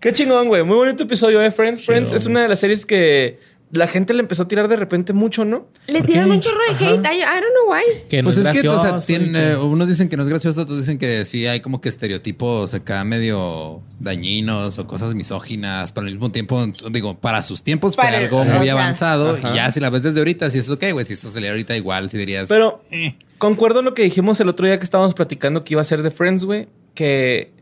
[0.00, 0.62] Qué chingón, güey.
[0.64, 1.84] Muy bonito episodio de Friends.
[1.84, 3.38] Friends es una de las series que
[3.72, 5.68] la gente le empezó a tirar de repente mucho, ¿no?
[5.86, 6.30] Le ¿Por tiran qué?
[6.32, 7.04] un chorro de hate.
[7.06, 8.08] I, I don't know why.
[8.08, 10.22] Que no Pues es, que, o sea, gracioso, tiene- y que- unos dicen que no
[10.24, 15.14] es gracioso, otros dicen que sí hay como que estereotipos acá medio dañinos o cosas
[15.14, 19.52] misóginas, pero al mismo tiempo, digo, para sus tiempos fue Para- algo muy avanzado ajá.
[19.52, 21.76] y ya si la ves desde ahorita, si es ok, güey, si eso saliera ahorita
[21.76, 22.48] igual, si dirías...
[22.48, 23.14] Pero eh.
[23.38, 26.10] concuerdo lo que dijimos el otro día que estábamos platicando que iba a ser de
[26.10, 26.66] Friends, güey.
[26.94, 27.52] Que,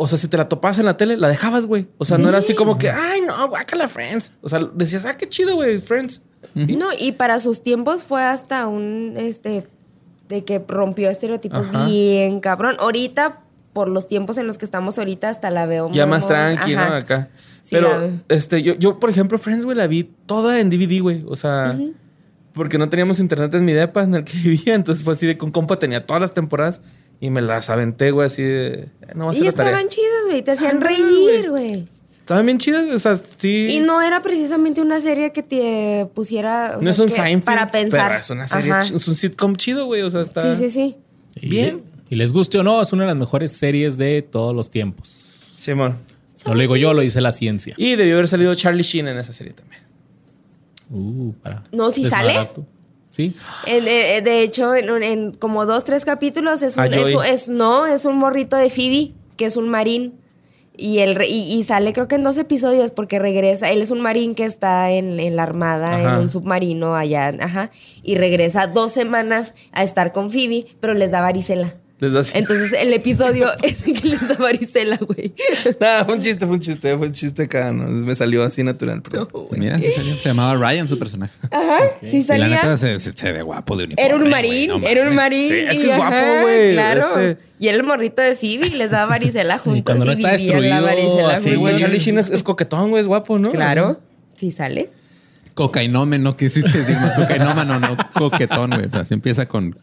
[0.00, 1.88] o sea, si te la topabas en la tele, la dejabas, güey.
[1.98, 4.32] O sea, no era así como que, ay, no, guácala Friends.
[4.40, 6.22] O sea, decías, ah, qué chido, güey, Friends.
[6.54, 9.66] No, y para sus tiempos fue hasta un, este,
[10.28, 11.86] de que rompió estereotipos Ajá.
[11.86, 12.76] bien cabrón.
[12.78, 13.40] Ahorita,
[13.72, 16.82] por los tiempos en los que estamos ahorita, hasta la veo Ya más tranqui, ¿no?
[16.82, 17.28] Acá.
[17.64, 17.90] Sí, Pero,
[18.28, 21.24] este, yo, yo, por ejemplo, Friends, güey, la vi toda en DVD, güey.
[21.26, 21.76] O sea,
[22.52, 24.76] porque no teníamos internet en mi depa en el que vivía.
[24.76, 26.82] Entonces fue así de con compa tenía todas las temporadas
[27.20, 28.68] y me las aventé, güey, así de.
[28.74, 29.72] "Eh, No va a Y ser tarea.
[29.72, 31.84] estaban chidas, güey, te hacían reír, güey.
[32.20, 33.68] Estaban bien chidas, o sea, sí.
[33.70, 36.74] Y no era precisamente una serie que te pusiera.
[36.78, 38.08] o No sea, es un que- Seinfeld, Para pensar.
[38.08, 38.80] pero es una serie, Ajá.
[38.82, 40.02] es un sitcom chido, güey.
[40.02, 40.54] O sea, está.
[40.54, 40.96] Sí, sí, sí.
[41.36, 41.82] Y- Bien.
[42.10, 45.08] Y les guste o no, es una de las mejores series de todos los tiempos.
[45.56, 45.96] Simón.
[46.46, 47.74] No lo digo yo, lo dice la ciencia.
[47.76, 49.82] Y debió haber salido Charlie Sheen en esa serie también.
[50.90, 52.48] Uh, para No, ¿sí sale?
[53.18, 53.34] Sí.
[53.66, 57.24] En- eh, de hecho, en, en como dos, tres capítulos es un, Ah, es, un-
[57.24, 60.14] es- no, es un morrito de Phoebe, que es un marín.
[60.80, 63.90] Y, el, re- y, y sale creo que en dos episodios porque regresa, él es
[63.90, 66.14] un marín que está en, en la armada, Ajá.
[66.14, 67.72] en un submarino allá, ajá,
[68.04, 71.74] y regresa dos semanas a estar con Phoebe, pero les da varicela.
[72.00, 75.32] Entonces el episodio es que les da varicela, güey.
[75.80, 77.72] Nah, fue un chiste, fue un chiste, fue un chiste acá.
[77.72, 77.88] ¿no?
[77.88, 79.02] Me salió así natural.
[79.02, 79.28] perdón.
[79.56, 80.14] Mira, sí salió.
[80.16, 81.32] Se llamaba Ryan su personaje.
[81.50, 82.48] Ajá, sí Y la salía.
[82.48, 84.06] neta se, se- se ve guapo de uniforme.
[84.08, 85.48] Era un marín, no era un marín.
[85.48, 87.18] Sí, es y que es guapo, güey, Claro.
[87.18, 89.82] este- Y era el morrito de Phoebe y les daba varicela juntos.
[89.84, 91.74] cuando no y está destruido, varicela así, Sí, güey.
[91.76, 93.50] Charlie Sheen es, es coquetón, güey, es guapo, ¿no?
[93.50, 94.00] Claro,
[94.36, 94.90] sí sale.
[95.54, 96.96] Cocainómeno, quisiste decir?
[96.96, 98.86] No, cocainómano, no coquetón, güey.
[98.86, 99.76] O sea, se empieza con.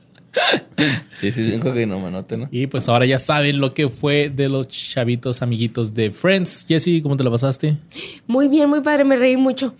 [1.12, 2.48] Sí, sí, bien coquetón, manote, ¿no?
[2.52, 6.66] Y pues ahora ya saben lo que fue de los chavitos amiguitos de Friends.
[6.68, 7.78] Jesse, ¿cómo te la pasaste?
[8.28, 9.74] Muy bien, muy padre, me reí mucho.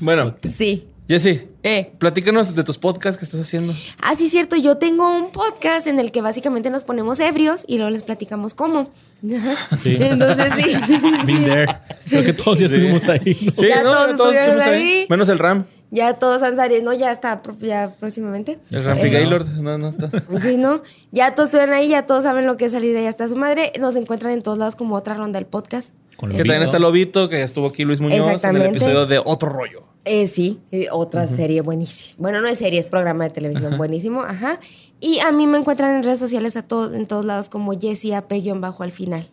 [0.00, 0.86] Bueno, Sí.
[1.08, 1.92] Jesse, Eh.
[2.00, 3.72] platícanos de tus podcasts que estás haciendo.
[4.02, 4.56] Ah, sí, cierto.
[4.56, 8.54] Yo tengo un podcast en el que básicamente nos ponemos ebrios y luego les platicamos
[8.54, 8.90] cómo.
[9.82, 9.96] Sí.
[10.00, 10.52] Entonces,
[10.86, 10.96] sí.
[11.24, 11.78] Been there.
[12.08, 13.36] Creo que todos ya estuvimos ahí.
[13.40, 13.52] ¿no?
[13.52, 14.82] Sí, Ya no, todos todos estuvimos ahí.
[14.82, 15.06] ahí.
[15.08, 15.64] Menos el Ram.
[15.90, 16.92] Ya todos han salido, ¿no?
[16.92, 18.58] Ya está ya próximamente.
[18.70, 19.46] El Ramfi Eh, Gaylord.
[19.60, 20.10] No, no está.
[20.42, 20.82] Sí, ¿no?
[21.12, 23.36] Ya todos estuvieron ahí, ya todos saben lo que es salir de ahí hasta su
[23.36, 23.72] madre.
[23.78, 25.92] Nos encuentran en todos lados como otra ronda del podcast.
[26.16, 29.48] Con Que también está Lobito, que estuvo aquí Luis Muñoz en el episodio de Otro
[29.50, 29.84] Rollo.
[30.04, 32.22] Eh, sí, eh, otra serie buenísima.
[32.22, 34.60] Bueno, no es serie, es programa de televisión buenísimo, ajá.
[35.00, 38.14] Y a mí me encuentran en redes sociales a todos, en todos lados como Jessie
[38.14, 39.28] Apellion bajo al final.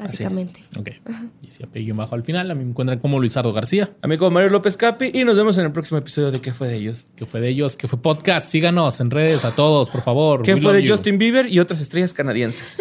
[0.00, 0.60] Básicamente.
[0.78, 0.90] Ok.
[1.44, 2.50] Jesse apellido bajo al final.
[2.50, 5.36] A mí me encuentran como Luisardo García, A mí como Mario López Capi y nos
[5.36, 7.04] vemos en el próximo episodio de ¿Qué fue de ellos?
[7.16, 8.48] que fue de ellos, que fue podcast.
[8.50, 10.42] Síganos en redes a todos, por favor.
[10.42, 10.90] ¿Qué We fue de you.
[10.92, 12.78] Justin Bieber y otras estrellas canadienses?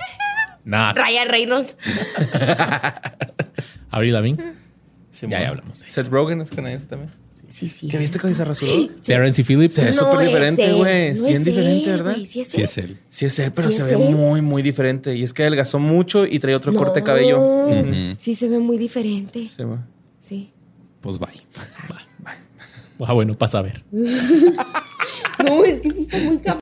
[0.64, 0.92] Nada.
[0.92, 1.76] Ryan Reynolds.
[3.90, 4.52] Abril Lavigne.
[5.10, 5.42] Sí, Ya, bueno.
[5.44, 7.10] ya hablamos Seth Rogen es canadiense también.
[7.52, 7.88] Sí, sí.
[7.88, 8.72] ¿Qué viste con se rasuró?
[9.04, 9.70] Terrence y Philip.
[9.70, 11.14] Se ve No súper diferente, güey.
[11.14, 12.16] no Bien es diferente, él, ¿verdad?
[12.26, 12.64] Sí, es Sí, él.
[12.64, 12.98] es él.
[13.08, 14.14] Sí es él, pero Sí se ve él.
[14.14, 15.14] muy, muy diferente.
[15.14, 17.68] Y es que adelgazó mucho y trae otro corte de cabello.
[18.18, 19.46] Sí, se ve muy diferente.
[19.48, 19.78] Sí, güey.
[20.18, 20.50] Sí.
[21.00, 21.28] Pues bye.
[23.04, 23.84] Ah, bueno, pasa a ver.
[25.44, 26.60] No, es que sí está muy cabrón.